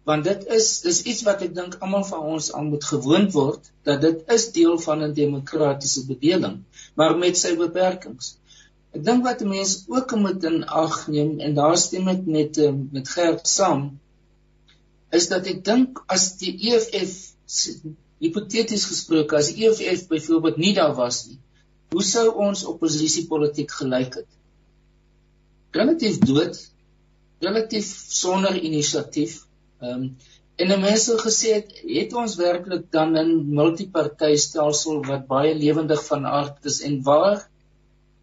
want 0.08 0.24
dit 0.24 0.44
is 0.56 0.66
dis 0.86 1.02
iets 1.10 1.22
wat 1.26 1.42
ek 1.44 1.54
dink 1.56 1.74
almal 1.84 2.04
van 2.08 2.24
ons 2.34 2.48
aan 2.56 2.70
moet 2.72 2.84
gewoond 2.90 3.32
word 3.36 3.66
dat 3.88 4.00
dit 4.04 4.34
is 4.36 4.46
deel 4.56 4.78
van 4.84 5.04
'n 5.04 5.16
demokratiese 5.16 6.04
bedeling 6.08 6.62
maar 6.96 7.16
met 7.18 7.36
sy 7.38 7.54
beperkings. 7.56 8.36
Ek 8.96 9.04
dink 9.04 9.24
wat 9.24 9.44
mense 9.44 9.84
ook 9.92 10.14
moet 10.16 10.44
in 10.50 10.62
ag 10.82 10.94
neem 11.12 11.40
en 11.44 11.54
daar 11.54 11.76
stem 11.76 12.08
ek 12.08 12.22
met 12.26 12.56
eh, 12.58 12.72
met 12.92 13.08
Gert 13.08 13.48
saam 13.48 13.82
is 15.18 15.28
dat 15.28 15.46
ek 15.52 15.60
dink 15.64 16.00
as 16.16 16.24
die 16.40 16.54
EFF 16.70 17.12
hipoteties 18.24 18.86
gesproke 18.88 19.36
as 19.36 19.52
die 19.52 19.68
EFF 19.68 20.08
byvoorbeeld 20.08 20.56
nie 20.56 20.72
daar 20.74 20.94
was 20.96 21.26
nie, 21.28 21.38
hoe 21.92 22.02
sou 22.04 22.26
ons 22.48 22.64
oppositiepolitiek 22.68 23.70
gelyk 23.80 24.18
het? 24.20 24.28
Relatief 25.76 26.18
dood, 26.24 26.58
relatief 27.44 27.88
sonder 28.08 28.56
inisiatief 28.56 29.44
Ehm 29.80 30.02
um, 30.02 30.16
en 30.58 30.80
mense 30.82 31.14
gesê 31.22 31.52
het, 31.54 31.68
het 31.86 32.14
ons 32.20 32.32
werklik 32.36 32.86
dan 32.90 33.12
'n 33.18 33.34
multipartytelsel 33.58 35.04
wat 35.06 35.26
baie 35.26 35.54
lewendig 35.54 36.00
van 36.06 36.26
aard 36.26 36.64
is 36.70 36.80
en 36.88 37.02
waar 37.02 37.44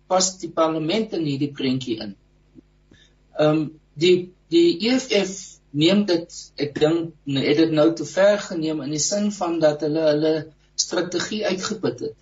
pas 0.07 0.27
die 0.41 0.49
parlement 0.49 1.13
in 1.13 1.23
hierdie 1.29 1.53
prentjie 1.59 1.97
in? 2.05 2.15
Ehm 3.37 3.49
um, 3.49 3.63
die 3.93 4.17
die 4.55 4.67
EFF 4.89 5.31
neem 5.71 6.03
dit 6.11 6.35
ek 6.65 6.75
dink 6.79 7.39
het 7.47 7.57
dit 7.63 7.71
nou 7.79 7.87
te 7.93 8.05
ver 8.11 8.37
geneem 8.49 8.83
in 8.85 8.93
die 8.97 9.05
sin 9.07 9.31
van 9.39 9.59
dat 9.63 9.81
hulle 9.87 10.05
hulle 10.11 10.35
strategie 10.75 11.43
uitgeput 11.47 11.99
het. 12.09 12.15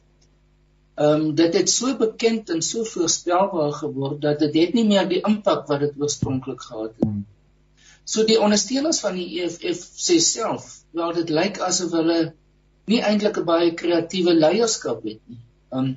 Ehm 0.96 1.22
um, 1.22 1.36
dit 1.36 1.54
het 1.60 1.70
so 1.70 1.98
bekend 1.98 2.50
en 2.54 2.62
so 2.62 2.86
voorspelbaar 2.96 3.74
geword 3.82 4.22
dat 4.22 4.40
dit 4.46 4.62
het 4.62 4.74
nie 4.78 4.88
meer 4.94 5.10
die 5.10 5.22
impak 5.26 5.66
wat 5.68 5.88
dit 5.88 6.02
oorspronklik 6.06 6.62
gehad 6.70 6.92
het 7.00 7.08
nie. 7.10 7.24
So 8.06 8.24
die 8.28 8.40
ondersteuners 8.46 9.00
van 9.04 9.16
die 9.16 9.28
EFF 9.42 9.84
sê 10.06 10.18
self, 10.24 10.72
wel 10.98 11.14
dit 11.20 11.30
lyk 11.38 11.60
asof 11.68 11.94
hulle 11.96 12.18
nie 12.92 13.00
eintlik 13.10 13.38
'n 13.40 13.48
baie 13.50 13.70
kreatiewe 13.82 14.34
leierskap 14.40 15.06
het 15.10 15.22
nie. 15.28 15.40
Um 15.72 15.94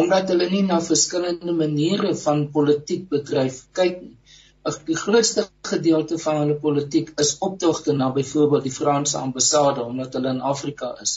omdat 0.00 0.32
hulle 0.32 0.48
nie 0.50 0.62
na 0.66 0.80
verskillende 0.82 1.52
maniere 1.58 2.14
van 2.22 2.40
politiek 2.56 3.04
bedryf 3.12 3.60
kyk 3.78 4.00
nie. 4.02 4.16
Ag 4.70 4.80
die 4.88 4.96
grootste 4.98 5.44
gedeelte 5.68 6.18
van 6.24 6.40
hulle 6.40 6.56
politiek 6.64 7.12
is 7.24 7.30
optogte 7.48 7.94
na 7.94 8.10
byvoorbeeld 8.16 8.66
die 8.66 8.74
Franse 8.80 9.18
ambassade 9.18 9.84
omdat 9.84 10.18
hulle 10.18 10.34
in 10.34 10.42
Afrika 10.54 10.90
is, 11.06 11.12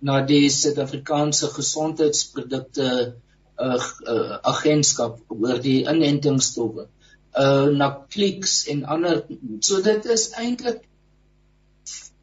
na 0.00 0.20
die 0.30 0.44
Suid-Afrikaanse 0.58 1.50
gesondheidsprodukte 1.56 2.88
uh, 3.58 3.82
uh 4.14 4.38
agentskap 4.54 5.18
oor 5.40 5.58
die 5.66 5.80
inentingsstowwe 5.94 6.86
uh 7.38 7.68
na 7.70 7.90
kliks 8.08 8.66
en 8.72 8.84
ander 8.84 9.22
so 9.60 9.82
dit 9.82 10.06
is 10.14 10.30
eintlik 10.34 10.82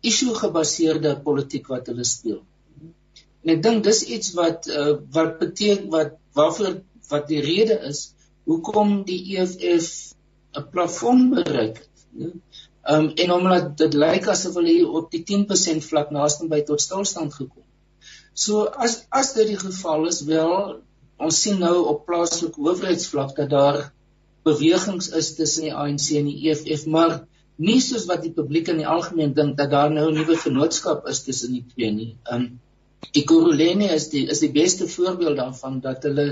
issue 0.02 0.36
gebaseerde 0.36 1.16
politiek 1.24 1.68
wat 1.72 1.88
hulle 1.88 2.06
speel. 2.06 2.42
En 3.44 3.54
ek 3.56 3.64
dink 3.64 3.84
dis 3.88 4.04
iets 4.04 4.34
wat 4.38 4.68
uh 4.68 4.98
wat 5.16 5.40
beteken 5.40 5.90
wat 5.94 6.18
waarvoor 6.38 6.82
wat 7.10 7.28
die 7.32 7.42
rede 7.42 7.80
is 7.90 8.04
hoekom 8.48 9.04
die 9.08 9.22
EFF 9.38 9.88
'n 10.58 10.68
plafon 10.72 11.30
bereik 11.36 11.80
het. 11.80 12.34
Um 12.96 13.08
en 13.16 13.32
omdat 13.32 13.78
dit 13.78 13.94
lyk 13.94 14.28
asof 14.34 14.60
hulle 14.60 14.74
hier 14.74 14.92
op 15.00 15.12
die 15.12 15.24
10% 15.24 15.88
vlak 15.90 16.12
naaste 16.12 16.48
by 16.48 16.62
tot 16.68 16.82
stilstand 16.82 17.34
gekom. 17.34 17.64
So 18.34 18.66
as 18.86 19.06
as 19.10 19.34
dit 19.34 19.48
die 19.54 19.60
geval 19.60 20.08
is 20.08 20.22
wel 20.28 20.54
ons 21.18 21.42
sien 21.42 21.60
nou 21.60 21.78
op 21.92 22.06
plaaslike 22.06 22.62
hoofreidsvlak 22.62 23.36
dat 23.36 23.50
daar 23.50 23.80
bewegings 24.48 25.10
is 25.22 25.34
tussen 25.40 25.68
die 25.68 25.74
ANC 25.74 26.12
en 26.20 26.30
die 26.32 26.38
EFF, 26.50 26.86
maar 26.96 27.20
nie 27.58 27.80
soos 27.82 28.06
wat 28.10 28.22
die 28.26 28.34
publiek 28.34 28.70
in 28.74 28.82
die 28.82 28.90
algemeen 28.98 29.34
dink 29.38 29.58
dat 29.58 29.72
daar 29.74 29.92
nou 29.94 30.08
'n 30.10 30.18
nuwe 30.20 30.38
vennootskap 30.46 31.08
is 31.14 31.24
tussen 31.24 31.54
die 31.54 31.66
twee 31.74 31.92
nie. 31.92 32.14
Um 32.32 32.60
Ikuruleni 33.14 33.90
is 33.96 34.10
die 34.10 34.28
is 34.34 34.40
die 34.40 34.52
beste 34.52 34.88
voorbeeld 34.88 35.38
daarvan 35.38 35.80
dat 35.82 36.04
hulle 36.04 36.28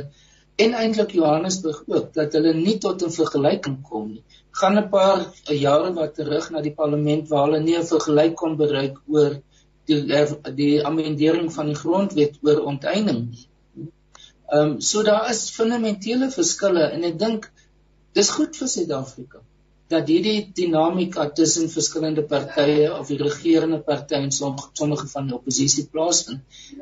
en 0.63 0.73
eintlik 0.73 1.11
Johannesburg 1.17 1.83
ook 1.87 2.13
dat 2.13 2.33
hulle 2.37 2.53
nie 2.53 2.77
tot 2.85 3.03
'n 3.03 3.15
vergelyking 3.17 3.81
kom 3.89 4.07
nie. 4.11 4.23
Gaan 4.51 4.77
'n 4.77 4.89
paar 4.89 5.25
jare 5.65 5.93
wat 5.93 6.15
terug 6.15 6.49
na 6.51 6.61
die 6.61 6.75
parlement 6.81 7.27
waar 7.29 7.45
hulle 7.47 7.61
nie 7.63 7.77
'n 7.77 7.91
vergelyk 7.93 8.35
kon 8.35 8.55
bereik 8.57 9.01
oor 9.07 9.41
die 9.87 10.01
die 10.61 10.85
amendering 10.85 11.51
van 11.53 11.67
die 11.67 11.81
grondwet 11.83 12.39
oor 12.41 12.63
onteiening 12.71 13.21
nie. 13.29 13.47
Ehm 14.53 14.61
um, 14.61 14.81
so 14.81 15.03
daar 15.03 15.29
is 15.29 15.49
fundamentele 15.49 16.31
verskille 16.31 16.89
en 16.97 17.03
ek 17.03 17.19
dink 17.19 17.51
Dis 18.15 18.31
goed 18.37 18.55
vir 18.55 18.71
Suid-Afrika 18.71 19.43
dat 19.93 20.07
hierdie 20.09 20.47
dinamika 20.57 21.27
tussen 21.37 21.67
verskillende 21.69 22.23
partye 22.29 22.87
of 22.93 23.09
die 23.11 23.17
regerende 23.19 23.77
party 23.89 24.17
en 24.17 24.31
sommige 24.33 25.09
van 25.11 25.27
die 25.29 25.35
oppositie 25.35 25.83
plaasvind. 25.91 26.41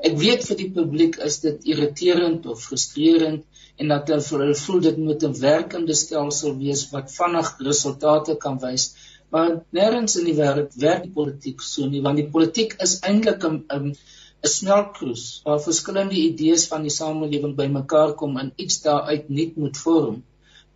Ek 0.09 0.15
weet 0.21 0.45
vir 0.47 0.59
die 0.61 0.69
publiek 0.77 1.17
is 1.27 1.41
dit 1.43 1.67
irriterend 1.73 2.47
of 2.53 2.63
frustrerend 2.63 3.43
en 3.81 3.91
dat 3.91 4.13
hulle 4.13 4.23
vir 4.29 4.45
hulle 4.45 4.57
voel 4.61 4.81
dit 4.87 5.01
moet 5.07 5.25
'n 5.27 5.35
werkende 5.41 5.97
stelsel 6.03 6.55
wees 6.61 6.85
wat 6.93 7.11
vinnig 7.17 7.51
resultate 7.67 8.37
kan 8.45 8.59
wys. 8.63 8.87
Maar 9.35 9.51
nêrens 9.79 10.15
in 10.21 10.29
die 10.29 10.39
wêreld 10.39 10.81
werk 10.87 11.03
die 11.03 11.15
politiek 11.19 11.61
so 11.73 11.89
nie 11.93 12.03
want 12.07 12.21
die 12.21 12.29
politiek 12.35 12.77
is 12.87 12.99
eintlik 13.11 13.43
'n 13.49 13.63
'n 13.79 13.95
'n 14.43 14.53
smeltkroes 14.57 15.25
waar 15.45 15.65
verskillende 15.69 16.15
idees 16.15 16.67
van 16.71 16.87
die 16.87 16.97
samelewing 17.01 17.57
bymekaar 17.59 18.13
kom 18.21 18.37
en 18.37 18.53
iets 18.55 18.81
daaruit 18.85 19.29
nuut 19.29 19.57
moet 19.65 19.77
vorm. 19.87 20.23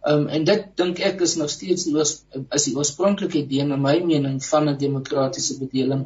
Um, 0.08 0.28
en 0.32 0.46
dit 0.48 0.67
dink 0.80 1.00
ek 1.04 1.20
is 1.26 1.36
nog 1.36 1.50
steeds 1.52 1.84
die 1.84 1.96
oors, 1.98 2.13
is 2.56 2.67
die 2.70 2.76
oorspronklike 2.78 3.41
idee 3.41 3.65
in 3.65 3.74
my 3.82 3.98
mening 4.00 4.38
van 4.46 4.70
'n 4.70 4.78
demokratiese 4.80 5.58
bedeling 5.60 6.06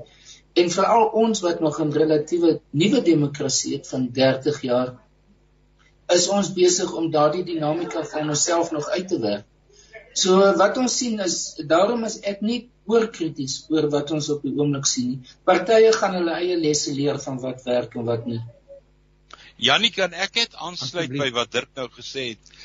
en 0.53 0.71
veral 0.73 1.05
ons 1.23 1.41
wat 1.45 1.61
nog 1.61 1.79
'n 1.79 1.93
relatiewe 1.93 2.59
nuwe 2.71 3.01
demokrasie 3.01 3.75
het 3.75 3.87
van 3.87 4.09
30 4.11 4.61
jaar 4.61 4.97
is 6.15 6.27
ons 6.27 6.53
besig 6.53 6.91
om 6.91 7.11
daardie 7.11 7.43
dinamika 7.43 8.03
van 8.03 8.29
onsself 8.29 8.71
nog 8.71 8.89
uit 8.89 9.07
te 9.07 9.19
werk. 9.19 9.45
So 10.13 10.57
wat 10.57 10.77
ons 10.77 10.97
sien 10.97 11.19
is 11.19 11.37
daarom 11.67 12.03
is 12.03 12.19
ek 12.19 12.41
nie 12.41 12.69
oorkrities 12.85 13.65
oor 13.69 13.87
wat 13.93 14.11
ons 14.11 14.29
op 14.33 14.41
die 14.43 14.51
oomblik 14.57 14.85
sien 14.85 15.07
nie. 15.13 15.19
Partye 15.47 15.93
gaan 15.95 16.17
hulle 16.19 16.35
eie 16.41 16.57
lesse 16.57 16.91
leer 16.91 17.19
van 17.19 17.39
wat 17.39 17.63
werk 17.63 17.95
en 17.95 18.05
wat 18.09 18.25
nie. 18.25 18.41
Jannie 19.55 19.93
kan 19.95 20.13
ek 20.13 20.35
net 20.35 20.55
aansluit 20.57 21.13
by 21.15 21.31
wat 21.31 21.51
Dirk 21.51 21.71
nou 21.75 21.87
gesê 21.95 22.33
het. 22.33 22.55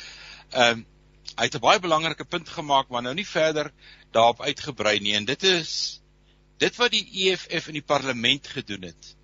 Ehm 0.52 0.78
um, 0.78 0.86
hy 1.36 1.44
het 1.48 1.54
'n 1.54 1.64
baie 1.66 1.80
belangrike 1.80 2.24
punt 2.24 2.48
gemaak 2.48 2.88
maar 2.88 3.02
nou 3.02 3.14
nie 3.14 3.26
verder 3.26 3.72
daarop 4.10 4.40
uitgebrei 4.42 4.98
nie. 5.00 5.14
En 5.14 5.24
dit 5.24 5.42
is 5.42 6.00
dit 6.58 6.76
wat 6.76 6.90
die 6.90 7.06
EFF 7.26 7.68
in 7.68 7.80
die 7.80 7.88
parlement 7.94 8.46
gedoen 8.46 8.82
het 8.82 9.16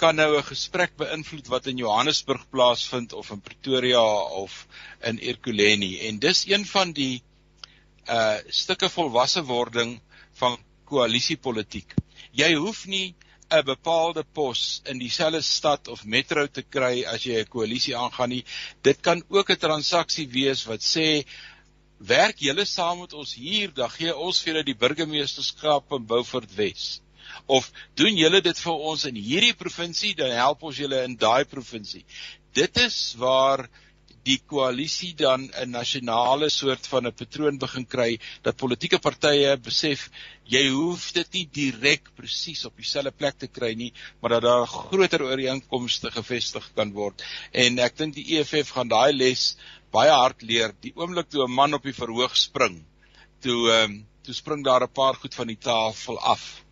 kan 0.00 0.16
nou 0.16 0.36
'n 0.36 0.44
gesprek 0.48 0.96
beïnvloed 0.96 1.46
wat 1.52 1.66
in 1.66 1.76
Johannesburg 1.76 2.48
plaasvind 2.48 3.12
of 3.12 3.30
in 3.30 3.40
Pretoria 3.40 4.04
of 4.42 4.66
in 5.04 5.18
Ekurhuleni 5.18 5.98
en 6.08 6.18
dis 6.18 6.46
een 6.46 6.64
van 6.66 6.92
die 6.92 7.22
uh 8.08 8.36
stukke 8.48 8.88
volwasse 8.88 9.42
wording 9.44 10.00
van 10.32 10.56
koalisiepolitiek. 10.84 11.94
Jy 12.32 12.54
hoef 12.54 12.86
nie 12.86 13.14
'n 13.50 13.64
bepaalde 13.64 14.24
pos 14.24 14.80
in 14.84 14.98
dieselfde 14.98 15.42
stad 15.42 15.88
of 15.88 16.04
metro 16.04 16.46
te 16.46 16.62
kry 16.62 17.04
as 17.04 17.24
jy 17.26 17.40
'n 17.40 17.52
koalisie 17.54 17.96
aangaan 17.96 18.28
nie. 18.28 18.44
Dit 18.82 19.00
kan 19.00 19.22
ook 19.28 19.50
'n 19.50 19.62
transaksie 19.66 20.28
wees 20.28 20.64
wat 20.70 20.82
sê 20.82 21.24
werk 21.98 22.38
julle 22.38 22.64
saam 22.64 23.00
met 23.00 23.12
ons 23.12 23.34
hier, 23.34 23.72
dan 23.74 23.90
gee 23.90 24.16
ons 24.16 24.40
vir 24.40 24.52
julle 24.52 24.64
die 24.64 24.80
burgemeesterskap 24.84 25.92
in 25.92 26.06
Beaufort 26.06 26.54
Wes. 26.54 27.00
Of 27.46 27.70
doen 27.94 28.16
julle 28.16 28.40
dit 28.40 28.58
vir 28.58 28.72
ons 28.72 29.04
in 29.04 29.14
hierdie 29.14 29.54
provinsie, 29.54 30.14
dan 30.14 30.30
help 30.30 30.62
ons 30.62 30.76
julle 30.76 31.02
in 31.04 31.16
daai 31.16 31.44
provinsie. 31.44 32.04
Dit 32.52 32.76
is 32.76 33.14
waar 33.18 33.68
die 34.28 34.38
koalisie 34.52 35.14
dan 35.16 35.48
'n 35.62 35.70
nasionale 35.70 36.48
soort 36.50 36.86
van 36.86 37.06
'n 37.06 37.12
patroon 37.12 37.58
begin 37.58 37.86
kry 37.86 38.18
dat 38.42 38.56
politieke 38.56 38.98
partye 38.98 39.56
besef 39.56 40.10
jy 40.44 40.68
hoef 40.68 41.12
dit 41.12 41.32
nie 41.32 41.46
direk 41.46 42.10
presies 42.16 42.64
op 42.64 42.76
dieselfde 42.76 43.10
plek 43.10 43.38
te 43.38 43.46
kry 43.46 43.74
nie, 43.74 43.92
maar 44.20 44.30
dat 44.30 44.42
daar 44.42 44.66
groter 44.66 45.22
ooreenkomste 45.22 46.10
gevestig 46.10 46.70
kan 46.74 46.92
word. 46.92 47.22
En 47.52 47.78
ek 47.78 47.96
dink 47.96 48.14
die 48.14 48.38
EFF 48.38 48.70
gaan 48.76 48.88
daai 48.88 49.12
les 49.12 49.56
baie 49.92 50.10
hard 50.10 50.42
leer. 50.42 50.74
Die 50.80 50.92
oomblik 50.96 51.30
toe 51.30 51.44
'n 51.46 51.54
man 51.54 51.74
op 51.74 51.82
die 51.82 51.94
verhoog 51.94 52.36
spring, 52.36 52.84
toe 53.40 53.70
ehm 53.70 53.90
um, 53.90 54.06
toe 54.22 54.34
spring 54.34 54.64
daar 54.64 54.82
'n 54.82 54.92
paar 54.92 55.14
goed 55.14 55.34
van 55.34 55.46
die 55.46 55.58
tafel 55.58 56.18
af. 56.18 56.64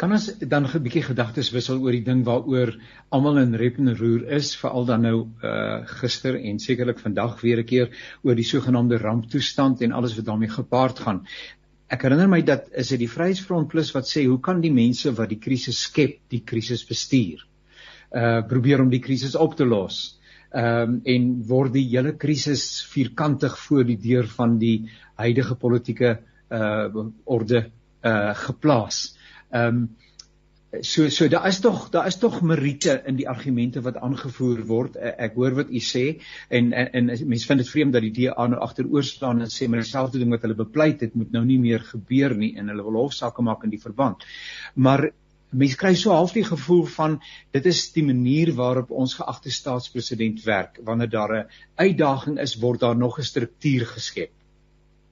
Kan 0.00 0.14
ons 0.16 0.30
dan 0.48 0.64
'n 0.64 0.80
bietjie 0.80 1.02
gedagtes 1.04 1.50
wissel 1.52 1.82
oor 1.84 1.92
die 1.92 2.04
ding 2.04 2.22
waaroor 2.24 2.70
almal 3.12 3.38
in 3.38 3.56
rep 3.60 3.78
en 3.82 3.90
roer 3.98 4.22
is, 4.36 4.54
veral 4.56 4.86
dan 4.88 5.02
nou 5.04 5.18
uh 5.44 5.82
gister 6.00 6.38
en 6.40 6.58
sekerlik 6.58 7.02
vandag 7.04 7.34
weer 7.42 7.60
'n 7.60 7.66
keer 7.72 7.90
oor 8.24 8.34
die 8.34 8.46
sogenaamde 8.50 8.96
ramptoestand 9.02 9.82
en 9.82 9.92
alles 9.92 10.16
wat 10.16 10.24
daarmee 10.24 10.48
gepaard 10.48 11.02
gaan. 11.04 11.20
Ek 11.90 12.02
herinner 12.02 12.28
my 12.28 12.40
dat 12.40 12.70
is 12.72 12.88
dit 12.88 13.02
die 13.04 13.10
Vryheidsfront 13.10 13.68
Plus 13.68 13.92
wat 13.92 14.08
sê 14.08 14.24
hoe 14.24 14.40
kan 14.40 14.60
die 14.64 14.72
mense 14.72 15.12
wat 15.12 15.28
die 15.28 15.38
krisis 15.38 15.82
skep, 15.82 16.16
die 16.28 16.42
krisis 16.46 16.86
bestuur? 16.86 17.44
Uh 18.10 18.40
probeer 18.48 18.80
om 18.80 18.88
die 18.90 19.04
krisis 19.04 19.36
op 19.36 19.54
te 19.56 19.68
los. 19.68 20.18
Ehm 20.50 20.96
um, 20.96 21.00
en 21.04 21.30
word 21.46 21.76
die 21.76 21.88
hele 21.90 22.16
krisis 22.16 22.86
vierkantig 22.88 23.58
voor 23.68 23.84
die 23.84 24.00
deur 24.00 24.26
van 24.26 24.58
die 24.58 24.88
huidige 25.16 25.54
politieke 25.54 26.18
uh 26.50 27.08
orde 27.24 27.66
uh 28.02 28.34
geplaas. 28.48 29.19
Ehm 29.50 29.82
um, 29.82 29.88
so 30.80 31.08
so 31.08 31.28
daar 31.28 31.46
is 31.48 31.60
tog 31.60 31.88
daar 31.90 32.06
is 32.06 32.16
tog 32.16 32.42
meriete 32.42 33.02
in 33.06 33.16
die 33.16 33.28
argumente 33.28 33.80
wat 33.82 33.96
aangevoer 33.96 34.60
word. 34.66 34.96
E, 34.96 35.14
ek 35.26 35.34
hoor 35.34 35.56
wat 35.58 35.70
u 35.70 35.80
sê 35.82 36.04
en 36.48 36.72
en, 36.72 36.90
en 36.94 37.10
mense 37.28 37.46
vind 37.46 37.62
dit 37.62 37.70
vreemd 37.70 37.96
dat 37.96 38.06
die 38.06 38.12
DA 38.18 38.46
nou 38.46 38.60
agteroor 38.62 39.04
staan 39.04 39.42
en 39.42 39.50
sê 39.50 39.68
maar 39.68 39.82
dieselfde 39.82 40.22
ding 40.22 40.30
wat 40.30 40.46
hulle 40.46 40.58
bepleit 40.58 41.02
het 41.02 41.14
moet 41.18 41.32
nou 41.34 41.44
nie 41.44 41.58
meer 41.58 41.82
gebeur 41.82 42.36
nie 42.36 42.52
en 42.56 42.70
hulle 42.70 42.86
wil 42.86 43.00
hofsaake 43.02 43.42
maak 43.42 43.66
in 43.66 43.74
die 43.74 43.82
verband. 43.82 44.22
Maar 44.74 45.10
mense 45.50 45.76
kry 45.76 45.96
so 45.98 46.14
half 46.14 46.36
die 46.38 46.46
gevoel 46.46 46.84
van 46.86 47.18
dit 47.50 47.66
is 47.66 47.88
die 47.92 48.06
manier 48.06 48.54
waarop 48.54 48.92
ons 48.94 49.16
geagte 49.18 49.50
staatspresident 49.50 50.44
werk. 50.46 50.78
Wanneer 50.86 51.10
daar 51.10 51.34
'n 51.38 51.46
uitdaging 51.76 52.38
is, 52.38 52.60
word 52.62 52.80
daar 52.80 52.96
nog 52.96 53.18
'n 53.18 53.26
struktuur 53.26 53.86
geskep. 53.86 54.30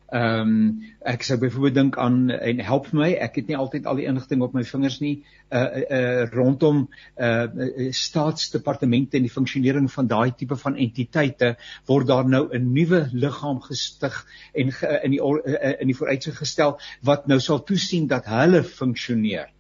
Ehm 0.09 0.41
um, 0.41 0.85
ek 1.05 1.23
sou 1.27 1.37
byvoorbeeld 1.37 1.75
dink 1.75 1.97
aan 2.01 2.31
en 2.31 2.61
help 2.65 2.87
my, 2.97 3.11
ek 3.27 3.35
het 3.37 3.51
nie 3.51 3.57
altyd 3.61 3.85
al 3.87 3.99
die 4.01 4.07
inligting 4.09 4.41
op 4.47 4.55
my 4.57 4.63
vingers 4.65 4.97
nie, 5.05 5.19
uh 5.53 5.83
uh 5.85 6.23
rondom 6.33 6.87
uh 7.21 7.91
staatsdepartemente 7.93 9.19
en 9.19 9.27
die 9.29 9.35
funksionering 9.35 9.91
van 9.93 10.09
daai 10.09 10.33
tipe 10.33 10.57
van 10.57 10.81
entiteite 10.81 11.55
word 11.93 12.09
daar 12.09 12.25
nou 12.25 12.49
'n 12.49 12.73
nuwe 12.73 13.03
liggaam 13.13 13.61
gestig 13.61 14.17
en 14.55 14.73
ge, 14.73 15.01
in 15.03 15.11
die 15.11 15.21
uh, 15.21 15.77
in 15.77 15.93
die 15.93 15.99
vooruitsig 16.01 16.41
gestel 16.41 16.79
wat 17.05 17.27
nou 17.27 17.41
sal 17.41 17.61
toesien 17.63 18.09
dat 18.09 18.25
hulle 18.33 18.65
funksioneer 18.65 19.53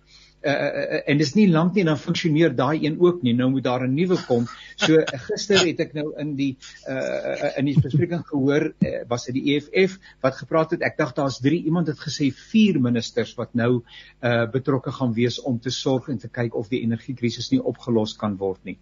uh, 0.42 1.00
en 1.10 1.18
dis 1.18 1.32
nie 1.34 1.46
lank 1.50 1.74
nie 1.74 1.84
dan 1.86 1.98
funksioneer 1.98 2.54
daai 2.56 2.84
een 2.84 2.98
ook 3.00 3.22
nie. 3.22 3.34
Nou 3.34 3.50
moet 3.50 3.64
daar 3.64 3.86
'n 3.86 3.94
nuwe 3.94 4.16
kom. 4.26 4.46
So 4.76 5.02
gister 5.26 5.66
het 5.66 5.80
ek 5.80 5.94
nou 5.94 6.12
in 6.18 6.34
die 6.36 6.56
uh, 6.88 7.58
in 7.58 7.64
die 7.64 7.76
bespreking 7.80 8.24
gehoor 8.26 8.72
uh, 8.78 9.02
was 9.08 9.24
dit 9.26 9.34
die 9.34 9.56
EFF 9.56 9.98
wat 10.20 10.36
gepraat 10.36 10.70
het. 10.70 10.82
Ek 10.82 10.96
dink 10.96 11.14
daar's 11.16 11.40
3 11.40 11.64
iemand 11.64 11.86
het 11.86 11.98
gesê 11.98 12.30
4 12.32 12.80
ministers 12.80 13.34
wat 13.34 13.54
nou 13.54 13.82
uh, 14.22 14.46
betrokke 14.50 14.92
gaan 14.92 15.12
wees 15.12 15.40
om 15.40 15.58
te 15.60 15.70
sorg 15.70 16.08
en 16.08 16.18
te 16.18 16.28
kyk 16.28 16.54
of 16.54 16.68
die 16.68 16.82
energiekrisis 16.82 17.50
nie 17.50 17.62
opgelos 17.62 18.16
kan 18.16 18.36
word 18.36 18.64
nie. 18.64 18.78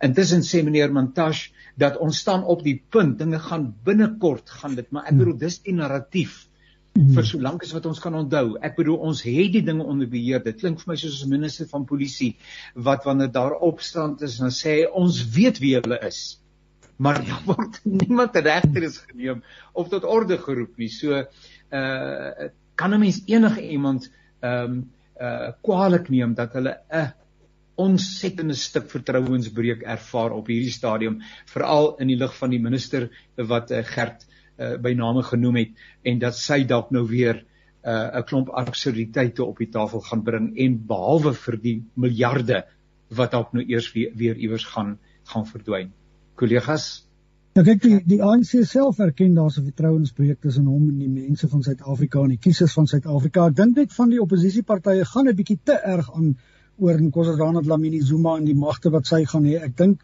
Intussen 0.00 0.42
sê 0.42 0.62
meneer 0.62 0.92
Montash 0.92 1.50
dat 1.76 1.96
ons 1.96 2.18
staan 2.18 2.44
op 2.44 2.62
die 2.62 2.82
punt 2.90 3.18
dinge 3.18 3.38
gaan 3.38 3.74
binnekort 3.84 4.50
gaan 4.50 4.74
dit 4.74 4.90
maar 4.90 5.06
ek 5.06 5.18
bedoel 5.18 5.38
dis 5.38 5.60
die 5.62 5.74
narratief 5.74 6.45
mm. 6.96 7.12
vir 7.16 7.26
so 7.28 7.40
lank 7.42 7.64
as 7.66 7.74
wat 7.76 7.86
ons 7.90 8.00
kan 8.02 8.16
onthou. 8.18 8.56
Ek 8.64 8.76
bedoel 8.78 8.98
ons 9.10 9.22
het 9.26 9.52
die 9.54 9.62
dinge 9.64 9.84
onder 9.86 10.08
beheer. 10.10 10.42
Dit 10.44 10.60
klink 10.62 10.80
vir 10.82 10.92
my 10.92 10.96
soos 11.00 11.22
'n 11.24 11.32
minister 11.32 11.68
van 11.70 11.86
polisie 11.88 12.36
wat 12.74 13.04
wanneer 13.04 13.32
daar 13.32 13.56
opstand 13.68 14.22
is 14.22 14.40
en 14.40 14.54
sê 14.54 14.84
ons 14.86 15.22
weet 15.36 15.60
wie 15.60 15.74
hulle 15.78 15.98
is. 16.06 16.38
Maar 16.96 17.22
ja, 17.28 17.40
word 17.44 17.80
niemand 17.84 18.36
regter 18.36 18.82
is 18.82 18.98
geneem 18.98 19.42
of 19.74 19.88
tot 19.88 20.04
orde 20.04 20.38
geroep 20.38 20.76
nie. 20.78 20.88
So 20.88 21.24
uh 21.70 22.50
kan 22.76 22.92
'n 22.92 23.00
mens 23.00 23.22
enige 23.26 23.62
iemand 23.62 24.10
ehm 24.40 24.72
um, 24.72 24.90
uh 25.20 25.52
kwaadlik 25.62 26.08
neem 26.08 26.34
dat 26.34 26.52
hulle 26.52 26.78
'n 26.92 27.12
ontsettende 27.76 28.54
stuk 28.54 28.90
vertrouensbreuk 28.90 29.82
ervaar 29.82 30.32
op 30.32 30.46
hierdie 30.46 30.72
stadium 30.72 31.20
veral 31.44 31.96
in 32.00 32.08
die 32.08 32.16
lig 32.16 32.36
van 32.36 32.50
die 32.50 32.60
minister 32.60 33.10
wat 33.36 33.70
uh, 33.70 33.82
Gert 33.84 34.24
uh 34.24 34.36
uh, 34.58 34.76
by 34.82 34.92
name 34.94 35.22
genoem 35.22 35.56
het 35.56 35.72
en 36.02 36.18
dat 36.18 36.36
sy 36.36 36.64
dalk 36.64 36.90
nou 36.90 37.06
weer 37.08 37.40
uh, 37.40 37.90
'n 37.90 38.18
uh, 38.18 38.24
klomp 38.26 38.48
absurditeite 38.48 39.44
op 39.44 39.58
die 39.58 39.70
tafel 39.70 40.00
gaan 40.00 40.22
bring 40.22 40.56
en 40.56 40.86
behalwe 40.86 41.34
vir 41.34 41.56
die 41.62 41.82
miljarde 41.94 42.64
wat 43.08 43.30
dalk 43.30 43.52
nou 43.52 43.64
eers 43.64 43.92
weer, 43.92 44.36
iewers 44.36 44.64
gaan 44.64 44.98
gaan 45.24 45.46
verdwyn. 45.46 45.92
Kollegas 46.34 47.06
Ja 47.56 47.62
kyk 47.64 47.78
die 47.80 47.98
die 48.04 48.18
ANC 48.20 48.50
self 48.68 48.98
erken 49.00 49.34
daar's 49.34 49.56
'n 49.58 49.64
vertrouensbreuk 49.64 50.40
tussen 50.40 50.66
hom 50.66 50.88
en 50.90 50.98
die 50.98 51.08
mense 51.08 51.48
van 51.48 51.62
Suid-Afrika 51.62 52.20
en 52.20 52.34
die 52.34 52.42
kiesers 52.46 52.74
van 52.76 52.86
Suid-Afrika. 52.86 53.46
Ek 53.46 53.56
dink 53.56 53.76
net 53.76 53.92
van 53.92 54.10
die 54.10 54.20
oppositiepartye 54.20 55.04
gaan 55.04 55.28
'n 55.28 55.34
bietjie 55.36 55.58
te 55.64 55.72
erg 55.72 56.10
aan 56.12 56.36
oor 56.76 57.00
Nkosazana 57.00 57.62
Dlamini 57.64 58.02
Zuma 58.02 58.36
en 58.36 58.44
die 58.44 58.54
magte 58.54 58.90
wat 58.90 59.06
sy 59.06 59.24
gaan 59.24 59.44
hê. 59.44 59.56
Ek 59.64 59.76
dink 59.76 60.02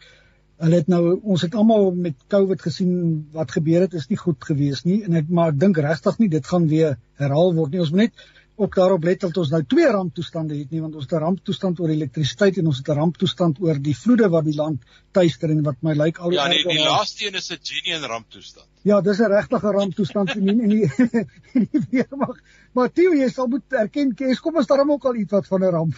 Hulle 0.63 0.79
het 0.79 0.87
nou 0.91 1.01
ons 1.21 1.41
het 1.43 1.55
almal 1.59 1.89
met 1.91 2.15
COVID 2.31 2.61
gesien 2.61 2.93
wat 3.35 3.51
gebeur 3.51 3.83
het 3.83 3.97
is 3.99 4.07
nie 4.07 4.19
goed 4.19 4.43
gewees 4.47 4.85
nie 4.87 5.01
en 5.03 5.19
ek 5.19 5.27
maar 5.29 5.51
ek 5.51 5.59
dink 5.59 5.81
regtig 5.83 6.21
nie 6.21 6.29
dit 6.31 6.45
gaan 6.47 6.69
weer 6.71 6.95
herhaal 7.19 7.51
word 7.57 7.73
nie. 7.73 7.81
Ons 7.83 7.91
moet 7.91 8.05
net 8.05 8.23
ook 8.55 8.75
daarop 8.75 9.03
let 9.03 9.23
dat 9.25 9.37
ons 9.37 9.49
nou 9.49 9.61
twee 9.65 9.89
ramptoestande 9.91 10.55
het 10.57 10.71
nie 10.71 10.81
want 10.81 10.95
ons 10.95 11.07
het 11.07 11.13
'n 11.17 11.23
ramptoestand 11.23 11.79
oor 11.79 11.89
elektrisiteit 11.89 12.57
en 12.57 12.67
ons 12.67 12.77
het 12.77 12.89
'n 12.89 12.97
ramptoestand 12.99 13.59
oor 13.59 13.79
die 13.81 13.95
vloede 13.97 14.29
wat 14.29 14.45
die 14.45 14.55
land 14.55 14.81
tuister 15.11 15.49
en 15.49 15.63
wat 15.63 15.81
my 15.81 15.93
lyk 15.93 16.17
al 16.17 16.31
Ja, 16.31 16.47
nee, 16.47 16.63
die 16.63 16.79
laaste 16.79 17.25
een 17.25 17.35
is 17.35 17.51
'n 17.51 17.57
genuine 17.61 18.07
ramptoestand. 18.07 18.67
Ja, 18.83 19.01
dis 19.01 19.19
'n 19.19 19.31
regtige 19.31 19.71
ramptoestand 19.71 20.29
en 20.35 20.45
nie 20.45 20.61
en 20.61 20.67
nie 21.53 21.85
weer 21.89 22.07
mag. 22.09 22.37
Maar 22.73 22.91
Theo, 22.91 23.13
jy 23.13 23.29
sal 23.29 23.47
moet 23.47 23.73
erken, 23.73 24.15
kes, 24.15 24.39
kom 24.39 24.55
ons 24.55 24.67
daarom 24.67 24.91
ook 24.91 25.05
al 25.05 25.15
iets 25.15 25.31
wat 25.31 25.47
van 25.47 25.61
'n 25.63 25.71
ramp. 25.71 25.95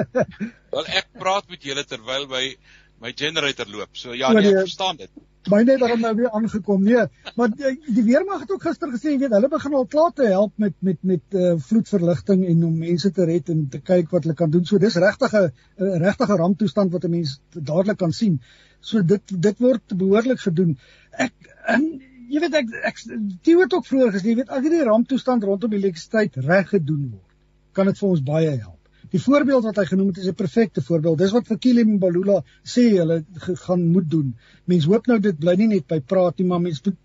Wel 0.70 0.86
ek 0.86 1.06
praat 1.18 1.48
met 1.48 1.62
julle 1.62 1.84
terwyl 1.84 2.26
by 2.26 2.56
my 3.00 3.12
generator 3.16 3.66
loop. 3.70 3.90
So 3.92 4.14
ja, 4.14 4.32
nee, 4.32 4.52
ek 4.52 4.66
verstaan 4.66 4.96
dit. 5.00 5.10
My 5.48 5.62
net 5.64 5.80
daarom 5.80 6.02
nou 6.02 6.10
weer 6.18 6.32
aangekom. 6.34 6.82
Nee, 6.84 7.04
maar 7.38 7.52
die, 7.52 7.70
die 7.86 8.04
weermag 8.04 8.42
het 8.42 8.50
ook 8.52 8.64
gister 8.66 8.90
gesê, 8.92 9.14
jy 9.14 9.20
weet, 9.22 9.34
hulle 9.36 9.48
begin 9.52 9.76
al 9.78 9.86
klaar 9.88 10.10
te 10.16 10.26
help 10.28 10.52
met 10.60 10.74
met 10.84 10.98
met 11.12 11.38
uh, 11.38 11.54
vloedverligting 11.68 12.44
en 12.50 12.64
om 12.68 12.82
mense 12.82 13.10
te 13.14 13.28
red 13.28 13.48
en 13.54 13.64
te 13.72 13.80
kyk 13.80 14.10
wat 14.14 14.26
hulle 14.26 14.36
kan 14.38 14.50
doen. 14.52 14.66
So 14.68 14.82
dis 14.82 14.98
regtig 15.00 15.36
'n 15.38 16.02
regtige 16.04 16.40
ramptoestand 16.42 16.92
wat 16.92 17.04
'n 17.04 17.14
mens 17.14 17.38
dadelik 17.54 17.98
kan 17.98 18.12
sien. 18.12 18.40
So 18.80 19.02
dit 19.02 19.22
dit 19.48 19.58
word 19.58 19.96
behoorlik 19.96 20.40
gedoen. 20.40 20.76
Ek 21.12 21.32
en 21.66 21.86
jy 22.28 22.40
weet 22.44 22.54
ek 22.54 22.74
ek 22.90 23.00
die 23.46 23.56
het 23.58 23.72
ook 23.72 23.86
vroeër 23.86 24.12
gesê, 24.12 24.32
jy 24.32 24.40
weet, 24.42 24.50
as 24.50 24.62
hierdie 24.62 24.84
ramptoestand 24.84 25.44
rondom 25.44 25.72
elektrisiteit 25.72 26.36
reg 26.36 26.68
gedoen 26.74 27.08
word, 27.10 27.30
kan 27.72 27.86
dit 27.86 27.98
vir 27.98 28.08
ons 28.08 28.22
baie 28.22 28.50
help. 28.50 28.77
Die 29.10 29.20
voorbeeld 29.22 29.64
wat 29.64 29.76
hy 29.76 29.84
genoem 29.88 30.12
het 30.12 30.18
is 30.22 30.28
'n 30.28 30.34
perfekte 30.34 30.82
voorbeeld. 30.82 31.18
Dis 31.18 31.32
wat 31.32 31.46
vir 31.46 31.58
Kilim 31.58 31.98
Balula 31.98 32.42
sê 32.62 32.88
hulle 32.96 33.24
gaan 33.66 33.86
moet 33.92 34.10
doen. 34.10 34.36
Mens 34.64 34.84
hoop 34.84 35.06
nou 35.06 35.18
dit 35.18 35.38
bly 35.38 35.54
nie 35.56 35.68
net 35.68 35.86
by 35.86 36.00
praat 36.00 36.38
nie, 36.38 36.46
maar 36.46 36.60
mens 36.60 36.82
moet 36.84 36.96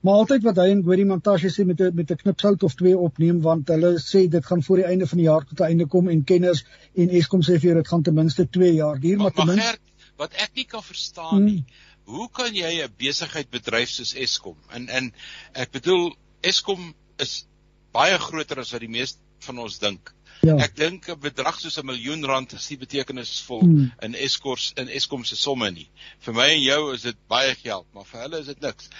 maar 0.00 0.20
altyd 0.22 0.42
wat 0.46 0.58
hy 0.60 0.68
en 0.70 0.82
Gori 0.86 1.04
Montashe 1.04 1.50
sê 1.50 1.64
met 1.66 1.80
'n 1.80 1.94
met 1.94 2.10
'n 2.10 2.16
knipsout 2.16 2.62
of 2.62 2.74
twee 2.74 2.98
opneem 2.98 3.40
want 3.40 3.68
hulle 3.68 3.98
sê 3.98 4.28
dit 4.28 4.46
gaan 4.46 4.62
voor 4.62 4.76
die 4.76 4.86
einde 4.92 5.06
van 5.06 5.18
die 5.18 5.26
jaar 5.26 5.44
tot 5.44 5.60
'n 5.60 5.70
einde 5.70 5.86
kom 5.86 6.08
en 6.08 6.24
kenners 6.24 6.64
en 6.94 7.08
Eskom 7.08 7.42
sê 7.42 7.58
vir 7.60 7.74
dit 7.74 7.88
gaan 7.88 8.02
ten 8.02 8.14
minste 8.14 8.48
2 8.50 8.74
jaar 8.74 9.00
duur, 9.00 9.16
maar 9.16 9.32
ten 9.32 9.46
minste 9.46 9.78
wat 10.16 10.32
ek 10.32 10.50
nie 10.54 10.64
kan 10.64 10.82
verstaan 10.82 11.44
nie. 11.44 11.64
Hmm. 11.66 12.14
Hoe 12.14 12.28
kan 12.30 12.54
jy 12.54 12.82
'n 12.82 12.92
besigheid 12.98 13.50
bedryf 13.50 13.88
soos 13.88 14.14
Eskom? 14.14 14.56
En 14.70 14.88
en 14.88 15.12
ek 15.52 15.72
bedoel 15.72 16.16
Eskom 16.40 16.94
is 17.18 17.46
baie 17.92 18.18
groter 18.18 18.60
as 18.60 18.70
wat 18.72 18.80
die 18.80 18.88
meeste 18.98 19.18
van 19.38 19.58
ons 19.58 19.78
dink. 19.78 20.14
Ja. 20.46 20.56
Ek 20.62 20.76
dink 20.78 21.08
'n 21.10 21.18
bedrag 21.20 21.60
soos 21.60 21.78
'n 21.80 21.86
miljoen 21.86 22.24
rand 22.24 22.52
is 22.52 22.68
nie 22.70 22.78
betekenisvol 22.78 23.60
hmm. 23.60 23.92
in 24.06 24.14
Eskors 24.14 24.72
in 24.76 24.88
Eskom 24.88 25.24
se 25.24 25.36
somme 25.36 25.70
nie. 25.70 25.88
Vir 26.26 26.34
my 26.34 26.48
en 26.54 26.62
jou 26.62 26.82
is 26.94 27.02
dit 27.02 27.16
baie 27.28 27.54
geld, 27.54 27.86
maar 27.94 28.06
vir 28.10 28.20
hulle 28.24 28.42
is 28.44 28.50
dit 28.52 28.60
niks. 28.60 28.90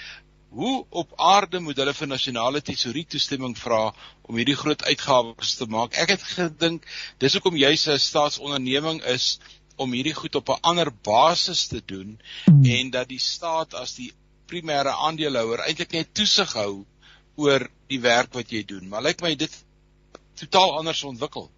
Hoe 0.57 0.86
op 0.90 1.12
aarde 1.20 1.61
moet 1.61 1.76
hulle 1.76 1.94
vir 1.94 2.09
nasionale 2.09 2.62
tesourie 2.62 3.05
toestemming 3.05 3.57
vra 3.59 3.92
om 4.22 4.36
hierdie 4.36 4.57
groot 4.57 4.82
uitgawes 4.82 5.55
te 5.61 5.66
maak? 5.66 5.94
Ek 5.94 6.14
het 6.14 6.22
gedink 6.22 6.86
dis 7.18 7.38
hoekom 7.38 7.57
jy 7.57 7.72
'n 7.76 7.99
staatsonderneming 7.99 9.03
is 9.14 9.38
om 9.76 9.92
hierdie 9.92 10.14
goed 10.14 10.34
op 10.34 10.49
'n 10.49 10.62
ander 10.62 10.90
basis 10.90 11.66
te 11.66 11.82
doen 11.84 12.18
hmm. 12.44 12.64
en 12.64 12.90
dat 12.90 13.09
die 13.09 13.20
staat 13.20 13.74
as 13.74 13.94
die 13.94 14.12
primêre 14.47 14.94
aandeelhouer 15.07 15.62
eintlik 15.66 15.92
net 15.92 16.14
toesig 16.14 16.53
hou 16.53 16.86
oor 17.36 17.66
die 17.90 18.01
werk 18.01 18.32
wat 18.34 18.53
jy 18.53 18.64
doen. 18.64 18.88
Maar 18.88 19.03
lyk 19.11 19.22
my 19.22 19.34
dit 19.34 19.53
totaal 20.41 20.76
anders 20.78 21.05
ontwikkel. 21.05 21.51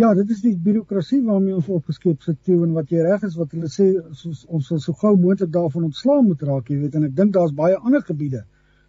Ja, 0.00 0.14
dit 0.14 0.30
is 0.32 0.40
die 0.40 0.54
birokrasie 0.56 1.18
waarmee 1.26 1.54
ons 1.58 1.68
opgeskep 1.68 2.22
sit 2.24 2.38
toe 2.46 2.62
en 2.64 2.72
wat 2.76 2.92
jy 2.92 3.02
reg 3.04 3.24
is 3.26 3.34
wat 3.36 3.50
hulle 3.56 3.68
sê 3.68 3.88
soos 4.16 4.46
ons 4.48 4.70
sal 4.70 4.80
so 4.80 4.96
gou 5.02 5.12
moontlik 5.20 5.50
daarvan 5.52 5.90
ontslaa 5.90 6.22
moet 6.24 6.44
raak, 6.48 6.70
jy 6.70 6.78
weet 6.84 6.96
en 6.96 7.08
ek 7.10 7.16
dink 7.18 7.34
daar's 7.34 7.52
baie 7.56 7.76
ander 7.76 8.04
gebiede 8.06 8.44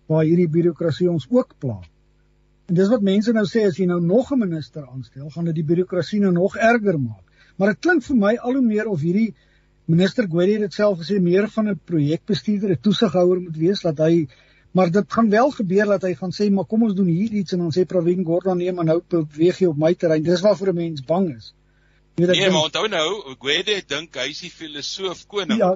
waar 0.08 0.24
hierdie 0.28 0.48
birokrasie 0.52 1.10
ons 1.12 1.28
ook 1.30 1.58
pla. 1.60 1.80
En 2.70 2.78
dis 2.78 2.92
wat 2.94 3.04
mense 3.04 3.34
nou 3.36 3.44
sê 3.50 3.66
as 3.68 3.80
jy 3.80 3.90
nou 3.90 4.00
nog 4.00 4.32
'n 4.32 4.40
minister 4.40 4.86
aanstel, 4.88 5.30
gaan 5.30 5.50
dit 5.50 5.56
die 5.56 5.68
birokrasie 5.74 6.22
nou 6.22 6.32
nog 6.32 6.56
erger 6.56 7.00
maak. 7.00 7.26
Maar 7.58 7.74
dit 7.74 7.80
klink 7.80 8.04
vir 8.04 8.16
my 8.16 8.36
al 8.38 8.54
hoe 8.54 8.66
meer 8.66 8.88
of 8.88 9.02
hierdie 9.02 9.34
minister 9.88 10.28
Gwedi 10.30 10.58
dit 10.62 10.74
self 10.74 11.00
gesê 11.00 11.20
meer 11.20 11.50
van 11.50 11.70
'n 11.70 11.80
projekbestuurder, 11.86 12.72
'n 12.72 12.82
toesighouer 12.82 13.42
moet 13.42 13.58
wees 13.58 13.82
dat 13.82 13.98
hy 13.98 14.28
Maar 14.72 14.92
dit 14.92 15.14
gaan 15.14 15.30
wel 15.30 15.50
gebeur 15.52 15.86
dat 15.86 16.06
hy 16.08 16.14
gaan 16.16 16.32
sê 16.32 16.50
maar 16.50 16.66
kom 16.66 16.84
ons 16.88 16.96
doen 16.96 17.10
hier 17.12 17.32
iets 17.42 17.52
en 17.52 17.66
dan 17.66 17.74
sê 17.76 17.84
Pravin 17.86 18.24
Gordhan 18.26 18.58
nee 18.58 18.72
maar 18.72 18.88
nou 18.88 19.02
beweeg 19.08 19.60
jy 19.60 19.68
op 19.72 19.78
my 19.78 19.94
terrein. 19.94 20.24
Dis 20.24 20.42
waarvoor 20.42 20.72
'n 20.72 20.76
mens 20.76 21.04
bang 21.04 21.36
is. 21.36 21.54
Nee, 22.16 22.28
denk, 22.28 22.52
maar 22.52 22.68
onthou 22.68 22.88
nou, 22.88 23.36
Gwede 23.40 23.82
dink 23.88 24.16
hy 24.16 24.28
is 24.30 24.42
die 24.44 24.52
filosoof 24.52 25.26
koning. 25.32 25.60
Ja. 25.60 25.76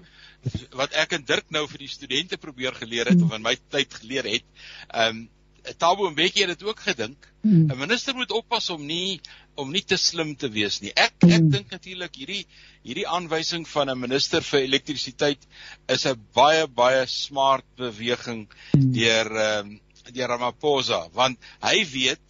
Wat 0.76 0.93
ek 0.93 1.16
en 1.18 1.24
Dirk 1.26 1.48
nou 1.50 1.64
vir 1.68 1.86
die 1.86 1.89
studente 1.89 2.38
probeer 2.38 2.76
geleer 2.76 3.08
het 3.08 3.20
hmm. 3.20 3.30
of 3.30 3.38
in 3.38 3.46
my 3.46 3.56
tyd 3.70 3.93
geleer 4.02 4.28
het. 4.30 4.46
Ehm 4.89 5.16
um, 5.16 5.30
Tabo 5.78 6.09
Mbeki 6.11 6.45
het 6.45 6.53
dit 6.53 6.63
ook 6.68 6.80
gedink. 6.80 7.28
Hmm. 7.41 7.72
'n 7.72 7.78
Minister 7.78 8.16
moet 8.16 8.32
oppas 8.32 8.70
om 8.70 8.86
nie 8.86 9.22
om 9.55 9.72
nie 9.72 9.84
te 9.84 9.97
slim 9.97 10.36
te 10.36 10.49
wees 10.49 10.82
nie. 10.82 10.91
Ek 10.93 11.13
ek 11.24 11.39
hmm. 11.39 11.49
dink 11.49 11.72
natuurlik 11.72 12.16
hierdie 12.16 12.45
hierdie 12.84 13.07
aanwysing 13.07 13.68
van 13.68 13.89
'n 13.89 13.99
minister 13.99 14.43
vir 14.43 14.59
elektrisiteit 14.59 15.47
is 15.88 16.05
'n 16.05 16.20
baie 16.34 16.68
baie 16.68 17.05
smart 17.07 17.66
beweging 17.76 18.47
hmm. 18.72 18.91
deur 18.93 19.32
ehm 19.32 19.68
um, 19.68 19.80
deur 20.13 20.30
Ramaphosa 20.30 21.07
want 21.13 21.38
hy 21.61 21.86
weet 21.93 22.22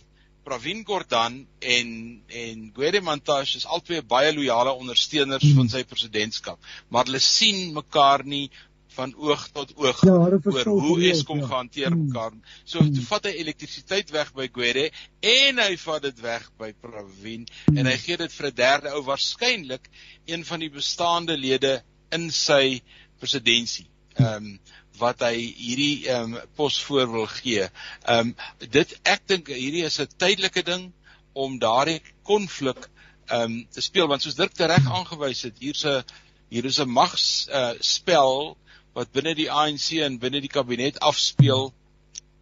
Pravin 0.45 0.85
Gordhan 0.85 1.47
en 1.59 1.89
en 2.27 2.71
Gwede 2.75 3.01
Mantashe 3.01 3.57
is 3.57 3.65
albei 3.65 4.01
baie 4.01 4.33
loyale 4.33 4.75
ondersteuners 4.77 5.43
hmm. 5.43 5.57
van 5.57 5.69
sy 5.73 5.83
presidentskap, 5.83 6.59
maar 6.89 7.09
hulle 7.09 7.19
sien 7.19 7.73
mekaar 7.73 8.23
nie 8.23 8.51
van 8.95 9.13
oog 9.15 9.47
tot 9.53 9.73
oog 9.75 10.01
ja, 10.07 10.13
oor 10.15 10.69
hoe 10.69 10.97
Eskom 11.09 11.41
ja. 11.43 11.47
gehanteer 11.51 11.91
hmm. 11.91 12.05
mekaar. 12.07 12.35
So 12.63 12.79
hmm. 12.79 12.93
toe 12.95 13.05
vat 13.09 13.27
hy 13.29 13.33
elektrisiteit 13.41 14.13
weg 14.15 14.31
by 14.37 14.47
Gwede 14.53 14.85
en 15.19 15.59
hy 15.63 15.73
vat 15.81 16.05
dit 16.07 16.21
weg 16.23 16.47
by 16.59 16.71
Pravin 16.81 17.43
hmm. 17.47 17.77
en 17.77 17.91
hy 17.91 17.97
gee 18.05 18.17
dit 18.21 18.37
vir 18.37 18.49
'n 18.51 18.55
derde 18.61 18.95
ou 18.95 19.03
waarskynlik 19.09 19.89
een 20.25 20.45
van 20.45 20.63
die 20.63 20.71
bestaande 20.71 21.37
lede 21.37 21.77
in 22.15 22.31
sy 22.31 22.81
presidentskap. 23.19 23.91
Ehm 24.15 24.35
um, 24.35 24.59
wat 24.95 25.25
hy 25.25 25.35
hierdie 25.35 26.07
ehm 26.07 26.35
um, 26.35 26.51
pos 26.55 26.77
voor 26.87 27.09
wil 27.11 27.25
gee. 27.27 27.65
Ehm 28.07 28.31
um, 28.31 28.69
dit 28.71 28.93
ek 29.03 29.25
dink 29.27 29.51
hierdie 29.51 29.83
is 29.83 29.99
'n 29.99 30.07
tydelike 30.17 30.63
ding 30.63 30.91
om 31.33 31.59
daardie 31.59 32.01
konflik 32.23 32.87
ehm 33.27 33.41
um, 33.41 33.57
te 33.71 33.81
speel 33.81 34.07
want 34.07 34.23
soos 34.23 34.37
Dirk 34.39 34.57
reg 34.57 34.87
aangewys 34.87 35.41
het, 35.49 35.59
hier's 35.59 35.83
'n 35.83 36.03
hier 36.49 36.65
is 36.65 36.79
'n 36.79 36.89
mags 36.89 37.47
uh, 37.51 37.73
spel 37.79 38.55
wat 38.95 39.11
binne 39.11 39.35
die 39.35 39.49
ANC 39.51 39.97
en 40.05 40.19
binne 40.21 40.41
die 40.43 40.51
kabinet 40.51 41.01
afspeel. 41.03 41.69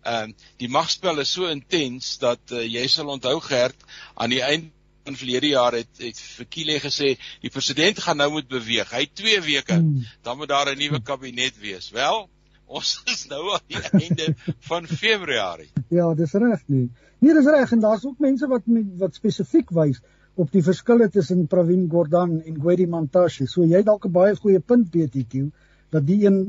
Ehm 0.03 0.31
uh, 0.33 0.47
die 0.61 0.69
magspel 0.69 1.19
is 1.23 1.31
so 1.31 1.49
intens 1.49 2.17
dat 2.21 2.51
uh, 2.51 2.61
jy 2.61 2.87
sal 2.91 3.09
onthou 3.13 3.39
gerd 3.41 3.85
aan 4.13 4.33
die 4.35 4.43
einde 4.43 4.71
van 5.03 5.15
verlede 5.19 5.47
jaar 5.47 5.75
het 5.75 5.99
het 5.99 6.19
Fikile 6.19 6.79
gesê 6.83 7.13
die 7.43 7.51
president 7.51 7.99
gaan 7.99 8.19
nou 8.21 8.29
moet 8.37 8.47
beweeg. 8.47 8.91
Hy 8.91 9.07
2 9.21 9.41
weke 9.47 9.79
hmm. 9.79 10.05
dan 10.23 10.37
moet 10.37 10.51
daar 10.51 10.71
'n 10.71 10.79
nuwe 10.79 11.01
kabinet 11.01 11.59
wees. 11.59 11.89
Wel, 11.91 12.27
ons 12.77 13.01
is 13.05 13.25
nou 13.31 13.43
aan 13.53 13.67
die 13.67 13.83
einde 13.91 14.35
van 14.69 14.87
Februarie. 14.87 15.71
Ja, 15.89 16.13
dis 16.13 16.33
reg 16.33 16.63
nie. 16.67 16.89
Nee, 17.19 17.33
dis 17.33 17.49
reg 17.55 17.71
en 17.71 17.79
daar's 17.79 18.05
ook 18.05 18.19
mense 18.19 18.47
wat 18.47 18.67
wat 18.97 19.15
spesifiek 19.15 19.69
wys 19.71 20.01
op 20.35 20.51
die 20.51 20.63
verskille 20.63 21.09
tussen 21.09 21.47
Pravin 21.47 21.89
Gordhan 21.89 22.41
en 22.41 22.55
Gwedi 22.61 22.87
Mantashe. 22.87 23.47
So 23.47 23.63
jy 23.63 23.83
dalk 23.83 24.05
'n 24.05 24.11
baie 24.11 24.35
goeie 24.35 24.59
punt 24.59 24.89
BTQ 24.91 25.51
dat 25.93 26.07
die 26.07 26.23
een 26.25 26.39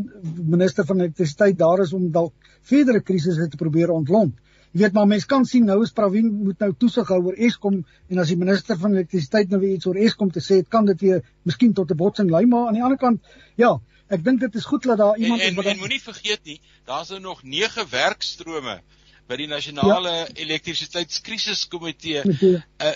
minister 0.48 0.86
van 0.88 1.00
elektrisiteit 1.00 1.58
daar 1.60 1.82
is 1.84 1.92
om 1.92 2.10
dalk 2.12 2.32
verdere 2.64 3.02
krisisse 3.04 3.48
te 3.48 3.60
probeer 3.60 3.92
ontlont. 3.92 4.34
Jy 4.74 4.80
weet 4.80 4.94
maar 4.96 5.06
mense 5.06 5.28
kan 5.30 5.44
sien 5.46 5.68
nou 5.68 5.76
is 5.84 5.92
Pravin 5.94 6.30
moet 6.48 6.58
nou 6.64 6.72
toesig 6.78 7.10
hou 7.12 7.20
oor 7.28 7.36
Eskom 7.48 7.76
en 8.10 8.22
as 8.22 8.32
die 8.32 8.38
minister 8.40 8.78
van 8.80 8.96
elektrisiteit 8.96 9.52
nou 9.52 9.60
weer 9.62 9.76
iets 9.76 9.86
oor 9.86 10.00
Eskom 10.02 10.32
te 10.34 10.42
sê 10.42 10.58
het, 10.62 10.70
kan 10.72 10.88
dit 10.88 11.04
weer 11.06 11.20
miskien 11.46 11.74
tot 11.78 11.90
'n 11.90 12.00
botsing 12.00 12.30
lei 12.30 12.44
maar 12.46 12.66
aan 12.68 12.78
die 12.78 12.82
ander 12.82 12.98
kant 12.98 13.22
ja, 13.54 13.76
ek 14.08 14.24
dink 14.24 14.40
dit 14.40 14.54
is 14.54 14.64
goed 14.64 14.82
dat 14.82 14.98
daar 14.98 15.16
iemand 15.18 15.40
en, 15.40 15.46
en, 15.46 15.52
is 15.52 15.56
wat 15.56 15.70
En 15.72 15.78
moenie 15.78 16.02
vergeet 16.02 16.42
nie, 16.44 16.60
daar's 16.84 17.08
nou 17.14 17.20
nog 17.20 17.42
9 17.42 17.86
werkstrome 17.90 18.80
by 19.28 19.36
die 19.36 19.48
nasionale 19.48 20.10
ja. 20.10 20.26
elektrisiteitskrisis-komitee. 20.34 22.24
Uh, 22.24 22.90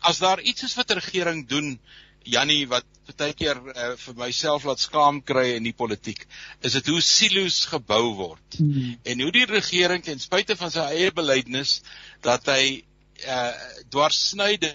as 0.00 0.18
daar 0.22 0.40
iets 0.40 0.62
is 0.62 0.74
wat 0.78 0.88
die 0.88 0.96
regering 0.96 1.48
doen 1.48 1.74
Jannie 2.24 2.64
wat 2.70 2.86
baie 3.18 3.34
keer 3.36 3.58
uh, 3.58 3.92
vir 3.98 4.14
myself 4.16 4.64
laat 4.64 4.80
skaam 4.80 5.20
kry 5.26 5.56
in 5.56 5.66
die 5.66 5.74
politiek, 5.76 6.24
is 6.64 6.76
dit 6.78 6.90
hoe 6.92 7.00
silo's 7.04 7.64
gebou 7.70 8.14
word. 8.18 8.58
Hmm. 8.58 8.94
En 9.04 9.24
hoe 9.24 9.32
die 9.34 9.46
regering 9.50 10.04
ten 10.06 10.22
spyte 10.22 10.56
van 10.56 10.72
sy 10.72 10.86
eie 10.96 11.12
beleidnes 11.14 11.80
dat 12.24 12.48
hy 12.52 12.82
uh 13.22 13.50
dwarsnyde 13.92 14.72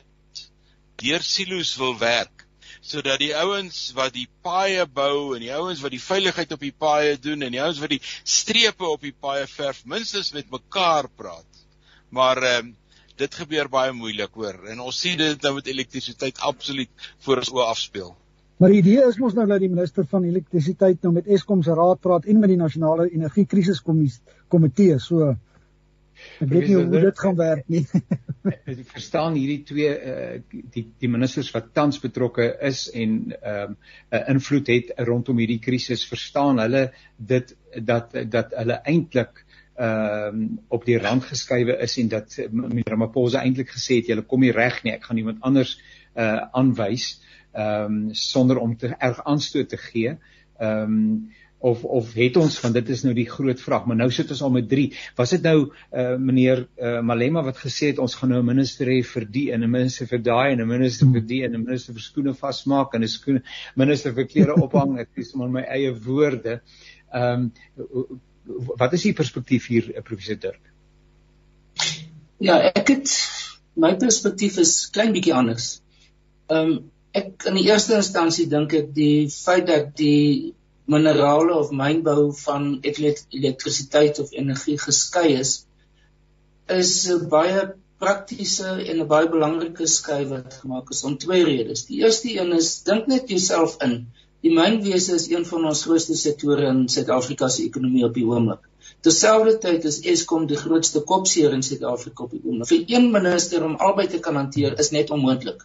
deur 1.02 1.24
silo's 1.26 1.74
wil 1.80 1.98
werk 2.00 2.46
sodat 2.88 3.20
die 3.20 3.34
ouens 3.36 3.92
wat 3.98 4.14
die 4.16 4.28
paaie 4.46 4.86
bou 4.88 5.36
en 5.36 5.44
die 5.44 5.52
ouens 5.52 5.82
wat 5.84 5.92
die 5.92 6.02
veiligheid 6.02 6.54
op 6.56 6.62
die 6.64 6.72
paaie 6.72 7.18
doen 7.20 7.44
en 7.44 7.52
die 7.52 7.62
ouens 7.64 7.82
wat 7.84 7.92
die 7.92 8.04
strepe 8.24 8.88
op 8.88 9.04
die 9.04 9.12
paaie 9.12 9.48
verf 9.52 9.82
minstens 9.84 10.32
met 10.36 10.52
mekaar 10.54 11.10
praat. 11.20 11.64
Maar 12.16 12.44
ehm 12.44 12.70
uh, 12.72 12.76
dit 13.18 13.36
gebeur 13.42 13.70
baie 13.70 13.94
moeilik 13.94 14.34
hoor 14.34 14.68
en 14.72 14.80
ons 14.86 15.02
sien 15.02 15.18
dit 15.18 15.44
nou 15.44 15.54
met 15.58 15.68
elektrisiteit 15.68 16.40
absoluut 16.40 17.10
voor 17.26 17.44
ons 17.44 17.54
oë 17.56 17.68
afspeel. 17.74 18.16
Maar 18.58 18.74
die 18.74 18.80
idee 18.82 19.04
is 19.06 19.20
mos 19.22 19.36
nou 19.38 19.46
dat 19.50 19.62
die 19.62 19.70
minister 19.70 20.06
van 20.10 20.24
elektrisiteit 20.26 21.04
nou 21.06 21.14
met 21.14 21.28
Eskom 21.30 21.62
se 21.64 21.76
raad 21.78 22.00
praat 22.02 22.26
en 22.26 22.40
met 22.42 22.50
die 22.50 22.58
nasionale 22.62 23.06
energiekrisiskomitee 23.10 24.98
so 25.04 25.36
ek 26.42 26.50
weet 26.50 26.68
nie 26.70 26.78
hoe 26.78 27.02
dit 27.04 27.20
gaan 27.22 27.36
werk 27.38 27.68
nie. 27.70 27.84
Ek 28.48 28.80
verstaan 28.90 29.36
hierdie 29.38 29.60
twee 29.68 29.90
uh, 29.92 30.38
die 30.74 30.86
die 31.02 31.10
ministers 31.12 31.52
wat 31.54 31.68
tans 31.78 32.00
betrokke 32.02 32.48
is 32.70 32.88
en 32.90 33.18
ehm 33.38 33.76
um, 33.76 33.78
'n 34.18 34.24
invloed 34.34 34.72
het 34.74 34.94
rondom 35.10 35.38
hierdie 35.44 35.60
krisis 35.62 36.06
verstaan 36.10 36.64
hulle 36.64 36.88
dit 37.18 37.54
dat 37.92 38.16
dat 38.32 38.56
hulle 38.58 38.80
eintlik 38.94 39.44
ehm 39.78 40.36
um, 40.42 40.60
op 40.74 40.86
die 40.86 40.98
rand 40.98 41.24
geskuif 41.24 41.70
is 41.86 41.98
en 42.02 42.08
dat 42.10 42.38
meneer 42.52 42.90
Ramaphosa 42.90 43.44
eintlik 43.46 43.70
gesê 43.70 44.00
het 44.00 44.08
jy 44.10 44.22
kom 44.26 44.42
nie 44.42 44.52
reg 44.56 44.80
nie 44.84 44.96
ek 44.96 45.04
gaan 45.06 45.18
iemand 45.22 45.44
anders 45.46 45.78
uh 46.18 46.48
aanwys 46.52 47.20
ehm 47.54 47.84
um, 47.84 48.00
sonder 48.14 48.58
om 48.58 48.78
te 48.78 48.96
erg 48.98 49.22
aanstoot 49.24 49.70
te 49.70 49.78
gee. 49.78 50.18
Ehm 50.58 50.96
um, 50.98 51.30
of 51.60 51.84
of 51.84 52.14
het 52.14 52.38
ons 52.38 52.60
want 52.62 52.76
dit 52.78 52.90
is 52.94 53.02
nou 53.04 53.14
die 53.18 53.26
groot 53.30 53.62
vraag 53.62 53.86
maar 53.90 53.98
nou 53.98 54.10
sit 54.14 54.30
ons 54.34 54.42
al 54.46 54.52
met 54.54 54.68
3 54.70 54.92
was 55.18 55.34
dit 55.34 55.46
nou 55.46 55.56
uh 55.66 56.18
meneer 56.22 56.68
uh, 56.78 57.00
Malema 57.02 57.42
wat 57.46 57.58
gesê 57.62 57.92
het 57.92 58.02
ons 58.04 58.16
gaan 58.16 58.30
nou 58.30 58.42
'n 58.42 58.50
minister 58.50 58.88
hê 58.88 59.00
vir 59.14 59.26
die 59.26 59.48
en 59.54 59.64
'n 59.64 59.72
minister 59.72 60.08
vir 60.08 60.22
daai 60.22 60.52
en 60.52 60.62
'n 60.62 60.68
minister 60.68 61.08
vir 61.14 61.26
die 61.26 61.44
en 61.46 61.56
'n 61.56 61.64
minister 61.64 61.94
vir 61.94 62.02
skoene 62.02 62.34
vasmaak 62.34 62.94
en 62.94 63.04
'n 63.04 63.08
skoene 63.08 63.42
minister 63.76 64.14
vir 64.14 64.26
klere 64.26 64.54
ophang. 64.54 65.00
Ek 65.00 65.10
is 65.16 65.34
maar 65.36 65.50
my 65.50 65.62
eie 65.62 65.94
woorde 65.94 66.62
ehm 67.14 67.52
um, 67.88 68.22
wat 68.48 68.94
is 68.94 69.06
die 69.08 69.14
perspektief 69.14 69.68
hier 69.68 69.90
eh, 69.94 70.04
professor 70.04 70.40
Dirk? 70.40 70.62
Ja, 72.44 72.60
ek 72.70 72.92
het 72.94 73.14
my 73.78 73.96
perspektief 73.98 74.58
is 74.62 74.76
klein 74.94 75.14
bietjie 75.16 75.36
anders. 75.38 75.78
Ehm 76.52 76.78
um, 76.78 76.78
ek 77.18 77.48
in 77.50 77.56
die 77.58 77.66
eerste 77.66 77.96
instansie 77.98 78.46
dink 78.52 78.74
ek 78.78 78.92
die 78.94 79.30
feit 79.34 79.66
dat 79.70 79.94
die 79.98 80.54
minerale 80.86 81.56
of 81.56 81.72
mynbou 81.74 82.30
van 82.44 82.68
elektrisiteit 82.86 84.20
of 84.22 84.36
energie 84.36 84.78
geskei 84.80 85.32
is 85.40 85.54
is 86.76 86.92
'n 87.10 87.28
baie 87.32 87.64
praktiese 88.04 88.70
en 88.92 89.02
'n 89.02 89.08
baie 89.08 89.30
belangrike 89.34 89.88
skei 89.88 90.26
wat 90.30 90.60
gemaak 90.62 90.92
is 90.96 91.04
om 91.04 91.18
twee 91.18 91.44
redes. 91.44 91.86
Die 91.86 92.04
eerste 92.04 92.34
een 92.38 92.54
is 92.54 92.84
dink 92.84 93.08
net 93.08 93.30
jouself 93.30 93.78
in. 93.82 93.96
Die 94.46 94.54
mynwese 94.54 95.16
is 95.18 95.30
een 95.32 95.46
van 95.50 95.64
ons 95.66 95.84
grootste 95.88 96.16
sektore 96.16 96.68
in 96.70 96.84
Suid-Afrika 96.94 97.48
se 97.50 97.64
ekonomie 97.66 98.04
op 98.06 98.14
die 98.14 98.26
oomblik. 98.26 98.68
Terselfdertyd 99.06 99.86
is 99.90 99.98
Eskom 100.12 100.46
die 100.50 100.60
grootste 100.60 101.02
kopseer 101.12 101.56
in 101.56 101.64
Suid-Afrika 101.66 102.28
op 102.28 102.36
die 102.36 102.42
oomblik. 102.44 102.70
Vir 102.70 102.84
een 102.94 103.08
minister 103.16 103.66
om 103.66 103.80
albei 103.88 104.06
te 104.12 104.20
kan 104.28 104.38
hanteer 104.38 104.78
is 104.84 104.92
net 104.94 105.10
onmoontlik. 105.16 105.64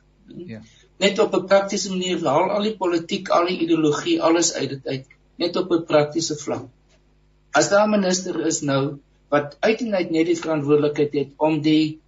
Ja. 0.48 0.62
Net 1.04 1.18
op 1.18 1.34
'n 1.36 1.46
praktiese 1.50 1.90
manier 1.90 2.24
haal 2.24 2.50
al 2.56 2.62
die 2.68 2.76
politiek, 2.76 3.28
al 3.28 3.46
die 3.50 3.58
ideologie, 3.66 4.20
alles 4.22 4.52
uit 4.54 4.68
dit 4.70 4.86
uit, 4.86 5.06
net 5.36 5.56
op 5.56 5.72
'n 5.72 5.84
praktiese 5.84 6.36
vlak. 6.36 6.64
As 7.52 7.68
daar 7.68 7.86
'n 7.86 7.90
minister 7.90 8.40
is 8.46 8.62
nou 8.62 8.98
wat 9.28 9.56
uiteindelik 9.60 10.10
net 10.10 10.26
die 10.26 10.36
verantwoordelikheid 10.36 11.12
het 11.12 11.30
om 11.36 11.60
die 11.62 12.00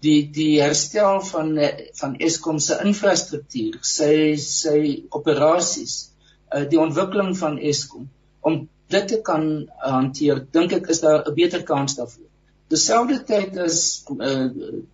die 0.00 0.30
die 0.30 0.60
herstel 0.60 1.20
van 1.20 1.58
van 2.00 2.16
Eskom 2.18 2.58
se 2.58 2.78
infrastruktuur, 2.84 3.78
sy 3.82 4.36
sy 4.36 5.04
operasies 5.10 6.11
uh, 6.54 6.68
die 6.68 6.80
ontwikkeling 6.80 7.32
van 7.38 7.58
Eskom 7.58 8.08
om 8.40 8.68
dit 8.92 9.08
te 9.08 9.18
kan 9.24 9.48
uh, 9.62 9.94
hanteer, 9.96 10.44
dink 10.52 10.72
ek 10.78 10.90
is 10.92 11.00
daar 11.00 11.24
'n 11.24 11.34
beter 11.34 11.62
kans 11.62 11.96
daarvoor. 11.96 12.28
Terselfdertyd 12.72 13.56
is 13.66 14.04
uh, 14.08 14.46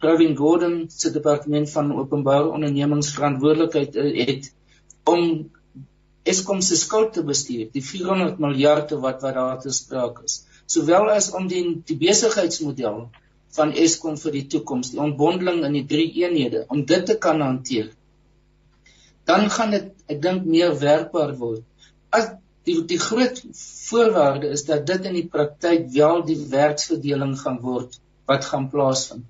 Pravin 0.02 0.36
Gordhan 0.36 0.86
se 0.90 1.12
departement 1.14 1.70
van 1.70 1.92
openbare 1.94 2.48
ondernemings 2.48 3.12
verantwoordelikheid 3.14 3.96
uh, 3.96 4.26
het 4.26 4.52
om 5.04 5.50
Eskom 6.28 6.60
se 6.60 6.76
skuld 6.76 7.12
te 7.12 7.22
bestuur, 7.24 7.68
die 7.72 7.82
400 7.82 8.38
miljard 8.38 8.90
wat 8.90 9.22
wat 9.22 9.34
daar 9.34 9.60
te 9.62 9.70
sprake 9.72 10.24
is, 10.24 10.42
sowel 10.66 11.08
as 11.14 11.30
om 11.32 11.46
die 11.48 11.62
die 11.88 11.96
besigheidsmodel 11.96 13.06
van 13.56 13.72
Eskom 13.72 14.18
vir 14.20 14.34
die 14.36 14.46
toekoms, 14.52 14.90
die 14.92 15.00
ontbondeling 15.00 15.62
in 15.64 15.78
die 15.78 15.86
drie 15.88 16.10
eenhede 16.22 16.66
om 16.68 16.84
dit 16.84 17.06
te 17.06 17.16
kan 17.16 17.40
hanteer 17.40 17.88
dan 19.28 19.50
gaan 19.52 19.74
dit 19.76 19.88
ek 20.12 20.20
dink 20.24 20.46
meer 20.48 20.74
werkbaar 20.80 21.34
word. 21.40 21.64
As 22.16 22.30
die 22.68 22.76
die 22.90 23.00
groot 23.00 23.40
voorwaarde 23.88 24.52
is 24.56 24.64
dat 24.68 24.86
dit 24.88 25.08
in 25.10 25.16
die 25.18 25.28
praktyk 25.34 25.88
wel 25.94 26.22
die 26.28 26.38
werksverdeling 26.52 27.34
gaan 27.42 27.60
word 27.64 27.98
wat 28.30 28.48
gaan 28.48 28.68
plaasvind. 28.72 29.24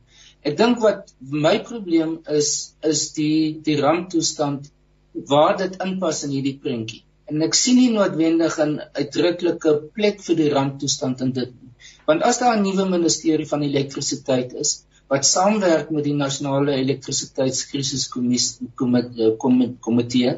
Ek 0.47 0.57
dink 0.59 0.81
wat 0.83 1.13
my 1.47 1.57
probleem 1.67 2.19
is 2.41 2.51
is 2.93 3.09
die 3.19 3.59
die 3.67 3.79
ramptoestand 3.83 4.71
waar 5.33 5.57
dit 5.59 5.79
inpas 5.85 6.25
in 6.27 6.35
hierdie 6.37 6.59
prentjie. 6.63 7.03
En 7.29 7.43
ek 7.45 7.57
sien 7.59 7.77
nie 7.77 7.91
noodwendig 7.95 8.59
'n 8.65 8.79
uitdruklike 9.01 9.73
plek 9.99 10.23
vir 10.27 10.39
die 10.43 10.53
ramptoestand 10.55 11.27
in 11.27 11.33
dit 11.41 11.51
nie. 11.55 11.73
Want 12.11 12.23
as 12.31 12.39
daar 12.43 12.57
'n 12.57 12.63
nuwe 12.63 12.87
ministerie 12.95 13.49
van 13.51 13.67
elektrisiteit 13.67 14.55
is 14.65 14.79
wat 15.13 15.27
saamwerk 15.27 15.91
met 15.91 16.05
die 16.05 16.15
nasionale 16.15 16.73
elektrisiteitskrisiskommissie 16.83 18.69
komitee 19.87 20.33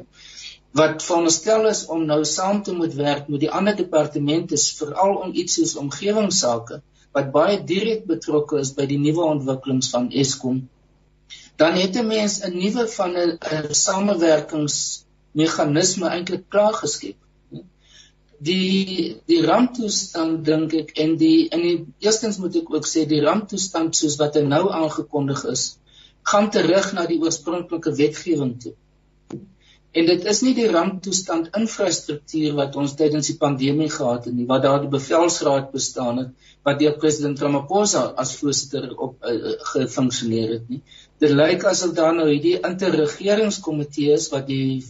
wat 0.81 1.03
veronderstel 1.03 1.67
is 1.69 1.87
om 1.91 2.07
nou 2.07 2.25
saam 2.25 2.63
te 2.63 2.73
moet 2.75 2.95
werk 2.95 3.29
met 3.29 3.41
die 3.43 3.51
ander 3.51 3.77
departemente 3.77 4.57
veral 4.79 5.17
om 5.25 5.31
iets 5.35 5.55
soos 5.59 5.77
omgewingsake 5.83 6.81
wat 7.17 7.33
baie 7.35 7.65
direk 7.67 8.07
betrokke 8.07 8.59
is 8.63 8.71
by 8.77 8.87
die 8.87 8.99
nuwe 9.03 9.25
ontwikkelings 9.27 9.91
van 9.91 10.11
Eskom. 10.23 10.69
Dan 11.59 11.73
het 11.75 11.97
'n 11.97 12.07
mens 12.07 12.41
'n 12.47 12.59
nuwe 12.59 12.87
van 12.97 13.17
'n 13.17 13.39
samewerkingsmeganisme 13.87 16.07
eintlik 16.09 16.45
klaar 16.49 16.75
geskep 16.75 17.17
die 18.49 19.17
die 19.31 19.41
ramptoestand 19.47 20.45
dink 20.47 20.77
ek 20.83 20.95
en 21.05 21.17
die 21.21 21.49
in 21.57 21.65
die 21.67 21.77
eerstens 22.07 22.39
moet 22.43 22.57
ek 22.63 22.71
ook 22.77 22.89
sê 22.89 23.07
die 23.09 23.23
ramptoestand 23.25 23.99
soos 23.99 24.17
wat 24.23 24.39
hy 24.39 24.45
nou 24.49 24.65
aangekondig 24.83 25.45
is 25.55 25.67
gaan 26.33 26.49
terug 26.55 26.93
na 26.97 27.05
die 27.11 27.21
oorspronklike 27.25 27.93
wetgewing 27.99 28.55
toe 28.65 28.77
En 29.91 30.07
dit 30.07 30.27
is 30.31 30.41
nie 30.47 30.53
die 30.55 30.69
ramptoestand 30.71 31.49
infrastruktuur 31.59 32.53
wat 32.59 32.77
ons 32.79 32.93
tydens 32.99 33.27
die 33.33 33.39
pandemie 33.41 33.89
gehad 33.91 34.29
het 34.29 34.37
nie, 34.37 34.47
wat 34.47 34.63
daar 34.63 34.79
die 34.85 34.93
bevelsraad 34.93 35.73
bestaan 35.75 36.21
het 36.23 36.53
wat 36.69 36.79
deur 36.79 36.95
president 37.03 37.41
Ramaphosa 37.43 38.03
as 38.23 38.37
voorsitter 38.39 38.93
op 39.07 39.27
uh, 39.27 39.55
gefunksioneer 39.73 40.53
het 40.53 40.69
nie. 40.71 40.83
Dit 41.25 41.33
lyk 41.35 41.65
asof 41.67 41.95
daar 41.97 42.13
nou 42.15 42.29
hierdie 42.29 42.59
interregeringskomitee 42.61 44.15
is 44.15 44.29
wat 44.35 44.47
die 44.51 44.85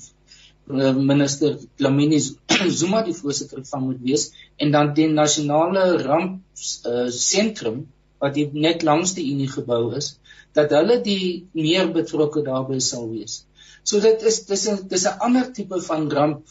minister 0.67 1.59
Lamini 1.79 2.21
Zuma 2.81 3.03
die 3.03 3.15
voorsitter 3.15 3.65
van 3.65 3.83
moet 3.83 4.03
wees 4.03 4.31
en 4.57 4.71
dan 4.73 4.93
die 4.95 5.09
nasionale 5.09 6.03
ramp 6.03 6.41
uh, 6.87 7.09
sentrum 7.09 7.87
wat 8.21 8.37
net 8.53 8.83
langs 8.83 9.15
die 9.17 9.31
Unie 9.33 9.49
gebou 9.49 9.95
is, 9.97 10.19
dat 10.53 10.71
hulle 10.77 10.99
die 11.03 11.47
meer 11.57 11.89
betrokke 11.95 12.43
daarbey 12.45 12.81
sal 12.85 13.09
wees. 13.09 13.45
So 13.83 14.01
dit 14.05 14.23
is 14.29 14.43
dis 14.47 14.67
'n 14.69 14.89
dis 14.89 15.07
'n 15.09 15.19
ander 15.27 15.53
tipe 15.53 15.81
van 15.81 16.11
ramp 16.11 16.45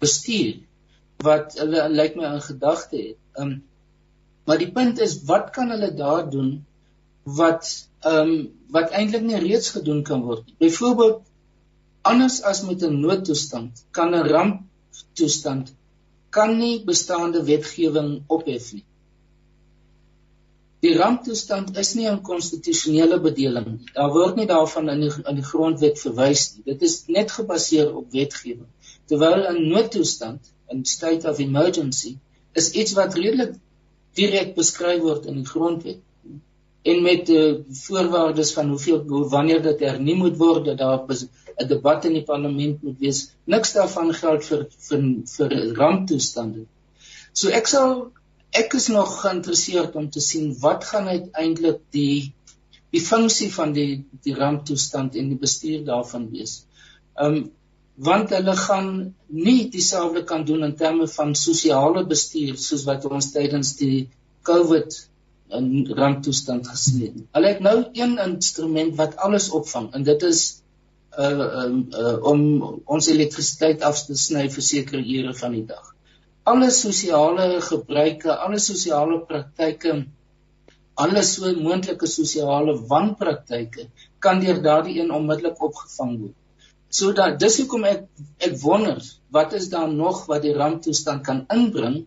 bestuur 0.00 0.62
wat 1.26 1.58
hulle 1.60 1.88
lyk 1.88 2.16
my 2.16 2.24
in 2.34 2.40
gedagte 2.40 2.96
het. 2.96 3.18
Um, 3.36 3.62
maar 4.46 4.58
die 4.58 4.72
punt 4.72 4.98
is 4.98 5.20
wat 5.28 5.50
kan 5.50 5.70
hulle 5.70 5.92
daar 5.94 6.30
doen 6.30 6.64
wat 7.24 7.68
ehm 8.00 8.30
um, 8.30 8.32
wat 8.72 8.90
eintlik 8.90 9.22
nie 9.22 9.38
reeds 9.38 9.70
gedoen 9.76 10.02
kan 10.02 10.22
word 10.26 10.46
nie. 10.46 10.56
Byvoorbeeld 10.58 11.20
anders 12.10 12.42
as 12.50 12.62
met 12.68 12.82
'n 12.82 13.00
noodtoestand 13.00 13.84
kan 13.96 14.14
'n 14.14 14.28
ramptoestand 14.34 15.66
kan 16.36 16.58
nie 16.58 16.84
bestaande 16.84 17.40
wetgewing 17.50 18.10
ophef 18.36 18.72
nie. 18.72 18.84
Die 20.82 20.94
ramptoestand 20.98 21.76
is 21.82 21.94
nie 21.94 22.08
'n 22.10 22.22
konstitusionele 22.30 23.18
bedeling 23.26 23.66
nie. 23.72 23.90
Daar 23.94 24.12
word 24.18 24.36
nie 24.36 24.46
daarvan 24.46 24.88
in 24.94 25.00
die 25.04 25.12
in 25.30 25.36
die 25.40 25.48
grondwet 25.50 26.00
verwys 26.04 26.46
nie. 26.54 26.64
Dit 26.72 26.82
is 26.88 26.96
net 27.06 27.30
gebaseer 27.30 27.94
op 27.96 28.10
wetgewing. 28.10 28.70
Terwyl 29.06 29.46
'n 29.50 29.68
noodtoestand, 29.74 30.40
'n 30.74 30.84
state 30.84 31.28
of 31.30 31.38
emergency, 31.38 32.16
is 32.52 32.72
iets 32.72 32.92
wat 32.92 33.14
redelik 33.14 33.54
direk 34.18 34.54
beskryf 34.54 35.00
word 35.00 35.26
in 35.26 35.38
die 35.40 35.50
grondwet 35.54 36.00
en 36.82 37.02
met 37.02 37.28
uh, 37.30 37.54
voorwaardes 37.86 38.52
van 38.52 38.68
hoeveel 38.68 39.04
hoe 39.08 39.28
wanneer 39.28 39.62
dit 39.62 39.80
hernie 39.86 40.16
moet 40.18 40.36
word 40.36 40.64
dat 40.64 40.78
daar 40.78 41.04
'n 41.60 41.68
debat 41.68 42.04
in 42.04 42.14
die 42.18 42.26
parlement 42.32 42.82
moet 42.82 42.98
wees. 42.98 43.20
Niks 43.44 43.72
daarvan 43.72 44.12
geld 44.14 44.44
vir 44.44 44.66
vir 44.88 45.02
vir 45.36 45.56
ramptoestande. 45.78 46.66
So 47.32 47.48
ek 47.48 47.66
sal 47.66 48.12
ek 48.52 48.74
is 48.74 48.88
nog 48.88 49.20
geïnteresseerd 49.22 49.96
om 49.96 50.10
te 50.10 50.20
sien 50.20 50.52
wat 50.60 50.84
gaan 50.84 51.08
uiteindelik 51.08 51.80
die 51.90 52.32
die 52.92 53.00
funksie 53.00 53.50
van 53.52 53.72
die 53.72 54.04
die 54.24 54.34
ramptoestand 54.36 55.16
en 55.16 55.28
die 55.32 55.40
bestuur 55.40 55.84
daarvan 55.84 56.30
wees. 56.30 56.64
Um 57.16 57.50
want 57.96 58.30
hulle 58.32 58.54
gaan 58.56 59.14
nie 59.28 59.68
dieselfde 59.70 60.22
kan 60.24 60.44
doen 60.48 60.64
in 60.64 60.76
terme 60.76 61.06
van 61.08 61.34
sosiale 61.36 62.04
bestuur 62.08 62.56
soos 62.56 62.84
wat 62.88 63.04
ons 63.04 63.32
tydens 63.32 63.74
die 63.76 64.08
COVID 64.48 64.96
in 65.58 65.66
ramptoestand 65.96 66.68
gesien 66.68 67.02
het. 67.02 67.18
Hulle 67.36 67.52
het 67.52 67.60
nou 67.60 67.76
een 67.92 68.16
instrument 68.24 68.96
wat 68.96 69.16
alles 69.16 69.50
opvang 69.50 69.90
en 69.94 70.04
dit 70.08 70.22
is 70.22 70.61
uh 71.18 71.64
um 71.64 71.88
uh, 71.92 72.18
om 72.24 72.40
ons 72.86 73.08
elektrisiteit 73.08 73.82
af 73.82 74.06
te 74.06 74.14
sny 74.16 74.48
vir 74.48 74.62
sekere 74.62 75.02
ure 75.02 75.34
van 75.34 75.52
die 75.52 75.66
dag 75.66 75.92
alle 76.44 76.70
sosiale 76.74 77.60
gebruike, 77.62 78.30
alle 78.30 78.58
sosiale 78.58 79.20
praktyke, 79.26 79.94
alle 80.94 81.22
so 81.22 81.50
moontlike 81.54 82.08
sosiale 82.10 82.74
wanpraktyke 82.90 83.86
kan 84.22 84.40
deur 84.42 84.62
daardie 84.62 85.00
een 85.00 85.12
onmiddellik 85.14 85.62
opgevang 85.62 86.16
word. 86.20 86.38
So 86.90 87.12
dat 87.16 87.38
dis 87.40 87.60
hoekom 87.60 87.86
ek 87.88 88.02
ek 88.48 88.56
wonder 88.62 88.98
wat 89.32 89.54
is 89.58 89.70
daar 89.72 89.88
nog 89.92 90.26
wat 90.28 90.42
die 90.42 90.56
ramptoestand 90.56 91.22
kan 91.28 91.46
inbring 91.54 92.02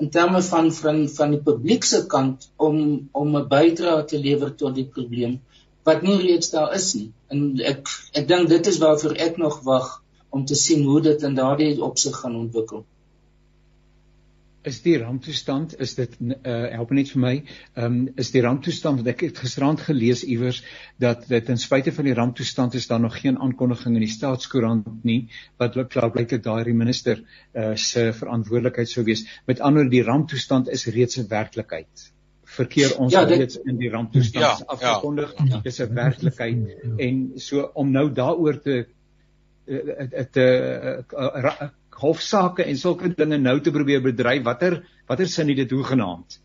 in 0.00 0.10
terme 0.10 0.40
van 0.42 0.70
van 0.72 1.04
van 1.16 1.34
die 1.34 1.42
publiek 1.48 1.84
se 1.84 2.06
kant 2.06 2.48
om 2.56 2.78
om 3.12 3.36
'n 3.36 3.48
bydrae 3.48 4.06
te 4.06 4.18
lewer 4.18 4.54
tot 4.62 4.74
die 4.74 4.86
probleem 4.86 5.40
wat 5.84 6.02
nie 6.02 6.16
reeds 6.20 6.50
daar 6.50 6.72
is 6.74 6.94
nie. 6.94 7.10
En 7.28 7.44
ek 7.60 7.92
ek 8.16 8.26
dink 8.28 8.48
dit 8.48 8.72
is 8.72 8.80
waarvoor 8.82 9.14
ek 9.28 9.38
nog 9.40 9.60
wag 9.68 9.92
om 10.34 10.44
te 10.44 10.58
sien 10.58 10.82
hoe 10.88 11.00
dit 11.04 11.22
in 11.22 11.38
daardie 11.38 11.76
opsig 11.82 12.16
gaan 12.22 12.36
ontwikkel. 12.40 12.84
Is 14.64 14.78
die 14.80 14.94
ramptoestand 14.96 15.74
is 15.84 15.92
dit 15.98 16.14
uh, 16.24 16.54
help 16.72 16.94
net 16.96 17.10
vir 17.12 17.20
my 17.20 17.32
um, 17.76 17.98
is 18.22 18.30
die 18.32 18.40
ramptoestand 18.46 19.02
wat 19.02 19.10
ek 19.12 19.26
het 19.26 19.42
gisterand 19.44 19.82
gelees 19.84 20.22
iewers 20.24 20.62
dat 21.04 21.26
dit 21.28 21.44
ten 21.44 21.60
spyte 21.60 21.92
van 21.92 22.08
die 22.08 22.16
ramptoestand 22.16 22.78
is 22.80 22.88
daar 22.88 23.02
nog 23.04 23.18
geen 23.20 23.36
aankondiging 23.36 23.98
in 24.00 24.06
die 24.06 24.14
staatskoerant 24.14 25.04
nie 25.04 25.26
wat 25.60 25.76
klaar 25.92 26.14
blyk 26.16 26.32
dat 26.32 26.46
daai 26.48 26.72
minister 26.72 27.20
uh, 27.20 27.74
se 27.76 28.08
verantwoordelikheid 28.16 28.88
sou 28.88 29.04
wees. 29.04 29.26
Met 29.44 29.60
ander 29.60 29.92
die 29.92 30.02
ramptoestand 30.08 30.72
is 30.72 30.88
reeds 30.96 31.20
'n 31.20 31.28
werklikheid 31.28 32.08
verkeer 32.54 32.96
ons 33.02 33.12
ja, 33.12 33.24
dit, 33.28 33.38
reeds 33.38 33.58
in 33.64 33.78
die 33.80 33.90
ramptoestand 33.90 34.44
ja, 34.44 34.52
afgekondig. 34.74 35.32
Ja, 35.38 35.46
ja. 35.54 35.60
dis 35.64 35.80
'n 35.82 35.94
werklikheid. 35.94 36.74
En 36.98 37.32
so 37.36 37.70
om 37.74 37.90
nou 37.90 38.12
daaroor 38.12 38.60
te 38.62 38.86
uh, 39.66 40.24
te 40.30 40.46
uh, 41.12 41.44
uh, 41.44 41.68
hofsaake 41.90 42.64
en 42.64 42.78
sulke 42.78 43.14
dinge 43.14 43.38
nou 43.38 43.60
te 43.60 43.70
probeer 43.70 44.02
bedryf 44.02 44.42
watter 44.42 44.82
watter 45.06 45.28
sin 45.28 45.48
het 45.48 45.56
dit 45.56 45.70
hoegenaamd? 45.70 46.40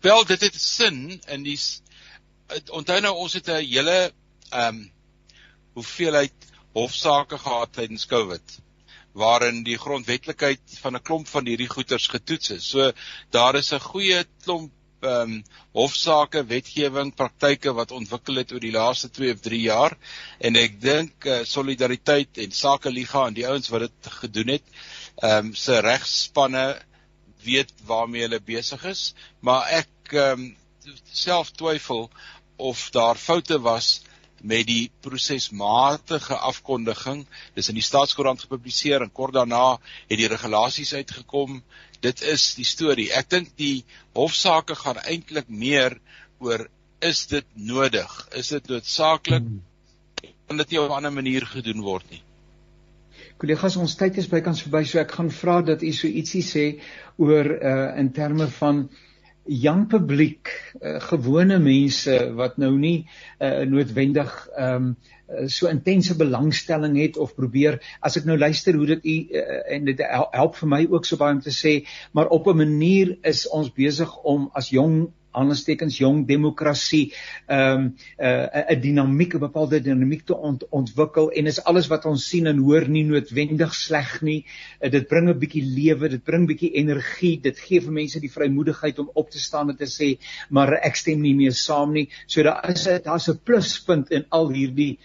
Wel 0.00 0.24
dit 0.24 0.40
het 0.40 0.54
sin 0.54 1.20
in 1.28 1.42
die 1.42 1.58
onthou 2.72 3.00
nou 3.00 3.14
ons 3.16 3.32
het 3.32 3.48
'n 3.48 3.62
hele 3.62 4.12
ehm 4.50 4.74
um, 4.74 4.90
hoeveelheid 5.74 6.52
hofsaake 6.72 7.38
gehad 7.38 7.72
tydens 7.72 8.06
Covid 8.06 8.63
waarin 9.14 9.62
die 9.66 9.78
grondwetlikheid 9.78 10.78
van 10.82 10.96
'n 10.96 11.02
klomp 11.02 11.28
van 11.30 11.46
hierdie 11.46 11.70
goeters 11.70 12.06
getoets 12.10 12.50
is. 12.50 12.68
So 12.68 12.92
daar 13.30 13.54
is 13.54 13.72
'n 13.72 13.80
goeie 13.80 14.24
klomp 14.44 14.72
ehm 15.04 15.32
um, 15.32 15.44
hofsaake, 15.76 16.44
wetgewing, 16.48 17.10
praktyke 17.14 17.72
wat 17.76 17.90
ontwikkel 17.92 18.40
het 18.40 18.52
oor 18.52 18.60
die 18.60 18.72
laaste 18.72 19.10
2 19.10 19.32
of 19.34 19.40
3 19.44 19.60
jaar 19.60 19.96
en 20.38 20.56
ek 20.56 20.80
dink 20.80 21.26
uh, 21.26 21.42
solidariteit 21.44 22.40
en 22.44 22.50
sake 22.50 22.90
liga 22.90 23.26
en 23.28 23.36
die 23.36 23.46
ouens 23.48 23.68
wat 23.74 23.84
dit 23.86 24.12
gedoen 24.20 24.54
het, 24.56 24.64
ehm 25.22 25.50
um, 25.50 25.54
se 25.54 25.80
regspanne 25.80 26.64
weet 27.44 27.72
waarmee 27.86 28.24
hulle 28.24 28.40
besig 28.40 28.84
is, 28.84 29.14
maar 29.40 29.68
ek 29.82 30.16
ehm 30.16 30.46
um, 30.46 30.56
self 31.12 31.50
twyfel 31.50 32.08
of 32.56 32.90
daar 32.96 33.16
foute 33.16 33.60
was 33.60 34.00
met 34.44 34.66
die 34.68 34.90
prosesmatige 35.00 36.36
afkondiging. 36.36 37.24
Dis 37.56 37.70
in 37.72 37.78
die 37.80 37.86
staatskoerant 37.86 38.44
gepubliseer 38.44 39.02
en 39.02 39.12
kort 39.12 39.34
daarna 39.34 39.78
het 40.10 40.20
die 40.20 40.28
regulasies 40.28 40.92
uitgekom 40.94 41.62
dit 42.04 42.24
is 42.34 42.50
die 42.58 42.66
storie. 42.68 43.08
Ek 43.16 43.30
dink 43.32 43.54
die 43.60 43.84
hofsaake 44.16 44.76
gaan 44.78 45.00
eintlik 45.04 45.48
meer 45.48 45.96
oor 46.44 46.66
is 47.04 47.24
dit 47.30 47.46
nodig? 47.54 48.12
Is 48.36 48.52
dit 48.52 48.68
noodsaaklik? 48.72 49.46
Kan 50.48 50.60
dit 50.60 50.70
nie 50.70 50.80
op 50.80 50.90
'n 50.90 50.98
ander 51.00 51.12
manier 51.12 51.46
gedoen 51.46 51.80
word 51.80 52.10
nie? 52.10 52.22
Kollegas, 53.38 53.76
ons 53.76 53.96
tyd 53.96 54.18
is 54.18 54.28
bykans 54.30 54.62
verby, 54.62 54.84
so 54.84 54.98
ek 54.98 55.12
gaan 55.12 55.30
vra 55.30 55.60
dat 55.62 55.82
u 55.82 55.92
so 55.92 56.06
ietsie 56.06 56.42
sê 56.42 56.66
oor 57.16 57.46
uh 57.50 57.98
in 57.98 58.12
terme 58.12 58.46
van 58.60 58.88
jong 59.44 59.86
publiek, 59.88 60.50
uh, 60.80 61.00
gewone 61.10 61.58
mense 61.58 62.14
wat 62.38 62.56
nou 62.60 62.72
nie 62.78 63.04
uh, 63.40 63.64
noodwendig 63.68 64.32
ehm 64.56 64.94
um, 64.94 64.96
so 65.48 65.66
intense 65.66 66.12
belangstelling 66.20 66.98
het 67.00 67.16
of 67.16 67.30
probeer 67.34 67.78
as 68.04 68.18
ek 68.20 68.26
nou 68.28 68.36
luister 68.36 68.76
hoe 68.76 68.86
dit 68.90 69.06
u 69.08 69.14
uh, 69.40 69.62
en 69.72 69.86
dit 69.88 70.02
help 70.36 70.58
vir 70.60 70.68
my 70.68 70.80
ook 70.84 71.08
so 71.08 71.16
baie 71.16 71.32
om 71.32 71.40
te 71.42 71.54
sê 71.54 71.72
maar 72.12 72.28
op 72.28 72.46
'n 72.52 72.60
manier 72.60 73.16
is 73.22 73.46
ons 73.48 73.72
besig 73.72 74.12
om 74.22 74.50
as 74.52 74.68
jong 74.68 75.08
aanstekens 75.34 75.98
jong 75.98 76.24
demokrasie 76.28 77.12
ehm 77.46 77.84
um, 77.84 77.84
'n 78.18 78.26
uh, 78.26 78.74
'n 78.74 78.80
dinamiek 78.80 79.34
'n 79.34 79.42
bepaalde 79.46 79.80
dinamiek 79.80 80.24
te 80.26 80.36
ont, 80.36 80.64
ontwikkel 80.70 81.30
en 81.30 81.46
is 81.46 81.62
alles 81.64 81.88
wat 81.92 82.06
ons 82.06 82.28
sien 82.28 82.46
en 82.46 82.58
hoor 82.58 82.88
nie 82.88 83.04
noodwendig 83.04 83.74
sleg 83.74 84.22
nie. 84.22 84.44
Uh, 84.80 84.90
dit 84.90 85.08
bring 85.08 85.28
'n 85.28 85.38
bietjie 85.38 85.64
lewe 85.64 86.08
dit 86.08 86.24
bring 86.24 86.46
bietjie 86.46 86.72
energie 86.74 87.40
dit 87.40 87.58
gee 87.58 87.80
vir 87.80 87.92
mense 87.92 88.20
die 88.20 88.32
vrymoedigheid 88.32 88.98
om 88.98 89.10
op 89.14 89.30
te 89.30 89.38
staan 89.38 89.70
en 89.70 89.76
te 89.76 89.90
sê 89.90 90.18
maar 90.50 90.72
ek 90.82 90.96
stem 90.96 91.20
nie 91.20 91.34
mee 91.34 91.50
saam 91.50 91.92
nie. 91.92 92.08
So 92.26 92.42
daar 92.42 92.70
is 92.70 92.84
daar's 92.84 93.28
'n 93.28 93.40
pluspunt 93.44 94.10
in 94.10 94.24
al 94.30 94.50
hierdie 94.50 94.98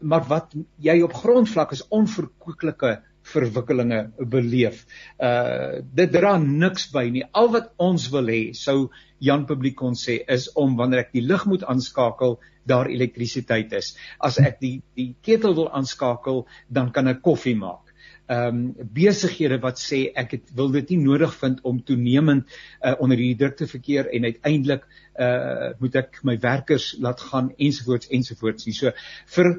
maar 0.00 0.24
wat 0.28 0.54
jy 0.80 1.00
op 1.04 1.12
grondvlak 1.12 1.72
is 1.72 1.84
onverkoeklike 1.88 3.02
verwikkelinge 3.32 4.00
beleef. 4.32 4.84
Uh 5.18 5.80
dit 5.82 6.12
dra 6.12 6.36
niks 6.38 6.88
by 6.94 7.06
nie. 7.12 7.24
Al 7.32 7.52
wat 7.54 7.72
ons 7.78 8.08
wil 8.14 8.32
hê, 8.32 8.42
sou 8.56 8.90
Jan 9.20 9.44
publiek 9.44 9.76
kon 9.76 9.94
sê, 10.00 10.22
is 10.32 10.48
om 10.56 10.78
wanneer 10.78 11.04
ek 11.04 11.12
die 11.12 11.26
lig 11.26 11.42
moet 11.46 11.64
aanskakel, 11.68 12.38
daar 12.64 12.88
elektrisiteit 12.88 13.72
is. 13.76 13.92
As 14.18 14.38
ek 14.40 14.60
die 14.62 14.74
die 14.96 15.12
ketel 15.26 15.56
wil 15.58 15.70
aanskakel, 15.76 16.46
dan 16.68 16.92
kan 16.94 17.10
ek 17.12 17.22
koffie 17.24 17.56
maak. 17.58 17.90
Ehm 18.30 18.58
um, 18.78 18.90
besighede 18.94 19.58
wat 19.62 19.80
sê 19.82 20.04
ek 20.14 20.36
het 20.36 20.52
wil 20.54 20.70
dit 20.70 20.92
nie 20.92 21.00
nodig 21.02 21.32
vind 21.40 21.58
om 21.66 21.80
toenemend 21.82 22.46
uh, 22.46 22.94
onder 23.02 23.18
hierdie 23.18 23.40
druk 23.40 23.56
te 23.58 23.66
verkeer 23.66 24.06
en 24.14 24.28
uiteindelik 24.28 24.84
uh 25.18 25.72
moet 25.80 25.98
ek 25.98 26.20
my 26.28 26.36
werkers 26.38 26.92
laat 27.02 27.20
gaan 27.32 27.50
ensovoorts 27.58 28.12
ensovoorts. 28.14 28.68
So 28.78 28.94
vir 29.34 29.50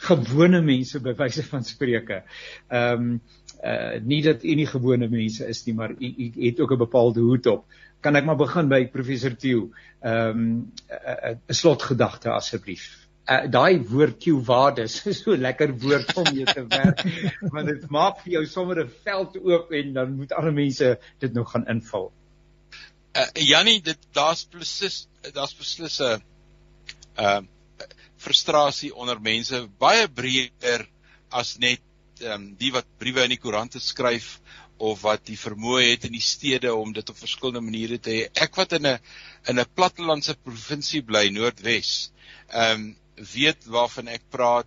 gewone 0.00 0.62
mense 0.64 1.00
by 1.04 1.14
wyse 1.18 1.44
van 1.50 1.64
spreuke. 1.64 2.22
Ehm 2.68 3.04
um, 3.10 3.20
uh 3.60 3.98
nie 4.00 4.22
dat 4.24 4.44
u 4.44 4.54
nie 4.56 4.66
gewone 4.66 5.08
mense 5.08 5.44
is 5.48 5.64
nie, 5.66 5.74
maar 5.74 5.92
u, 5.92 6.14
u 6.16 6.46
het 6.46 6.60
ook 6.60 6.72
'n 6.72 6.84
bepaalde 6.86 7.20
hoed 7.20 7.46
op. 7.46 7.64
Kan 8.00 8.16
ek 8.16 8.24
maar 8.24 8.36
begin 8.36 8.68
by 8.68 8.86
professor 8.86 9.36
Tieu? 9.36 9.70
Ehm 10.00 10.28
um, 10.28 10.72
'n 10.88 11.36
uh, 11.36 11.36
slotgedagte 11.48 12.30
asseblief. 12.30 13.08
Uh, 13.30 13.44
daai 13.50 13.82
woord 13.86 14.16
Q-waardes 14.18 14.94
is 15.10 15.20
so 15.22 15.36
lekker 15.36 15.76
woord 15.78 16.16
om 16.16 16.24
mee 16.34 16.44
te 16.44 16.64
werk 16.66 17.04
want 17.52 17.68
dit 17.68 17.84
maak 17.90 18.24
vir 18.24 18.32
jou 18.32 18.46
sommer 18.46 18.80
'n 18.84 18.90
veld 19.04 19.36
oop 19.36 19.70
en 19.70 19.92
dan 19.92 20.16
moet 20.16 20.32
ander 20.32 20.52
mense 20.52 20.98
dit 21.18 21.32
nou 21.32 21.44
gaan 21.44 21.66
invul. 21.68 22.12
Uh, 23.12 23.26
Jannie, 23.34 23.80
dit 23.82 23.98
daar's 24.12 24.48
beslis 24.48 25.06
daar's 25.34 25.54
beslis 25.54 26.00
'n 26.00 26.22
uh 27.18 27.40
frustrasie 28.20 28.92
onder 28.94 29.20
mense 29.20 29.62
baie 29.80 30.08
breër 30.08 30.86
as 31.40 31.56
net 31.62 31.82
um, 32.26 32.50
die 32.60 32.72
wat 32.74 32.88
briewe 33.00 33.24
in 33.24 33.34
die 33.34 33.40
koerante 33.40 33.80
skryf 33.80 34.38
of 34.80 35.02
wat 35.04 35.26
die 35.28 35.38
vermoë 35.40 35.84
het 35.90 36.06
in 36.08 36.16
die 36.16 36.24
stede 36.24 36.72
om 36.74 36.92
dit 36.96 37.12
op 37.12 37.18
verskillende 37.20 37.62
maniere 37.64 37.98
te 38.00 38.14
hê. 38.14 38.22
Ek 38.44 38.56
wat 38.56 38.72
in 38.78 38.86
'n 38.86 38.98
in 39.48 39.60
'n 39.60 39.72
plattelandse 39.76 40.34
provinsie 40.44 41.02
bly, 41.02 41.28
Noordwes, 41.28 42.10
ehm 42.48 42.72
um, 42.72 42.96
weet 43.34 43.66
waarvan 43.66 44.08
ek 44.08 44.22
praat 44.30 44.66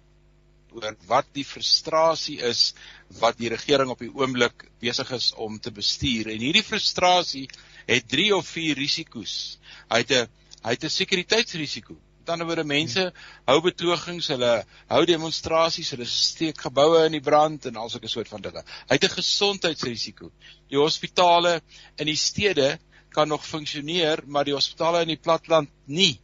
oor 0.74 0.96
wat 1.08 1.28
die 1.34 1.46
frustrasie 1.46 2.40
is 2.42 2.74
wat 3.20 3.38
die 3.38 3.50
regering 3.50 3.90
op 3.90 4.00
die 4.00 4.14
oomblik 4.14 4.70
besig 4.82 5.12
is 5.12 5.34
om 5.34 5.60
te 5.60 5.72
bestuur. 5.72 6.30
En 6.30 6.40
hierdie 6.40 6.66
frustrasie 6.66 7.48
het 7.88 8.08
3 8.10 8.36
of 8.36 8.48
4 8.48 8.78
risiko's. 8.78 9.60
Hy 9.90 9.98
het 10.06 10.12
'n 10.12 10.28
hy 10.64 10.72
het 10.72 10.84
'n 10.84 10.90
sekuriteitsrisiko 10.90 11.98
Met 12.24 12.32
ander 12.38 12.48
woorde 12.48 12.64
mense 12.64 13.02
hou 13.50 13.58
betogings, 13.66 14.30
hulle 14.32 14.52
hou 14.88 15.02
demonstrasies, 15.04 15.90
hulle 15.92 16.06
steek 16.08 16.62
geboue 16.64 17.02
in 17.04 17.18
die 17.18 17.24
brand 17.26 17.68
en 17.68 17.76
al 17.82 17.92
sulke 17.92 18.08
soort 18.08 18.32
van 18.32 18.46
dinge. 18.46 18.64
Hy 18.88 18.96
het 18.96 19.08
'n 19.10 19.18
gesondheidsrisiko. 19.18 20.32
Die 20.72 20.80
hospitale 20.80 21.60
in 22.00 22.08
die 22.08 22.16
stede 22.16 22.80
kan 23.12 23.28
nog 23.28 23.44
funksioneer, 23.44 24.24
maar 24.26 24.48
die 24.48 24.56
hospitale 24.56 25.02
in 25.02 25.12
die 25.12 25.20
platteland 25.20 25.70
nie. 25.86 26.22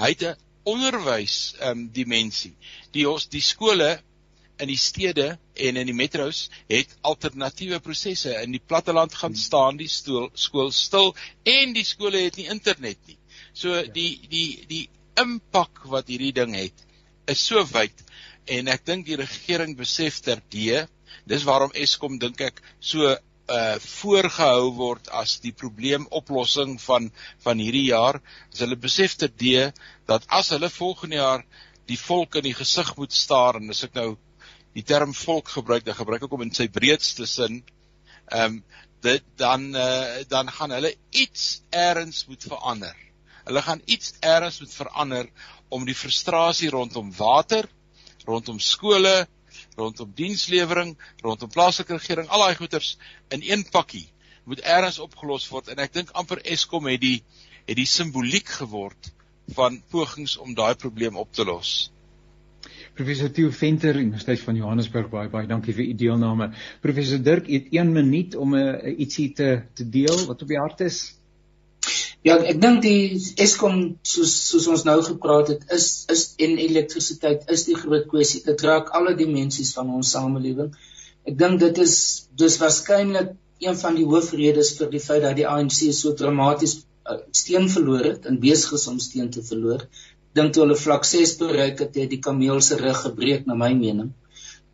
Hy 0.00 0.08
het 0.16 0.24
'n 0.30 0.36
onderwys 0.64 1.54
ehm 1.60 1.76
um, 1.76 1.88
dimensie. 1.92 2.56
Die 2.96 3.04
ons 3.04 3.28
die 3.28 3.44
skole 3.44 4.00
in 4.56 4.68
die 4.68 4.80
stede 4.80 5.38
en 5.54 5.76
in 5.76 5.86
die 5.86 5.94
metro's 5.94 6.48
het 6.68 6.96
alternatiewe 7.02 7.80
prosesse. 7.80 8.32
In 8.32 8.56
die 8.56 8.64
platteland 8.66 9.14
gaan 9.14 9.36
staan 9.36 9.76
die 9.76 9.92
stoel, 9.92 10.30
skool 10.32 10.72
stil 10.72 11.16
en 11.44 11.72
die 11.72 11.84
skole 11.84 12.16
het 12.16 12.36
nie 12.36 12.48
internet 12.48 12.98
nie. 13.06 13.18
So 13.52 13.82
die 13.82 14.20
die 14.28 14.64
die 14.66 14.88
impak 15.22 15.84
wat 15.92 16.10
hierdie 16.12 16.34
ding 16.36 16.54
het 16.56 16.84
is 17.28 17.40
so 17.44 17.64
wyd 17.72 18.04
en 18.58 18.70
ek 18.72 18.84
dink 18.88 19.06
die 19.08 19.18
regering 19.20 19.74
besef 19.76 20.20
terdee 20.24 20.86
dis 21.28 21.44
waarom 21.48 21.74
Eskom 21.74 22.18
dink 22.22 22.40
ek 22.40 22.62
so 22.80 23.16
uh 23.48 23.76
voorgehou 23.80 24.72
word 24.76 25.08
as 25.20 25.38
die 25.40 25.54
probleemoplossing 25.56 26.76
van 26.82 27.08
van 27.44 27.60
hierdie 27.62 27.86
jaar. 27.88 28.20
As 28.52 28.60
hulle 28.60 28.76
besef 28.76 29.16
terdee 29.16 29.70
dat 30.10 30.26
as 30.28 30.50
hulle 30.52 30.68
volgende 30.68 31.16
jaar 31.16 31.44
die 31.88 31.96
volk 31.96 32.36
in 32.40 32.48
die 32.50 32.56
gesig 32.58 32.92
moet 32.98 33.16
staar 33.16 33.56
en 33.60 33.72
as 33.72 33.86
ek 33.88 33.96
nou 33.96 34.10
die 34.76 34.84
term 34.84 35.14
volk 35.16 35.48
gebruik 35.56 35.86
dan 35.86 35.96
gebruik 35.96 36.28
ek 36.28 36.36
hom 36.36 36.44
in 36.44 36.54
sy 36.54 36.68
breedste 36.68 37.26
sin 37.26 37.62
ehm 38.28 38.60
um, 38.60 38.62
dit 39.00 39.22
dan 39.38 39.68
uh, 39.78 40.24
dan 40.28 40.48
gaan 40.50 40.74
hulle 40.74 40.90
iets 41.14 41.62
eers 41.70 42.24
moet 42.28 42.44
verander 42.50 43.07
Hulle 43.48 43.62
gaan 43.64 43.80
iets 43.88 44.14
eers 44.20 44.60
moet 44.60 44.74
verander 44.76 45.28
om 45.72 45.86
die 45.88 45.96
frustrasie 45.96 46.68
rondom 46.70 47.08
water, 47.16 47.68
rondom 48.28 48.58
skole, 48.60 49.26
rondom 49.78 50.12
dienslewering, 50.14 50.94
rondom 51.24 51.50
plaaslike 51.52 51.96
regering, 51.96 52.28
al 52.28 52.44
daai 52.44 52.58
goeters 52.60 52.96
in 53.32 53.44
een 53.46 53.64
pakkie 53.72 54.06
moet 54.48 54.60
eers 54.64 54.98
opgelos 55.00 55.48
word 55.52 55.68
en 55.72 55.80
ek 55.84 55.92
dink 55.92 56.12
amper 56.16 56.40
Eskom 56.44 56.88
het 56.88 57.00
die 57.04 57.18
het 57.68 57.76
die 57.76 57.88
simboliek 57.88 58.48
geword 58.60 59.10
van 59.56 59.82
pogings 59.92 60.36
om 60.40 60.54
daai 60.56 60.74
probleem 60.80 61.16
op 61.20 61.32
te 61.36 61.44
los. 61.44 61.90
Professor 62.96 63.30
Theo 63.30 63.50
Venter, 63.54 63.96
Universiteit 63.96 64.40
van 64.40 64.56
Johannesburg, 64.56 65.10
baie 65.12 65.28
baie 65.32 65.46
dankie 65.46 65.74
vir 65.76 65.84
u 65.84 65.94
deelname. 66.00 66.48
Professor 66.82 67.20
Dirk, 67.22 67.48
u 67.48 67.54
het 67.54 67.68
1 67.72 67.92
minuut 67.92 68.34
om 68.36 68.56
'n 68.56 68.64
uh, 68.64 68.98
ietsie 68.98 69.32
te 69.32 69.62
te 69.74 69.88
deel 69.88 70.26
wat 70.26 70.42
op 70.42 70.48
die 70.48 70.58
hart 70.58 70.80
is. 70.80 71.17
Ja, 72.26 72.34
ek 72.50 72.58
dink 72.58 72.80
die 72.82 73.14
Eskom 73.38 73.76
soos 74.02 74.32
soos 74.50 74.66
ons 74.72 74.84
nou 74.86 74.96
gepraat 75.06 75.52
het, 75.52 75.66
is 75.74 75.86
is 76.10 76.24
en 76.42 76.56
elektrisiteit 76.58 77.46
is 77.54 77.64
die 77.68 77.76
groot 77.78 78.08
kwessie. 78.10 78.42
Dit 78.46 78.64
raak 78.66 78.90
alle 78.98 79.14
dimensies 79.18 79.70
van 79.76 79.92
ons 80.00 80.10
samelewing. 80.16 80.72
Ek 81.28 81.36
dink 81.38 81.60
dit 81.62 81.78
is 81.84 81.94
dis 82.40 82.58
waarskynlik 82.58 83.36
een 83.62 83.78
van 83.78 83.96
die 83.98 84.06
hoofredes 84.06 84.74
vir 84.78 84.90
die 84.90 85.02
feit 85.02 85.22
dat 85.22 85.38
die 85.38 85.46
ANC 85.46 85.78
so 85.94 86.14
dramaties 86.18 86.78
uh, 87.06 87.18
steen 87.34 87.70
verloor 87.70 88.04
het 88.06 88.26
en 88.30 88.38
besig 88.42 88.74
is 88.78 88.86
om 88.90 88.98
steen 89.02 89.30
te 89.34 89.42
verloor. 89.42 89.86
Dink 90.34 90.54
toe 90.54 90.64
hulle 90.64 90.78
vlak 90.78 91.06
6 91.06 91.36
bereik 91.40 91.82
het, 91.82 91.96
het 91.98 92.10
die 92.10 92.22
kameel 92.22 92.60
se 92.62 92.78
rug 92.82 93.02
gebreek 93.06 93.46
na 93.46 93.54
my 93.58 93.70
mening. 93.78 94.10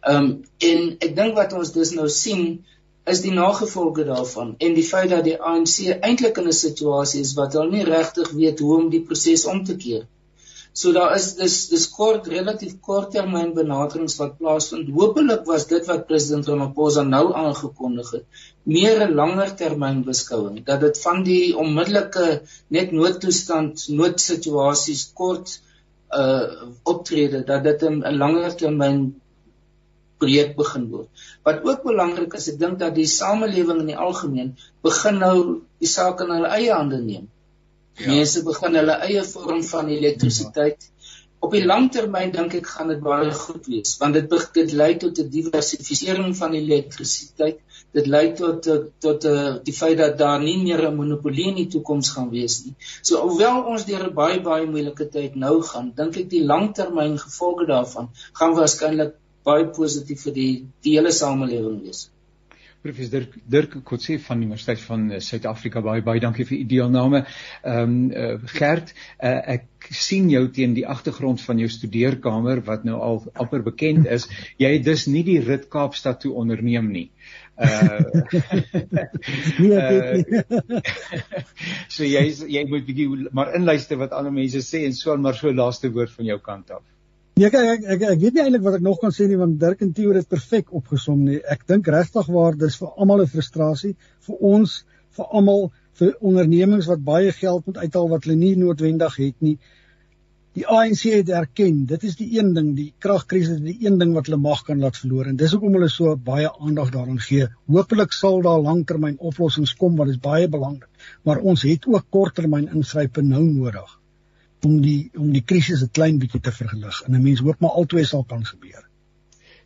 Ehm 0.05 0.31
um, 0.31 0.33
en 0.71 0.89
ek 1.05 1.13
dink 1.17 1.37
wat 1.37 1.53
ons 1.57 1.77
dus 1.77 1.93
nou 1.97 2.09
sien 2.13 2.65
is 3.13 3.21
die 3.21 3.35
nagevolge 3.37 4.05
daarvan 4.09 4.55
en 4.67 4.75
die 4.75 4.87
feit 4.89 5.11
dat 5.13 5.25
die 5.29 5.37
ANC 5.53 5.77
eintlik 5.95 6.39
in 6.41 6.49
'n 6.49 6.59
situasie 6.59 7.21
is 7.21 7.35
wat 7.39 7.57
hulle 7.59 7.71
nie 7.71 7.85
regtig 7.89 8.31
weet 8.41 8.61
hoe 8.65 8.77
om 8.77 8.91
die 8.91 9.05
proses 9.09 9.45
om 9.53 9.65
te 9.65 9.77
keer. 9.77 10.05
So 10.73 10.93
daar 10.93 11.13
is 11.17 11.27
dis 11.39 11.57
dis 11.71 11.85
kort 11.97 12.27
relatief 12.27 12.73
kort 12.87 13.13
termyn 13.15 13.53
benaderings 13.55 14.17
wat 14.21 14.39
plaasvind. 14.39 14.89
Hoopelik 14.97 15.45
was 15.51 15.67
dit 15.73 15.87
wat 15.91 16.07
president 16.09 16.49
Ramaphosa 16.51 17.05
nou 17.11 17.27
aangekondig 17.43 18.11
het, 18.17 18.25
meer 18.65 19.05
'n 19.05 19.15
langer 19.21 19.55
termyn 19.61 20.03
beskouing 20.09 20.65
dat 20.71 20.81
dit 20.81 20.99
van 21.03 21.23
die 21.23 21.57
onmiddellike 21.57 22.27
net 22.79 22.91
noodtoestand, 22.91 23.87
noodsituasies 24.01 25.05
kort 25.13 25.61
uh 26.23 26.67
optrede 26.95 27.45
dat 27.53 27.63
dit 27.71 27.83
'n 27.83 28.19
langer 28.19 28.57
termyn 28.65 28.99
projek 30.19 30.57
begin 30.57 30.89
word. 30.91 31.27
Wat 31.47 31.65
ook 31.69 31.85
belangrik 31.87 32.35
is, 32.39 32.49
ek 32.53 32.59
dink 32.63 32.79
dat 32.83 32.95
die 32.97 33.09
samelewing 33.11 33.83
in 33.85 33.93
die 33.93 34.01
algemeen 34.09 34.55
begin 34.87 35.21
nou 35.23 35.37
die 35.83 35.91
saak 35.91 36.23
in 36.25 36.35
hulle 36.37 36.51
eie 36.57 36.73
hande 36.73 37.01
neem. 37.03 37.29
Ja. 37.99 38.11
Mense 38.11 38.43
begin 38.47 38.81
hulle 38.81 38.99
eie 39.07 39.23
vorm 39.29 39.63
van 39.63 39.91
elektrisiteit. 39.95 40.91
Op 41.45 41.53
die 41.53 41.65
lang 41.67 41.91
termyn 41.93 42.31
dink 42.33 42.55
ek 42.57 42.69
gaan 42.73 42.89
dit 42.89 43.01
baie 43.05 43.29
goed 43.37 43.67
wees, 43.69 43.99
want 44.01 44.17
dit 44.17 44.31
dit 44.59 44.71
lei 44.81 44.95
tot 45.03 45.19
'n 45.21 45.29
diversifisering 45.35 46.33
van 46.39 46.55
elektrisiteit. 46.57 47.59
Dit 47.93 48.07
lei 48.15 48.33
tot 48.39 48.69
tot 49.07 49.27
uh, 49.29 49.57
die 49.67 49.75
feit 49.77 49.99
dat 49.99 50.17
daar 50.19 50.41
nie 50.41 50.57
meer 50.63 50.83
'n 50.89 50.97
monopolie 50.97 51.49
in 51.51 51.61
die 51.61 51.69
toekoms 51.75 52.11
gaan 52.15 52.31
wees 52.31 52.65
nie. 52.65 52.75
So 53.03 53.19
alhoewel 53.19 53.61
ons 53.75 53.85
deur 53.85 54.07
'n 54.07 54.15
baie 54.15 54.41
baie 54.41 54.67
moeilike 54.67 55.09
tyd 55.19 55.37
nou 55.37 55.61
gaan, 55.63 55.93
dink 55.95 56.17
ek 56.17 56.31
die 56.31 56.45
langtermyn 56.53 57.19
gevolge 57.27 57.67
daarvan 57.67 58.09
gaan 58.33 58.57
waarskynlik 58.57 59.15
baie 59.45 59.69
positief 59.77 60.27
vir 60.29 60.37
die 60.41 60.51
die 60.85 60.99
hele 60.99 61.13
samelewing 61.13 61.81
wees. 61.85 62.09
Professor 62.85 63.21
Dirk 63.21 63.37
Dirk 63.49 63.77
Kotse 63.89 64.19
van 64.21 64.43
die 64.43 64.47
Universiteit 64.51 64.81
van 64.85 65.07
eh, 65.11 65.21
Suid-Afrika 65.25 65.81
baie 65.85 66.03
baie 66.05 66.21
dankie 66.21 66.45
vir 66.45 66.59
u 66.59 66.65
deelname. 66.69 67.23
Ehm 67.63 67.95
um, 67.95 67.95
uh, 68.13 68.35
Gert, 68.59 68.93
uh, 69.17 69.39
ek 69.55 69.89
sien 69.97 70.29
jou 70.33 70.43
teen 70.53 70.75
die 70.77 70.85
agtergrond 70.95 71.41
van 71.45 71.63
jou 71.63 71.71
studeerkamer 71.73 72.61
wat 72.69 72.85
nou 72.85 73.01
al 73.09 73.23
amper 73.41 73.65
bekend 73.65 74.09
is. 74.19 74.29
Jy 74.61 74.75
het 74.77 74.85
dus 74.85 75.07
nie 75.09 75.25
die 75.25 75.41
rit 75.41 75.65
Kaapstad 75.73 76.21
toe 76.25 76.35
onderneem 76.45 76.93
nie. 76.93 77.09
Uh 77.57 78.05
Nee, 79.65 79.81
dit 80.21 80.35
nie. 80.69 80.83
so 81.97 82.05
jy 82.05 82.27
jy 82.53 82.67
moet 82.69 82.85
bietjie 82.85 83.09
maar 83.33 83.57
inluister 83.57 84.01
wat 84.05 84.13
ander 84.13 84.35
mense 84.43 84.61
sê 84.67 84.85
en 84.85 84.93
so 84.93 85.17
maar 85.17 85.41
so 85.41 85.53
laaste 85.57 85.89
woord 85.89 86.13
van 86.19 86.35
jou 86.35 86.43
kant 86.53 86.77
af. 86.77 86.85
Ja, 87.35 87.49
ek 87.49 87.55
ek 87.59 87.87
ek, 87.91 88.03
ek 88.13 88.21
weet 88.23 88.37
nie 88.37 88.43
eintlik 88.45 88.63
wat 88.63 88.75
ek 88.77 88.83
nog 88.87 89.01
kan 89.03 89.11
sê 89.15 89.25
nie 89.27 89.37
want 89.39 89.57
Dirk 89.59 89.81
en 89.83 89.89
Theo 89.95 90.13
het 90.15 90.29
perfek 90.31 90.69
opgesom 90.79 91.25
nie. 91.27 91.41
Ek 91.51 91.65
dink 91.71 91.89
regtig 91.91 92.29
waar 92.31 92.55
dis 92.61 92.77
vir 92.79 92.93
almal 92.93 93.25
'n 93.25 93.33
frustrasie, 93.33 93.91
vir 94.27 94.45
ons, 94.51 94.75
vir 95.19 95.33
almal, 95.41 95.65
vir 95.99 96.13
ondernemings 96.31 96.87
wat 96.93 97.03
baie 97.09 97.33
geld 97.39 97.67
moet 97.67 97.81
uithaal 97.83 98.07
wat 98.13 98.29
hulle 98.29 98.37
nie 98.43 98.53
noodwendig 98.61 99.17
het 99.23 99.43
nie. 99.49 99.57
Die 100.61 100.67
ANC 100.77 101.03
het 101.17 101.33
erken, 101.41 101.83
dit 101.95 102.07
is 102.11 102.15
die 102.21 102.29
een 102.37 102.55
ding, 102.55 102.71
die 102.79 102.95
kragkrisis 103.03 103.59
is 103.59 103.67
die 103.67 103.89
een 103.89 103.99
ding 103.99 104.15
wat 104.15 104.31
hulle 104.31 104.39
mag 104.39 104.63
kan 104.71 104.87
laat 104.87 105.03
verloor 105.03 105.33
en 105.33 105.43
dis 105.43 105.57
hoekom 105.59 105.75
hulle 105.81 105.91
so 105.91 106.15
baie 106.31 106.55
aandag 106.61 106.95
daaraan 106.95 107.19
gee. 107.19 107.51
Hoopelik 107.67 108.15
sal 108.15 108.43
daar 108.47 108.63
langtermyn 108.63 109.19
oplossings 109.19 109.75
kom 109.83 109.99
wat 109.99 110.15
is 110.15 110.23
baie 110.31 110.47
belangrik, 110.47 111.11
maar 111.25 111.43
ons 111.43 111.67
het 111.67 111.91
ook 111.91 112.07
korttermyn 112.15 112.71
ingrype 112.71 113.27
nou 113.27 113.43
nodig 113.43 113.99
om 114.65 114.81
die 114.83 115.11
om 115.15 115.33
die 115.33 115.45
krisis 115.45 115.83
'n 115.83 115.93
klein 115.93 116.19
bietjie 116.19 116.41
te 116.41 116.53
verlig. 116.53 117.03
En 117.07 117.15
'n 117.15 117.23
mens 117.23 117.41
hoop 117.41 117.61
maar 117.61 117.71
albei 117.71 118.05
sal 118.05 118.25
kan 118.25 118.45
gebeur. 118.45 118.85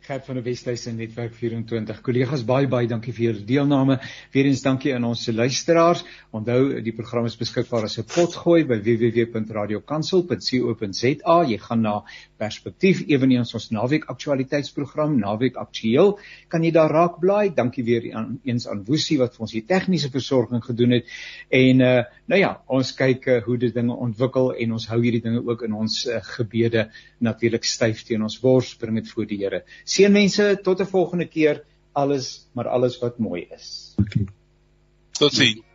Gert 0.09 0.25
van 0.25 0.39
die 0.39 0.43
Wesduise 0.43 0.91
Netwerk 0.91 1.35
24. 1.37 2.01
Kollegas 2.01 2.45
baie 2.45 2.67
baie 2.67 2.87
dankie 2.87 3.13
vir 3.13 3.25
julle 3.27 3.45
deelname. 3.45 3.99
Weerens 4.33 4.61
dankie 4.65 4.95
aan 4.95 5.03
ons 5.05 5.27
luisteraars. 5.27 6.03
Onthou 6.31 6.81
die 6.81 6.93
program 6.97 7.25
is 7.29 7.37
beskikbaar 7.37 7.83
as 7.83 7.99
'n 7.99 8.03
potgooi 8.15 8.63
by 8.65 8.81
www.radiokansel.co.za. 8.87 11.43
Jy 11.51 11.57
gaan 11.57 11.81
na 11.81 12.03
Perspektief 12.39 13.01
eweneens 13.11 13.51
ons 13.57 13.67
naweek 13.75 14.05
aktualiteitsprogram 14.11 15.17
Naweek 15.19 15.57
Aktueel. 15.59 16.13
Kan 16.47 16.63
jy 16.63 16.71
daar 16.75 16.91
raak 16.95 17.19
blaai? 17.19 17.51
Dankie 17.55 17.83
weer 17.83 18.07
aan 18.15 18.39
eens 18.47 18.67
aan 18.67 18.85
Woesie 18.87 19.17
wat 19.19 19.35
vir 19.35 19.45
ons 19.47 19.55
die 19.57 19.65
tegniese 19.67 20.11
versorging 20.13 20.63
gedoen 20.63 20.99
het. 20.99 21.11
En 21.49 21.85
uh 21.85 21.97
nou 22.29 22.39
ja, 22.39 22.51
ons 22.69 22.91
kyk 22.93 23.23
uh, 23.25 23.37
hoe 23.43 23.57
dit 23.57 23.73
dinge 23.73 23.95
ontwikkel 23.97 24.51
en 24.53 24.75
ons 24.77 24.83
hou 24.91 24.99
hierdie 25.01 25.23
dinge 25.23 25.41
ook 25.41 25.63
in 25.65 25.73
ons 25.73 26.03
uh, 26.05 26.19
gebede 26.35 26.89
natuurlik 27.25 27.65
styf 27.65 28.03
teen 28.05 28.21
ons 28.23 28.37
bors 28.39 28.75
bring 28.77 29.01
dit 29.01 29.09
voor 29.09 29.25
die 29.29 29.39
Here. 29.41 29.63
Seënmense 29.83 30.59
tot 30.63 30.81
'n 30.81 30.91
volgende 30.91 31.25
keer 31.25 31.63
alles 31.93 32.47
maar 32.53 32.67
alles 32.67 32.99
wat 33.01 33.17
mooi 33.19 33.47
is. 33.49 33.95
Totsiens. 35.19 35.68